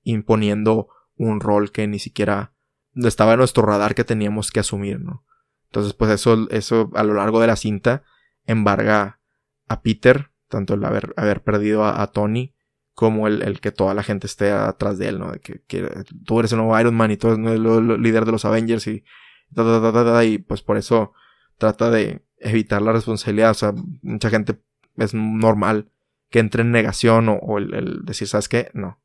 imponiendo 0.04 0.88
un 1.16 1.40
rol 1.40 1.72
que 1.72 1.88
ni 1.88 2.00
siquiera 2.00 2.54
estaba 2.96 3.34
en 3.34 3.40
nuestro 3.40 3.64
radar 3.64 3.96
que 3.96 4.04
teníamos 4.04 4.52
que 4.52 4.60
asumir, 4.60 5.00
¿no? 5.00 5.24
Entonces, 5.72 5.94
pues 5.94 6.12
eso, 6.12 6.50
eso 6.50 6.92
a 6.96 7.04
lo 7.04 7.14
largo 7.14 7.40
de 7.40 7.48
la 7.48 7.56
cinta 7.56 8.04
embarga 8.46 9.22
a 9.70 9.82
Peter, 9.82 10.32
tanto 10.50 10.74
el 10.74 10.84
haber, 10.84 11.14
haber 11.16 11.44
perdido 11.44 11.86
a, 11.86 12.06
Tony, 12.08 12.54
como 12.94 13.26
el, 13.26 13.42
el, 13.42 13.62
que 13.62 13.72
toda 13.72 13.94
la 13.94 14.04
gente 14.04 14.28
esté 14.28 14.52
atrás 14.52 14.98
de 14.98 15.08
él, 15.08 15.20
¿no? 15.20 15.32
De 15.32 15.40
que, 15.40 15.62
que 15.68 15.90
tú 16.26 16.42
eres 16.42 16.52
el 16.52 16.58
nuevo 16.58 16.78
Iron 16.78 16.94
Man 16.94 17.12
y 17.12 17.16
tú 17.16 17.30
eres 17.30 17.40
el, 17.40 18.04
líder 18.04 18.26
de 18.26 18.34
los 18.34 18.44
Avengers 18.44 18.86
y, 18.88 19.06
da, 19.50 19.64
da, 19.64 19.92
da, 19.92 20.26
y 20.26 20.40
pues 20.40 20.62
por 20.62 20.76
eso 20.76 21.14
trata 21.58 21.90
de 21.90 22.22
evitar 22.38 22.82
la 22.82 22.92
responsabilidad. 22.92 23.52
O 23.52 23.54
sea, 23.54 23.74
mucha 24.02 24.30
gente 24.30 24.62
es 24.98 25.14
normal 25.14 25.90
que 26.30 26.40
entre 26.40 26.64
en 26.64 26.72
negación 26.72 27.30
o, 27.30 27.60
el, 27.60 28.02
decir, 28.04 28.28
¿sabes 28.28 28.50
qué? 28.50 28.72
No, 28.74 29.00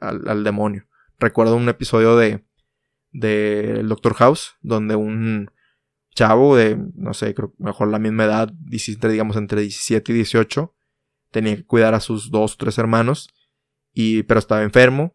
al, 0.00 0.26
al, 0.28 0.44
demonio. 0.44 0.86
Recuerdo 1.18 1.56
un 1.56 1.68
episodio 1.68 2.16
de, 2.16 2.42
del 3.12 3.86
Doctor 3.86 4.14
House, 4.14 4.56
donde 4.62 4.96
un 4.96 5.50
chavo 6.16 6.56
de, 6.56 6.76
no 6.94 7.14
sé, 7.14 7.34
creo 7.34 7.54
mejor 7.58 7.88
la 7.88 8.00
misma 8.00 8.24
edad, 8.24 8.52
digamos 8.52 9.36
entre 9.36 9.60
17 9.60 10.10
y 10.10 10.14
18, 10.16 10.74
tenía 11.30 11.56
que 11.56 11.64
cuidar 11.64 11.94
a 11.94 12.00
sus 12.00 12.30
dos 12.30 12.54
o 12.54 12.56
tres 12.56 12.78
hermanos, 12.78 13.28
y, 13.92 14.24
pero 14.24 14.40
estaba 14.40 14.62
enfermo. 14.62 15.14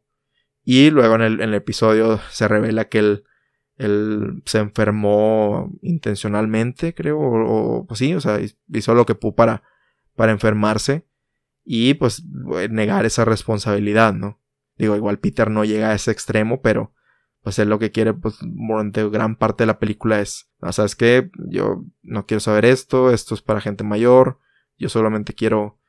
Y 0.64 0.92
luego 0.92 1.16
en 1.16 1.22
el, 1.42 1.54
episodio 1.56 2.20
se 2.30 2.48
revela 2.48 2.88
que 2.88 3.00
él, 3.00 3.24
se 4.46 4.60
enfermó 4.60 5.72
intencionalmente, 5.82 6.94
creo, 6.94 7.20
o, 7.20 7.86
pues 7.88 7.98
sí, 7.98 8.14
o 8.14 8.22
sea, 8.22 8.40
hizo 8.72 8.94
lo 8.94 9.06
que 9.08 9.16
pudo 9.16 9.36
para, 9.36 9.64
para 10.16 10.32
enfermarse 10.32 11.08
y 11.66 11.96
pues 11.96 12.24
negar 12.70 13.06
esa 13.06 13.26
responsabilidad, 13.26 14.14
¿no? 14.14 14.40
Digo, 14.78 14.96
igual 14.96 15.18
Peter 15.18 15.50
no 15.50 15.66
llega 15.66 15.90
a 15.90 15.96
ese 15.96 16.12
extremo, 16.12 16.62
pero 16.62 16.94
pues 17.44 17.58
él 17.60 17.70
lo 17.70 17.80
que 17.80 17.92
quiere, 17.92 18.14
pues 18.14 18.38
durante 18.42 19.08
gran 19.10 19.36
parte 19.36 19.64
de 19.64 19.68
la 19.68 19.80
película 19.80 20.20
es, 20.22 20.50
¿no? 20.60 20.72
¿sabes 20.72 20.96
qué? 20.96 21.32
Yo 21.48 21.84
no 22.04 22.26
quiero 22.26 22.40
saber 22.40 22.66
esto, 22.66 23.12
esto 23.12 23.34
es 23.34 23.42
para 23.42 23.62
gente 23.62 23.84
mayor, 23.84 24.40
yo 24.78 24.90
solamente 24.90 25.34
quiero 25.34 25.80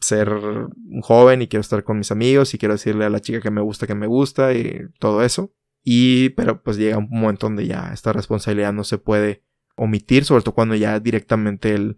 ser 0.00 0.30
un 0.30 1.00
joven 1.02 1.42
y 1.42 1.48
quiero 1.48 1.60
estar 1.60 1.84
con 1.84 1.98
mis 1.98 2.10
amigos 2.10 2.54
y 2.54 2.58
quiero 2.58 2.74
decirle 2.74 3.04
a 3.04 3.10
la 3.10 3.20
chica 3.20 3.40
que 3.40 3.50
me 3.50 3.60
gusta 3.60 3.86
que 3.86 3.94
me 3.94 4.06
gusta 4.06 4.54
y 4.54 4.86
todo 4.98 5.22
eso. 5.22 5.52
Y, 5.82 6.30
pero 6.30 6.62
pues 6.62 6.76
llega 6.76 6.98
un 6.98 7.08
momento 7.10 7.46
donde 7.46 7.66
ya 7.66 7.90
esta 7.92 8.12
responsabilidad 8.12 8.72
no 8.72 8.84
se 8.84 8.98
puede 8.98 9.42
omitir, 9.76 10.24
sobre 10.24 10.42
todo 10.42 10.54
cuando 10.54 10.74
ya 10.74 11.00
directamente 11.00 11.74
él 11.74 11.96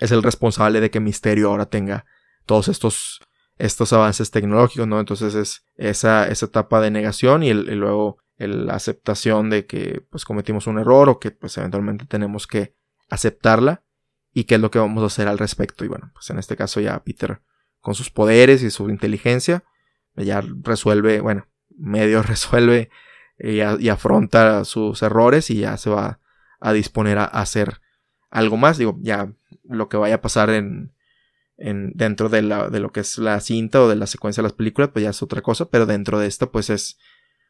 es 0.00 0.10
el 0.12 0.22
responsable 0.22 0.80
de 0.80 0.90
que 0.90 1.00
Misterio 1.00 1.50
ahora 1.50 1.66
tenga 1.66 2.06
todos 2.46 2.68
estos, 2.68 3.20
estos 3.58 3.92
avances 3.92 4.30
tecnológicos, 4.30 4.86
¿no? 4.86 5.00
Entonces 5.00 5.34
es 5.34 5.64
esa, 5.76 6.28
esa 6.28 6.46
etapa 6.46 6.80
de 6.80 6.90
negación 6.90 7.42
y 7.42 7.52
luego 7.52 8.18
la 8.38 8.74
aceptación 8.74 9.50
de 9.50 9.66
que 9.66 10.04
pues 10.10 10.24
cometimos 10.24 10.66
un 10.66 10.78
error 10.78 11.08
o 11.08 11.18
que 11.18 11.30
pues 11.30 11.56
eventualmente 11.56 12.04
tenemos 12.06 12.46
que 12.46 12.74
aceptarla 13.08 13.82
y 14.32 14.44
qué 14.44 14.56
es 14.56 14.60
lo 14.60 14.70
que 14.70 14.78
vamos 14.78 15.02
a 15.02 15.06
hacer 15.06 15.28
al 15.28 15.38
respecto. 15.38 15.84
Y 15.84 15.88
bueno, 15.88 16.10
pues 16.12 16.28
en 16.30 16.38
este 16.38 16.56
caso 16.56 16.80
ya 16.80 17.02
Peter 17.02 17.40
con 17.80 17.94
sus 17.94 18.10
poderes 18.10 18.62
y 18.62 18.70
su 18.70 18.90
inteligencia 18.90 19.64
ya 20.16 20.42
resuelve, 20.62 21.20
bueno, 21.20 21.46
medio 21.76 22.22
resuelve 22.24 22.90
y, 23.38 23.60
afronta 23.60 24.64
sus 24.64 25.02
errores 25.02 25.50
y 25.50 25.58
ya 25.58 25.76
se 25.76 25.90
va 25.90 26.20
a 26.60 26.72
disponer 26.72 27.18
a, 27.18 27.24
hacer 27.24 27.80
algo 28.30 28.56
más. 28.56 28.78
Digo, 28.78 28.98
ya 29.00 29.32
lo 29.64 29.88
que 29.88 29.96
vaya 29.96 30.16
a 30.16 30.20
pasar 30.20 30.50
en, 30.50 30.94
en 31.56 31.92
dentro 31.94 32.28
de, 32.28 32.42
la, 32.42 32.68
de 32.68 32.80
lo 32.80 32.92
que 32.92 33.00
es 33.00 33.18
la 33.18 33.40
cinta 33.40 33.82
o 33.82 33.88
de 33.88 33.96
la 33.96 34.06
secuencia 34.06 34.42
de 34.42 34.48
las 34.48 34.56
películas, 34.56 34.90
pues 34.92 35.02
ya 35.02 35.10
es 35.10 35.22
otra 35.22 35.42
cosa, 35.42 35.68
pero 35.70 35.86
dentro 35.86 36.18
de 36.18 36.26
esta 36.26 36.50
pues 36.50 36.70
es 36.70 36.98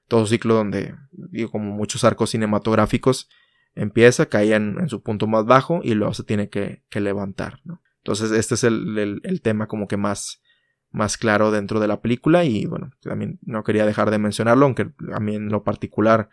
todo 0.08 0.26
ciclo 0.26 0.54
donde, 0.54 0.94
digo, 1.10 1.50
como 1.50 1.74
muchos 1.74 2.04
arcos 2.04 2.30
cinematográficos, 2.30 3.28
empieza, 3.74 4.26
cae 4.26 4.54
en, 4.54 4.88
su 4.88 5.02
punto 5.02 5.26
más 5.26 5.44
bajo 5.44 5.80
y 5.82 5.94
luego 5.94 6.14
se 6.14 6.24
tiene 6.24 6.48
que, 6.48 6.82
levantar. 6.92 7.60
Entonces 7.98 8.30
este 8.32 8.54
es 8.54 8.64
el, 8.64 9.40
tema 9.42 9.66
como 9.66 9.88
que 9.88 9.96
más, 9.96 10.42
más 10.90 11.18
claro 11.18 11.50
dentro 11.50 11.80
de 11.80 11.88
la 11.88 12.00
película 12.00 12.44
y 12.44 12.66
bueno, 12.66 12.90
también 13.00 13.38
no 13.42 13.64
quería 13.64 13.84
dejar 13.84 14.10
de 14.10 14.18
mencionarlo, 14.18 14.64
aunque 14.64 14.92
a 15.12 15.20
mí 15.20 15.34
en 15.34 15.48
lo 15.48 15.62
particular 15.62 16.30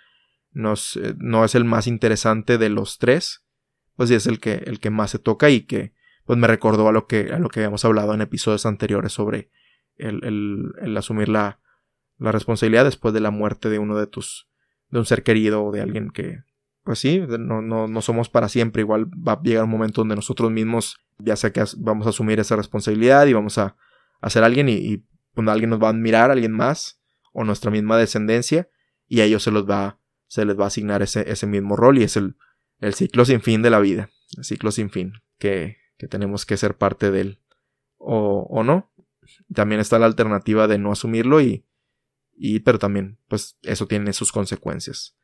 eh, 0.55 1.15
no 1.17 1.45
es 1.45 1.55
el 1.55 1.65
más 1.65 1.87
interesante 1.87 2.57
de 2.57 2.69
los 2.69 2.99
tres, 2.99 3.45
pues 3.95 4.09
sí 4.09 4.15
es 4.15 4.27
el 4.27 4.39
que, 4.39 4.63
el 4.65 4.79
que 4.79 4.89
más 4.89 5.11
se 5.11 5.19
toca 5.19 5.49
y 5.49 5.61
que 5.61 5.93
pues 6.25 6.39
me 6.39 6.47
recordó 6.47 6.87
a 6.87 6.93
lo 6.93 7.07
que, 7.07 7.33
a 7.33 7.39
lo 7.39 7.49
que 7.49 7.59
habíamos 7.59 7.83
hablado 7.83 8.13
en 8.13 8.21
episodios 8.21 8.65
anteriores 8.65 9.11
sobre 9.11 9.49
el 9.97 10.95
asumir 10.97 11.27
la, 11.27 11.59
la 12.23 12.31
responsabilidad 12.31 12.85
después 12.85 13.13
de 13.13 13.19
la 13.19 13.31
muerte 13.31 13.69
de 13.69 13.79
uno 13.79 13.97
de 13.97 14.07
tus, 14.07 14.47
de 14.89 14.99
un 14.99 15.05
ser 15.05 15.23
querido 15.23 15.65
o 15.65 15.71
de 15.73 15.81
alguien 15.81 16.09
que, 16.09 16.39
pues 16.85 16.99
sí, 16.99 17.19
no, 17.19 17.61
no, 17.61 17.87
no 17.89 18.01
somos 18.01 18.29
para 18.29 18.47
siempre. 18.47 18.81
Igual 18.81 19.07
va 19.07 19.33
a 19.33 19.41
llegar 19.41 19.65
un 19.65 19.69
momento 19.69 20.01
donde 20.01 20.15
nosotros 20.15 20.49
mismos, 20.49 20.99
ya 21.17 21.35
sea 21.35 21.51
que 21.51 21.61
vamos 21.77 22.07
a 22.07 22.11
asumir 22.11 22.39
esa 22.39 22.55
responsabilidad 22.55 23.27
y 23.27 23.33
vamos 23.33 23.57
a, 23.57 23.75
ser 24.27 24.45
alguien 24.45 24.69
y, 24.69 24.75
y 24.75 25.03
cuando 25.33 25.51
alguien 25.51 25.69
nos 25.69 25.83
va 25.83 25.87
a 25.87 25.89
admirar, 25.89 26.31
alguien 26.31 26.53
más, 26.53 27.01
o 27.33 27.43
nuestra 27.43 27.71
misma 27.71 27.97
descendencia, 27.97 28.69
y 29.05 29.19
a 29.19 29.25
ellos 29.25 29.43
se 29.43 29.51
los 29.51 29.69
va, 29.69 29.99
se 30.27 30.45
les 30.45 30.57
va 30.57 30.63
a 30.63 30.67
asignar 30.67 31.01
ese, 31.01 31.29
ese 31.29 31.45
mismo 31.45 31.75
rol 31.75 31.97
y 31.97 32.03
es 32.03 32.15
el, 32.15 32.37
el 32.79 32.93
ciclo 32.93 33.25
sin 33.25 33.41
fin 33.41 33.61
de 33.61 33.69
la 33.69 33.81
vida, 33.81 34.11
el 34.37 34.45
ciclo 34.45 34.71
sin 34.71 34.89
fin, 34.89 35.11
que, 35.39 35.75
que 35.97 36.07
tenemos 36.07 36.45
que 36.45 36.55
ser 36.55 36.77
parte 36.77 37.11
de 37.11 37.19
él, 37.19 37.39
o, 37.97 38.47
o 38.49 38.63
no. 38.63 38.93
También 39.53 39.81
está 39.81 39.99
la 39.99 40.05
alternativa 40.05 40.69
de 40.69 40.77
no 40.77 40.93
asumirlo 40.93 41.41
y, 41.41 41.65
y 42.35 42.59
pero 42.59 42.79
también, 42.79 43.19
pues 43.27 43.57
eso 43.63 43.87
tiene 43.87 44.13
sus 44.13 44.31
consecuencias. 44.31 45.15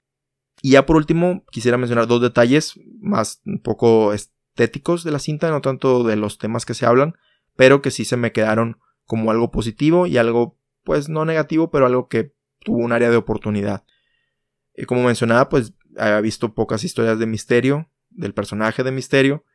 Y 0.61 0.71
ya 0.71 0.85
por 0.85 0.97
último, 0.97 1.45
quisiera 1.51 1.77
mencionar 1.77 2.07
dos 2.07 2.21
detalles 2.21 2.73
más 2.99 3.41
un 3.45 3.61
poco 3.61 4.13
estéticos 4.13 5.03
de 5.03 5.11
la 5.11 5.19
cinta, 5.19 5.49
no 5.49 5.61
tanto 5.61 6.03
de 6.03 6.15
los 6.15 6.37
temas 6.37 6.65
que 6.65 6.73
se 6.73 6.85
hablan, 6.85 7.13
pero 7.55 7.81
que 7.81 7.91
sí 7.91 8.05
se 8.05 8.17
me 8.17 8.31
quedaron 8.31 8.79
como 9.05 9.31
algo 9.31 9.51
positivo 9.51 10.05
y 10.05 10.17
algo, 10.17 10.57
pues 10.83 11.09
no 11.09 11.25
negativo, 11.25 11.71
pero 11.71 11.85
algo 11.85 12.07
que 12.07 12.33
tuvo 12.59 12.77
un 12.77 12.91
área 12.91 13.09
de 13.09 13.17
oportunidad. 13.17 13.85
Y 14.75 14.85
como 14.85 15.03
mencionaba, 15.03 15.49
pues 15.49 15.73
había 15.97 16.21
visto 16.21 16.53
pocas 16.53 16.83
historias 16.83 17.19
de 17.19 17.25
misterio, 17.25 17.89
del 18.09 18.33
personaje 18.33 18.83
de 18.83 18.91
misterio, 18.91 19.45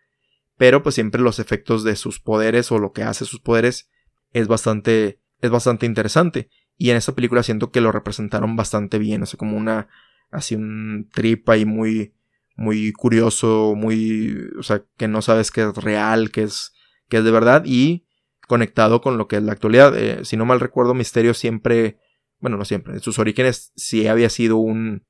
pero 0.57 0.83
pues 0.83 0.95
siempre 0.95 1.21
los 1.21 1.39
efectos 1.39 1.85
de 1.85 1.97
sus 1.97 2.21
poderes 2.21 2.71
o 2.73 2.79
lo 2.79 2.93
que 2.93 3.03
hace 3.03 3.25
sus 3.25 3.41
poderes 3.41 3.91
es 4.33 4.49
bastante, 4.49 5.21
es 5.41 5.51
bastante 5.51 5.87
interesante. 5.87 6.51
Y 6.77 6.91
en 6.91 6.97
esta 6.97 7.14
película 7.14 7.43
siento 7.43 7.70
que 7.70 7.81
lo 7.81 7.93
representaron 7.93 8.57
bastante 8.57 8.99
bien, 8.99 9.22
o 9.22 9.27
como 9.37 9.57
una 9.57 9.89
así 10.31 10.55
un 10.55 11.09
trip 11.12 11.49
ahí 11.49 11.64
muy, 11.64 12.12
muy 12.57 12.93
curioso, 12.93 13.75
muy, 13.77 14.37
o 14.59 14.62
sea, 14.62 14.83
que 14.97 15.09
no 15.09 15.22
sabes 15.22 15.51
que 15.51 15.62
es 15.62 15.77
real, 15.77 16.31
que 16.31 16.43
es, 16.43 16.72
que 17.09 17.18
es 17.18 17.25
de 17.25 17.31
verdad 17.31 17.62
y 17.64 18.07
conectado 18.47 19.01
con 19.01 19.16
lo 19.16 19.29
que 19.29 19.37
es 19.37 19.43
la 19.43 19.53
actualidad. 19.53 19.97
Eh, 19.97 20.25
si 20.25 20.37
no 20.37 20.45
mal 20.45 20.61
recuerdo, 20.61 20.95
Misterio 20.95 21.35
siempre, 21.35 21.99
bueno, 22.41 22.57
no 22.57 22.64
siempre, 22.64 22.95
en 22.95 23.01
sus 23.01 23.18
orígenes 23.18 23.72
sí 23.77 24.07
había 24.07 24.29
sido 24.29 24.57
un, 24.57 25.07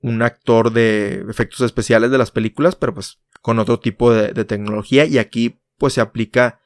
un 0.00 0.22
actor 0.22 0.72
de 0.72 1.24
efectos 1.28 1.60
especiales 1.62 2.10
de 2.10 2.18
las 2.18 2.30
películas, 2.30 2.76
pero 2.76 2.94
pues 2.94 3.20
con 3.40 3.58
otro 3.58 3.80
tipo 3.80 4.12
de, 4.12 4.32
de 4.32 4.44
tecnología 4.44 5.04
y 5.06 5.18
aquí 5.18 5.60
pues 5.78 5.94
se 5.94 6.00
aplica 6.00 6.60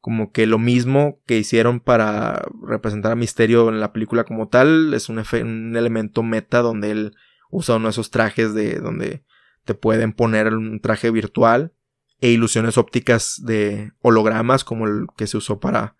como 0.00 0.32
que 0.32 0.46
lo 0.46 0.58
mismo 0.58 1.20
que 1.26 1.38
hicieron 1.38 1.80
para 1.80 2.42
representar 2.62 3.12
a 3.12 3.16
Misterio 3.16 3.68
en 3.68 3.80
la 3.80 3.92
película 3.92 4.24
como 4.24 4.48
tal, 4.48 4.94
es 4.94 5.08
un, 5.08 5.18
un 5.18 5.76
elemento 5.76 6.22
meta 6.22 6.60
donde 6.62 6.90
él 6.90 7.16
usa 7.50 7.76
uno 7.76 7.88
de 7.88 7.90
esos 7.90 8.10
trajes 8.10 8.54
de 8.54 8.80
donde 8.80 9.24
te 9.64 9.74
pueden 9.74 10.12
poner 10.12 10.54
un 10.54 10.80
traje 10.80 11.10
virtual 11.10 11.74
e 12.20 12.30
ilusiones 12.30 12.78
ópticas 12.78 13.42
de 13.44 13.92
hologramas 14.00 14.64
como 14.64 14.86
el 14.86 15.06
que 15.16 15.26
se 15.26 15.36
usó 15.36 15.60
para, 15.60 15.96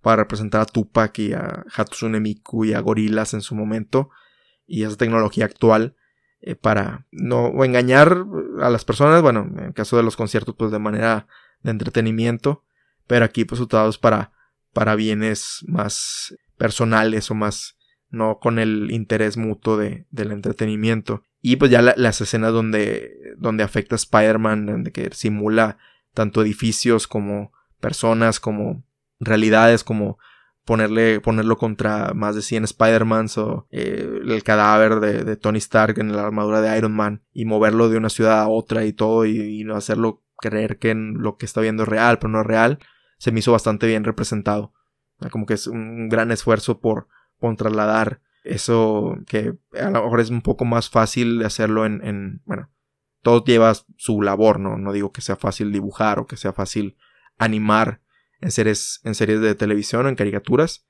para 0.00 0.22
representar 0.22 0.62
a 0.62 0.66
Tupac 0.66 1.18
y 1.18 1.32
a 1.32 1.64
Hatsune 1.74 2.20
Miku 2.20 2.64
y 2.64 2.72
a 2.72 2.80
gorilas 2.80 3.34
en 3.34 3.42
su 3.42 3.54
momento 3.54 4.10
y 4.66 4.84
esa 4.84 4.96
tecnología 4.96 5.44
actual 5.44 5.96
eh, 6.40 6.54
para 6.54 7.06
no 7.10 7.64
engañar 7.64 8.24
a 8.60 8.70
las 8.70 8.84
personas, 8.84 9.22
bueno, 9.22 9.48
en 9.56 9.66
el 9.66 9.74
caso 9.74 9.96
de 9.96 10.02
los 10.02 10.16
conciertos 10.16 10.54
pues 10.56 10.70
de 10.70 10.78
manera 10.78 11.26
de 11.62 11.70
entretenimiento, 11.70 12.64
pero 13.06 13.24
aquí 13.24 13.44
pues 13.44 13.60
usados 13.60 13.98
para 13.98 14.32
para 14.72 14.96
bienes 14.96 15.64
más 15.66 16.34
personales 16.56 17.30
o 17.30 17.34
más 17.34 17.76
no 18.08 18.38
con 18.40 18.58
el 18.58 18.90
interés 18.90 19.36
mutuo 19.36 19.76
de, 19.76 20.06
del 20.10 20.32
entretenimiento. 20.32 21.22
Y 21.40 21.56
pues 21.56 21.70
ya 21.70 21.82
las 21.82 22.20
escenas 22.20 22.52
donde, 22.52 23.34
donde 23.38 23.64
afecta 23.64 23.94
a 23.94 23.96
Spider-Man, 23.96 24.66
donde 24.66 24.92
que 24.92 25.10
simula 25.12 25.78
tanto 26.14 26.42
edificios 26.42 27.08
como 27.08 27.52
personas, 27.80 28.38
como 28.38 28.84
realidades, 29.18 29.82
como 29.82 30.18
ponerle, 30.64 31.20
ponerlo 31.20 31.56
contra 31.56 32.12
más 32.14 32.36
de 32.36 32.42
100 32.42 32.64
Spider-Mans 32.64 33.38
o 33.38 33.66
eh, 33.70 34.20
el 34.24 34.42
cadáver 34.44 35.00
de, 35.00 35.36
Tony 35.36 35.58
Stark 35.58 35.98
en 35.98 36.14
la 36.14 36.24
armadura 36.24 36.60
de 36.60 36.76
Iron 36.76 36.92
Man 36.92 37.22
y 37.32 37.44
moverlo 37.44 37.88
de 37.88 37.96
una 37.96 38.10
ciudad 38.10 38.40
a 38.40 38.48
otra 38.48 38.84
y 38.84 38.92
todo 38.92 39.26
y, 39.26 39.64
no 39.64 39.74
hacerlo 39.74 40.22
creer 40.42 40.78
que 40.78 40.94
lo 40.94 41.38
que 41.38 41.46
está 41.46 41.62
viendo 41.62 41.84
es 41.84 41.88
real, 41.88 42.18
pero 42.18 42.28
no 42.28 42.40
es 42.40 42.46
real, 42.46 42.78
se 43.16 43.32
me 43.32 43.38
hizo 43.38 43.52
bastante 43.52 43.86
bien 43.86 44.04
representado. 44.04 44.74
Como 45.30 45.46
que 45.46 45.54
es 45.54 45.66
un 45.66 46.08
gran 46.08 46.30
esfuerzo 46.32 46.80
por 46.80 47.08
trasladar 47.56 48.20
eso 48.44 49.16
que 49.26 49.54
a 49.80 49.90
lo 49.90 50.04
mejor 50.04 50.20
es 50.20 50.30
un 50.30 50.42
poco 50.42 50.64
más 50.64 50.90
fácil 50.90 51.38
de 51.38 51.46
hacerlo 51.46 51.86
en, 51.86 52.04
en, 52.04 52.42
bueno, 52.44 52.70
todo 53.22 53.44
lleva 53.44 53.72
su 53.96 54.20
labor, 54.22 54.58
¿no? 54.58 54.76
No 54.78 54.92
digo 54.92 55.12
que 55.12 55.20
sea 55.20 55.36
fácil 55.36 55.72
dibujar 55.72 56.18
o 56.18 56.26
que 56.26 56.36
sea 56.36 56.52
fácil 56.52 56.96
animar 57.38 58.02
en 58.40 58.50
series, 58.50 59.00
en 59.04 59.14
series 59.14 59.40
de 59.40 59.54
televisión 59.54 60.06
o 60.06 60.08
en 60.08 60.16
caricaturas, 60.16 60.84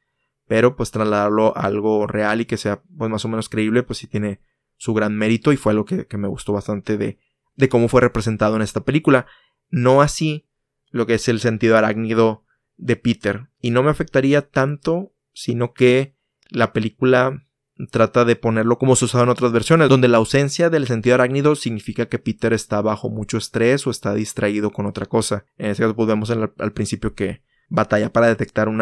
pero 0.47 0.77
pues 0.77 0.91
trasladarlo 0.91 1.57
a 1.57 1.63
algo 1.63 2.07
real 2.07 2.41
y 2.41 2.47
que 2.47 2.57
sea 2.57 2.83
pues 2.97 3.11
más 3.11 3.25
o 3.25 3.29
menos 3.29 3.49
creíble, 3.49 3.83
pues 3.83 3.99
sí 3.99 4.07
tiene 4.07 4.41
su 4.77 4.95
gran 4.95 5.17
mérito 5.17 5.53
y 5.53 5.57
fue 5.57 5.73
algo 5.73 5.85
que, 5.85 6.07
que 6.07 6.17
me 6.17 6.29
gustó 6.29 6.55
bastante 6.55 6.97
de, 6.97 7.19
de 7.55 7.69
cómo 7.69 7.89
fue 7.89 8.01
representado 8.01 8.57
en 8.57 8.63
esta 8.63 8.81
película. 8.81 9.27
No 9.73 10.03
así 10.03 10.47
lo 10.91 11.07
que 11.07 11.15
es 11.15 11.27
el 11.27 11.41
sentido 11.41 11.77
arácnido 11.77 12.45
de 12.77 12.95
Peter. 12.97 13.49
Y 13.61 13.71
no 13.71 13.83
me 13.83 13.91
afectaría 13.91 14.49
tanto, 14.49 15.15
sino 15.33 15.73
que 15.73 16.15
la 16.51 16.73
película 16.73 17.47
trata 17.91 18.25
de 18.27 18.37
ponerlo 18.37 18.79
como 18.79 18.95
se 18.95 19.07
usaba 19.07 19.25
en 19.25 19.31
otras 19.31 19.51
versiones, 19.51 19.89
donde 19.89 20.07
la 20.07 20.19
ausencia 20.19 20.69
del 20.69 20.87
sentido 20.87 21.15
arácnido 21.15 21.57
significa 21.57 22.07
que 22.07 22.19
Peter 22.19 22.53
está 22.53 22.83
bajo 22.83 23.09
mucho 23.09 23.39
estrés 23.39 23.87
o 23.87 23.91
está 23.91 24.15
distraído 24.15 24.71
con 24.71 24.87
otra 24.87 25.07
cosa. 25.07 25.47
En 25.57 25.71
este 25.71 25.83
caso, 25.83 25.97
pues 25.97 26.31
al 26.31 26.73
principio 26.73 27.15
que 27.15 27.43
batalla 27.69 28.13
para 28.13 28.29
detectar 28.29 28.69
un 28.69 28.79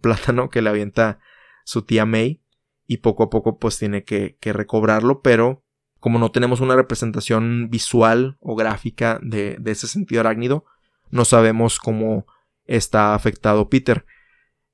plátano 0.00 0.48
que 0.48 0.62
le 0.62 0.70
avienta 0.70 1.18
su 1.64 1.82
tía 1.82 2.06
May 2.06 2.42
y 2.86 2.96
poco 2.96 3.24
a 3.24 3.30
poco 3.30 3.58
pues 3.58 3.78
tiene 3.78 4.02
que 4.02 4.38
recobrarlo, 4.40 5.20
pero 5.20 5.61
como 6.02 6.18
no 6.18 6.32
tenemos 6.32 6.60
una 6.60 6.74
representación 6.74 7.70
visual 7.70 8.36
o 8.40 8.56
gráfica 8.56 9.20
de, 9.22 9.56
ese 9.66 9.86
sentido 9.86 10.20
arácnido, 10.20 10.64
no 11.12 11.24
sabemos 11.24 11.78
cómo 11.78 12.26
está 12.64 13.14
afectado 13.14 13.68
Peter. 13.68 14.04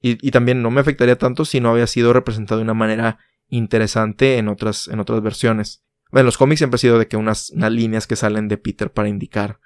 Y, 0.01 0.31
también 0.31 0.63
no 0.63 0.71
me 0.71 0.81
afectaría 0.81 1.19
tanto 1.19 1.45
si 1.45 1.61
no 1.61 1.69
había 1.69 1.87
sido 1.87 2.15
representado 2.15 2.61
de 2.61 2.65
una 2.65 2.73
manera 2.73 3.19
interesante 3.47 4.39
en 4.39 4.49
otras, 4.49 4.89
en 4.89 5.01
otras 5.01 5.21
versiones. 5.21 5.85
En 6.13 6.25
los 6.25 6.39
cómics 6.39 6.61
siempre 6.61 6.77
ha 6.77 6.79
sido 6.79 6.99
de 6.99 7.09
que 7.09 7.19
unas, 7.19 7.51
unas 7.51 7.73
líneas 7.73 8.07
que 8.07 8.17
salen 8.17 8.49
de 8.49 8.57
Peter 8.57 8.91
para 8.91 9.11
indicar 9.11 9.61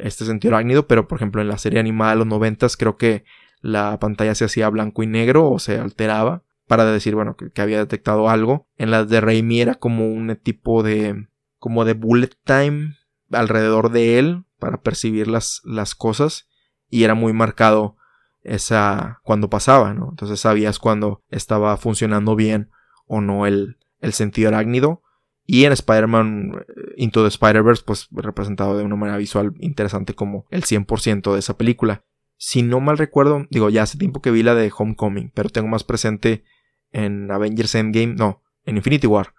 este 0.00 0.24
sentido 0.24 0.56
arácnido, 0.56 0.88
pero 0.88 1.06
por 1.06 1.18
ejemplo 1.18 1.40
en 1.40 1.46
la 1.46 1.58
serie 1.58 1.78
animada 1.78 2.10
de 2.10 2.16
los 2.16 2.26
noventas 2.26 2.76
creo 2.76 2.96
que 2.96 3.22
la 3.60 3.96
pantalla 4.00 4.34
se 4.34 4.44
hacía 4.44 4.68
blanco 4.68 5.04
y 5.04 5.06
negro 5.06 5.48
o 5.48 5.60
se 5.60 5.78
alteraba 5.78 6.42
para 6.70 6.84
decir, 6.84 7.16
bueno, 7.16 7.34
que, 7.34 7.60
había 7.60 7.78
detectado 7.78 8.30
algo. 8.30 8.68
En 8.76 8.92
las 8.92 9.08
de 9.08 9.20
Raimi 9.20 9.60
era 9.60 9.74
como 9.74 10.06
un 10.06 10.36
tipo 10.40 10.84
de, 10.84 11.26
como 11.58 11.84
de 11.84 11.94
bullet 11.94 12.30
time 12.44 12.94
alrededor 13.32 13.90
de 13.90 14.20
él 14.20 14.44
para 14.60 14.80
percibir 14.80 15.26
las, 15.26 15.62
las 15.64 15.96
cosas 15.96 16.46
y 16.88 17.02
era 17.02 17.14
muy 17.14 17.32
marcado 17.32 17.96
esa 18.42 19.18
cuando 19.24 19.50
pasaba, 19.50 19.94
¿no? 19.94 20.10
Entonces 20.10 20.38
sabías 20.38 20.78
cuando 20.78 21.24
estaba 21.28 21.76
funcionando 21.76 22.36
bien 22.36 22.70
o 23.04 23.20
no 23.20 23.46
el, 23.46 23.78
el 23.98 24.12
sentido 24.12 24.50
arácnido. 24.50 25.02
Y 25.44 25.64
en 25.64 25.72
Spider-Man 25.72 26.52
eh, 26.54 26.72
Into 26.98 27.22
the 27.22 27.30
Spider-Verse, 27.30 27.82
pues 27.84 28.06
representado 28.12 28.78
de 28.78 28.84
una 28.84 28.94
manera 28.94 29.18
visual 29.18 29.54
interesante 29.58 30.14
como 30.14 30.46
el 30.50 30.62
100% 30.62 31.32
de 31.32 31.38
esa 31.40 31.58
película. 31.58 32.04
Si 32.36 32.62
no 32.62 32.78
mal 32.78 32.96
recuerdo, 32.96 33.48
digo, 33.50 33.70
ya 33.70 33.82
hace 33.82 33.98
tiempo 33.98 34.22
que 34.22 34.30
vi 34.30 34.44
la 34.44 34.54
de 34.54 34.70
Homecoming, 34.72 35.32
pero 35.34 35.50
tengo 35.50 35.66
más 35.66 35.82
presente 35.82 36.44
en 36.92 37.30
Avengers 37.30 37.74
Endgame, 37.74 38.14
no, 38.14 38.42
en 38.64 38.76
Infinity 38.76 39.06
War, 39.06 39.34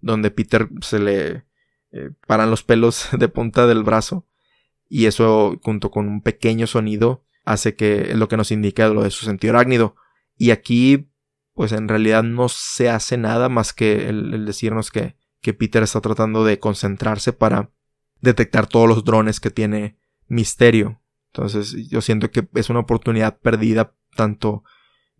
donde 0.00 0.30
Peter 0.30 0.68
se 0.80 0.98
le 0.98 1.44
eh, 1.92 2.10
paran 2.26 2.50
los 2.50 2.62
pelos 2.62 3.08
de 3.18 3.28
punta 3.28 3.66
del 3.66 3.82
brazo 3.82 4.26
y 4.88 5.06
eso 5.06 5.58
junto 5.62 5.90
con 5.90 6.08
un 6.08 6.22
pequeño 6.22 6.66
sonido 6.66 7.24
hace 7.44 7.74
que 7.74 8.10
es 8.10 8.16
lo 8.16 8.28
que 8.28 8.36
nos 8.36 8.50
indica 8.50 8.88
lo 8.88 9.02
de 9.02 9.10
su 9.10 9.24
sentido 9.24 9.54
arácnido. 9.54 9.96
Y 10.36 10.50
aquí 10.50 11.10
pues 11.54 11.72
en 11.72 11.88
realidad 11.88 12.22
no 12.22 12.48
se 12.48 12.90
hace 12.90 13.16
nada 13.16 13.48
más 13.48 13.72
que 13.72 14.08
el, 14.08 14.44
decirnos 14.44 14.90
que, 14.90 15.16
que, 15.40 15.54
Peter 15.54 15.82
está 15.82 16.00
tratando 16.00 16.44
de 16.44 16.58
concentrarse 16.58 17.32
para 17.32 17.70
detectar 18.20 18.66
todos 18.66 18.88
los 18.88 19.04
drones 19.04 19.38
que 19.38 19.50
tiene 19.50 19.96
Misterio. 20.26 21.00
Entonces 21.32 21.88
yo 21.88 22.00
siento 22.00 22.30
que 22.30 22.48
es 22.54 22.70
una 22.70 22.80
oportunidad 22.80 23.38
perdida 23.38 23.94
tanto, 24.16 24.64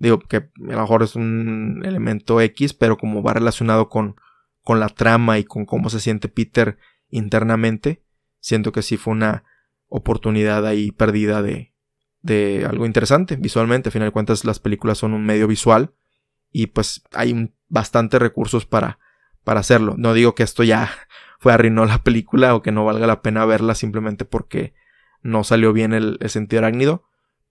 digo 0.05 0.20
que 0.20 0.36
a 0.36 0.50
lo 0.57 0.80
mejor 0.80 1.02
es 1.02 1.16
un 1.16 1.82
elemento 1.84 2.40
X, 2.40 2.74
pero 2.74 2.96
como 2.96 3.22
va 3.22 3.34
relacionado 3.34 3.88
con, 3.88 4.16
con 4.62 4.80
la 4.80 4.88
trama 4.88 5.38
y 5.38 5.44
con 5.44 5.66
cómo 5.66 5.90
se 5.90 6.00
siente 6.00 6.28
Peter 6.28 6.78
internamente, 7.11 8.02
siento 8.40 8.72
que 8.72 8.82
sí 8.82 8.96
fue 8.96 9.12
una 9.12 9.44
oportunidad 9.88 10.66
ahí 10.66 10.90
perdida 10.90 11.42
de, 11.42 11.74
de 12.20 12.66
algo 12.68 12.86
interesante 12.86 13.36
visualmente. 13.36 13.88
A 13.88 13.92
final 13.92 14.09
de 14.09 14.12
cuentas 14.12 14.44
las 14.44 14.59
películas 14.59 14.98
son 14.98 15.14
un 15.14 15.24
medio 15.24 15.46
visual 15.46 15.94
y 16.50 16.68
pues 16.68 17.02
hay 17.12 17.52
bastante 17.68 18.18
recursos 18.18 18.66
para, 18.66 18.98
para 19.44 19.61
hacerlo. 19.61 19.94
No 19.98 20.14
digo 20.14 20.34
que 20.34 20.42
esto 20.42 20.64
ya 20.64 20.90
fue 21.38 21.52
arruinó 21.52 21.84
la 21.84 22.02
película 22.02 22.55
o 22.55 22.62
que 22.62 22.72
no 22.72 22.84
valga 22.84 23.07
la 23.07 23.22
pena 23.22 23.44
verla 23.44 23.74
simplemente 23.74 24.24
porque 24.24 24.74
no 25.22 25.44
salió 25.44 25.72
bien 25.72 25.92
el, 25.92 26.18
sentido 26.26 26.61
arácnido, 26.61 27.05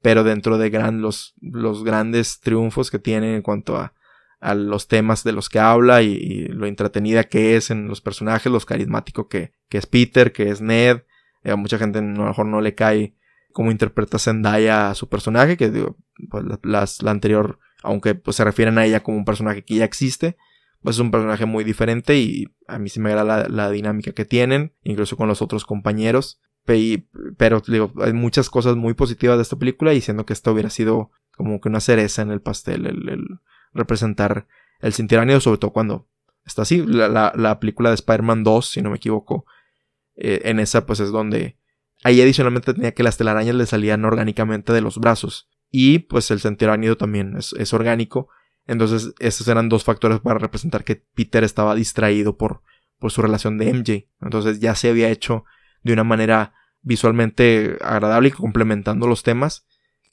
pero 0.04 0.24
dentro 0.24 0.60
de 0.60 0.70
gran, 0.70 1.02
los, 1.02 1.34
los 1.42 1.84
grandes 1.84 2.40
triunfos 2.42 2.92
que 2.92 3.00
tiene 3.00 3.36
en 3.36 3.42
cuanto 3.42 3.78
a, 3.78 3.96
a 4.40 4.54
los 4.54 4.88
temas 4.88 5.24
de 5.24 5.32
los 5.32 5.50
que 5.50 5.58
habla 5.58 6.04
y, 6.04 6.46
lo 6.50 6.68
entretenida 6.68 7.24
que 7.24 7.56
es 7.56 7.72
en 7.72 7.88
los 7.88 8.02
personajes, 8.02 8.52
los 8.52 8.66
carismático 8.66 9.28
que, 9.28 9.54
que 9.70 9.80
es 9.80 9.88
Peter, 9.88 10.32
que 10.32 10.50
es 10.50 10.62
Ned. 10.62 11.04
Eh, 11.44 11.52
a 11.52 11.56
mucha 11.56 11.80
gente 11.80 11.98
a 11.98 12.02
lo 12.04 12.26
mejor 12.26 12.46
no 12.46 12.62
le 12.62 12.76
cae 12.76 13.16
cómo 13.52 13.72
interpreta 13.72 14.20
Zendaya 14.20 14.92
a 14.92 14.96
su 14.96 15.10
personaje, 15.10 15.58
que 15.58 15.72
digo, 15.72 15.98
pues, 16.30 16.44
la 16.62 17.12
anterior 17.12 17.60
aunque 17.84 18.16
pues, 18.16 18.38
se 18.38 18.44
refieren 18.44 18.78
a 18.78 18.86
ella 18.86 19.04
como 19.04 19.18
un 19.18 19.26
personaje 19.26 19.64
que 19.64 19.76
ya 19.76 19.86
existe, 19.86 20.38
pues 20.82 20.96
es 20.96 21.00
un 21.02 21.12
personaje 21.12 21.46
muy 21.46 21.64
diferente 21.64 22.18
y 22.18 22.48
a 22.68 22.80
mí 22.80 22.90
sí 22.90 23.00
me 23.00 23.10
agrada 23.10 23.48
la, 23.48 23.70
dinámica 23.70 24.14
que 24.14 24.26
tienen, 24.26 24.74
incluso 24.84 25.16
con 25.16 25.28
los 25.28 25.42
otros 25.42 25.66
compañeros. 25.66 26.42
Pero 26.66 27.62
digo, 27.68 27.92
hay 28.02 28.14
muchas 28.14 28.50
cosas 28.50 28.76
muy 28.76 28.94
positivas 28.94 29.38
de 29.38 29.44
esta 29.44 29.58
película 29.58 29.92
diciendo 29.92 30.26
que 30.26 30.34
esto 30.34 30.52
hubiera 30.52 30.70
sido 30.70 31.12
como 31.36 31.60
que 31.60 31.70
una 31.70 31.82
cereza 31.82 32.22
en 32.22 32.32
el 32.32 32.42
pastel, 32.42 32.86
el, 32.86 33.40
representar 33.74 34.48
el 34.80 34.94
cinturón 34.94 35.42
sobre 35.42 35.58
todo 35.58 35.72
cuando 35.72 36.08
está 36.46 36.62
así. 36.62 36.84
La, 36.86 37.60
película 37.60 37.90
de 37.90 37.96
Spider-Man 37.96 38.44
2, 38.44 38.70
si 38.70 38.82
no 38.82 38.90
me 38.90 38.98
equivoco, 38.98 39.46
eh, 40.16 40.42
en 40.46 40.60
esa 40.60 40.86
pues 40.86 41.00
es 41.00 41.12
donde 41.12 41.58
ahí 42.04 42.22
adicionalmente 42.22 42.74
tenía 42.74 42.94
que 42.94 43.04
las 43.04 43.18
telarañas 43.18 43.56
le 43.56 43.66
salían 43.66 44.06
orgánicamente 44.06 44.74
de 44.74 44.82
los 44.82 44.98
brazos 45.00 45.50
y 45.72 46.00
pues 46.00 46.30
el 46.32 46.40
sentido 46.40 46.72
arácnido 46.72 46.98
también 46.98 47.36
es, 47.38 47.74
orgánico. 47.74 48.30
Entonces 48.68 49.14
esos 49.20 49.48
eran 49.48 49.70
dos 49.70 49.84
factores 49.84 50.20
para 50.20 50.40
representar 50.40 50.84
que 50.84 51.04
Peter 51.16 51.44
estaba 51.44 51.76
distraído 51.76 52.38
por, 52.38 52.62
por 53.00 53.12
su 53.12 53.22
relación 53.22 53.58
de 53.58 53.74
MJ. 53.74 54.08
Entonces 54.22 54.60
ya 54.60 54.76
se 54.76 54.90
había 54.90 55.10
hecho 55.10 55.46
de 55.84 55.94
una 55.94 56.04
manera 56.04 56.54
visualmente 56.82 57.78
agradable 57.82 58.30
y 58.30 58.32
complementando 58.32 59.08
los 59.08 59.24
temas 59.24 59.66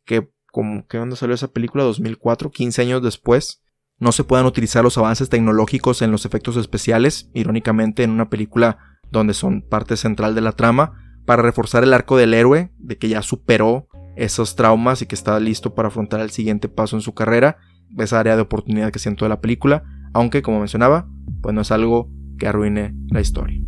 que 0.05 0.31
como 0.51 0.87
que 0.87 0.99
cuando 0.99 1.17
salió 1.17 1.35
esa 1.35 1.53
película 1.53 1.85
2004, 1.85 2.51
15 2.51 2.83
años 2.83 3.03
después, 3.03 3.63
no 3.99 4.13
se 4.13 4.25
puedan 4.25 4.47
utilizar 4.47 4.83
los 4.83 4.99
avances 4.99 5.29
tecnológicos 5.29 6.03
en 6.03 6.11
los 6.11 6.27
efectos 6.27 6.57
especiales, 6.57 7.31
irónicamente 7.35 8.03
en 8.03 8.11
una 8.11 8.31
película 8.31 8.79
donde 9.11 9.35
son 9.35 9.63
parte 9.63 9.97
central 9.97 10.35
de 10.35 10.41
la 10.41 10.53
trama, 10.53 11.21
para 11.27 11.43
reforzar 11.43 11.85
el 11.85 11.93
arco 11.93 12.17
del 12.17 12.35
héroe, 12.35 12.73
de 12.79 12.99
que 12.99 13.09
ya 13.09 13.23
superó 13.23 13.89
esos 14.17 14.57
traumas 14.57 15.03
y 15.03 15.07
que 15.07 15.15
está 15.15 15.39
listo 15.39 15.75
para 15.75 15.89
afrontar 15.89 16.21
el 16.21 16.31
siguiente 16.31 16.69
paso 16.69 16.97
en 16.97 17.03
su 17.03 17.15
carrera, 17.15 17.59
esa 17.99 18.19
área 18.19 18.37
de 18.37 18.43
oportunidad 18.43 18.91
que 18.91 18.99
siento 18.99 19.25
de 19.25 19.29
la 19.29 19.41
película, 19.41 19.85
aunque 20.13 20.43
como 20.43 20.59
mencionaba, 20.59 21.09
pues 21.43 21.55
no 21.55 21.61
es 21.61 21.71
algo 21.71 22.11
que 22.39 22.49
arruine 22.49 22.95
la 23.11 23.21
historia. 23.21 23.61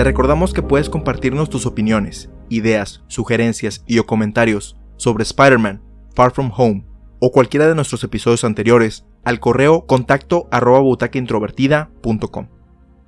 Te 0.00 0.04
recordamos 0.04 0.54
que 0.54 0.62
puedes 0.62 0.88
compartirnos 0.88 1.50
tus 1.50 1.66
opiniones, 1.66 2.30
ideas, 2.48 3.02
sugerencias 3.06 3.84
y 3.86 3.98
o 3.98 4.06
comentarios 4.06 4.74
sobre 4.96 5.24
Spider-Man, 5.24 5.82
Far 6.14 6.30
From 6.30 6.50
Home 6.56 6.86
o 7.18 7.30
cualquiera 7.30 7.68
de 7.68 7.74
nuestros 7.74 8.02
episodios 8.02 8.44
anteriores 8.44 9.04
al 9.24 9.40
correo 9.40 9.84
contacto 9.84 10.48
arroba. 10.50 10.80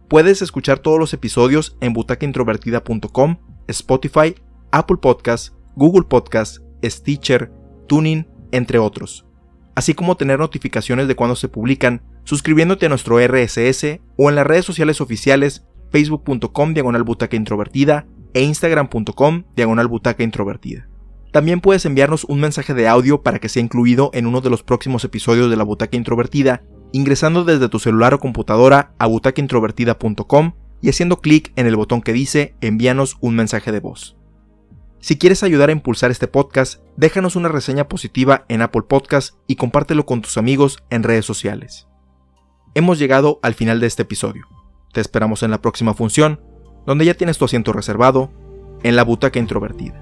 Puedes 0.08 0.42
escuchar 0.42 0.80
todos 0.80 0.98
los 0.98 1.14
episodios 1.14 1.78
en 1.80 1.94
butacaintrovertida.com, 1.94 3.38
Spotify, 3.68 4.34
Apple 4.70 4.98
Podcasts, 5.00 5.54
Google 5.74 6.04
Podcasts, 6.06 6.62
Stitcher, 6.84 7.50
Tuning, 7.86 8.28
entre 8.50 8.78
otros. 8.78 9.24
Así 9.74 9.94
como 9.94 10.18
tener 10.18 10.38
notificaciones 10.38 11.08
de 11.08 11.16
cuando 11.16 11.36
se 11.36 11.48
publican 11.48 12.02
suscribiéndote 12.24 12.84
a 12.84 12.90
nuestro 12.90 13.18
RSS 13.18 14.00
o 14.18 14.28
en 14.28 14.34
las 14.34 14.46
redes 14.46 14.66
sociales 14.66 15.00
oficiales 15.00 15.64
facebook.com 15.92 16.74
diagonal 16.74 17.04
butaca 17.04 17.36
introvertida 17.36 18.06
e 18.34 18.42
instagram.com 18.42 19.44
diagonal 19.54 19.86
butaca 19.86 20.24
introvertida. 20.24 20.88
También 21.32 21.60
puedes 21.60 21.86
enviarnos 21.86 22.24
un 22.24 22.40
mensaje 22.40 22.74
de 22.74 22.88
audio 22.88 23.22
para 23.22 23.38
que 23.38 23.48
sea 23.48 23.62
incluido 23.62 24.10
en 24.12 24.26
uno 24.26 24.42
de 24.42 24.50
los 24.50 24.62
próximos 24.62 25.02
episodios 25.04 25.48
de 25.48 25.56
la 25.56 25.64
Butaca 25.64 25.96
Introvertida, 25.96 26.62
ingresando 26.92 27.44
desde 27.44 27.70
tu 27.70 27.78
celular 27.78 28.12
o 28.12 28.20
computadora 28.20 28.92
a 28.98 29.06
butacaintrovertida.com 29.06 30.52
y 30.82 30.90
haciendo 30.90 31.22
clic 31.22 31.50
en 31.56 31.66
el 31.66 31.76
botón 31.76 32.02
que 32.02 32.12
dice 32.12 32.54
envíanos 32.60 33.16
un 33.20 33.34
mensaje 33.34 33.72
de 33.72 33.80
voz. 33.80 34.18
Si 35.00 35.16
quieres 35.16 35.42
ayudar 35.42 35.70
a 35.70 35.72
impulsar 35.72 36.10
este 36.10 36.28
podcast, 36.28 36.82
déjanos 36.98 37.34
una 37.34 37.48
reseña 37.48 37.88
positiva 37.88 38.44
en 38.48 38.60
Apple 38.60 38.82
Podcast 38.82 39.34
y 39.46 39.56
compártelo 39.56 40.04
con 40.04 40.20
tus 40.20 40.36
amigos 40.36 40.84
en 40.90 41.02
redes 41.02 41.24
sociales. 41.24 41.88
Hemos 42.74 42.98
llegado 42.98 43.40
al 43.42 43.54
final 43.54 43.80
de 43.80 43.86
este 43.86 44.02
episodio. 44.02 44.51
Te 44.92 45.00
esperamos 45.00 45.42
en 45.42 45.50
la 45.50 45.60
próxima 45.60 45.94
función, 45.94 46.40
donde 46.86 47.04
ya 47.04 47.14
tienes 47.14 47.38
tu 47.38 47.44
asiento 47.44 47.72
reservado, 47.72 48.30
en 48.82 48.96
la 48.96 49.04
butaca 49.04 49.38
introvertida. 49.38 49.98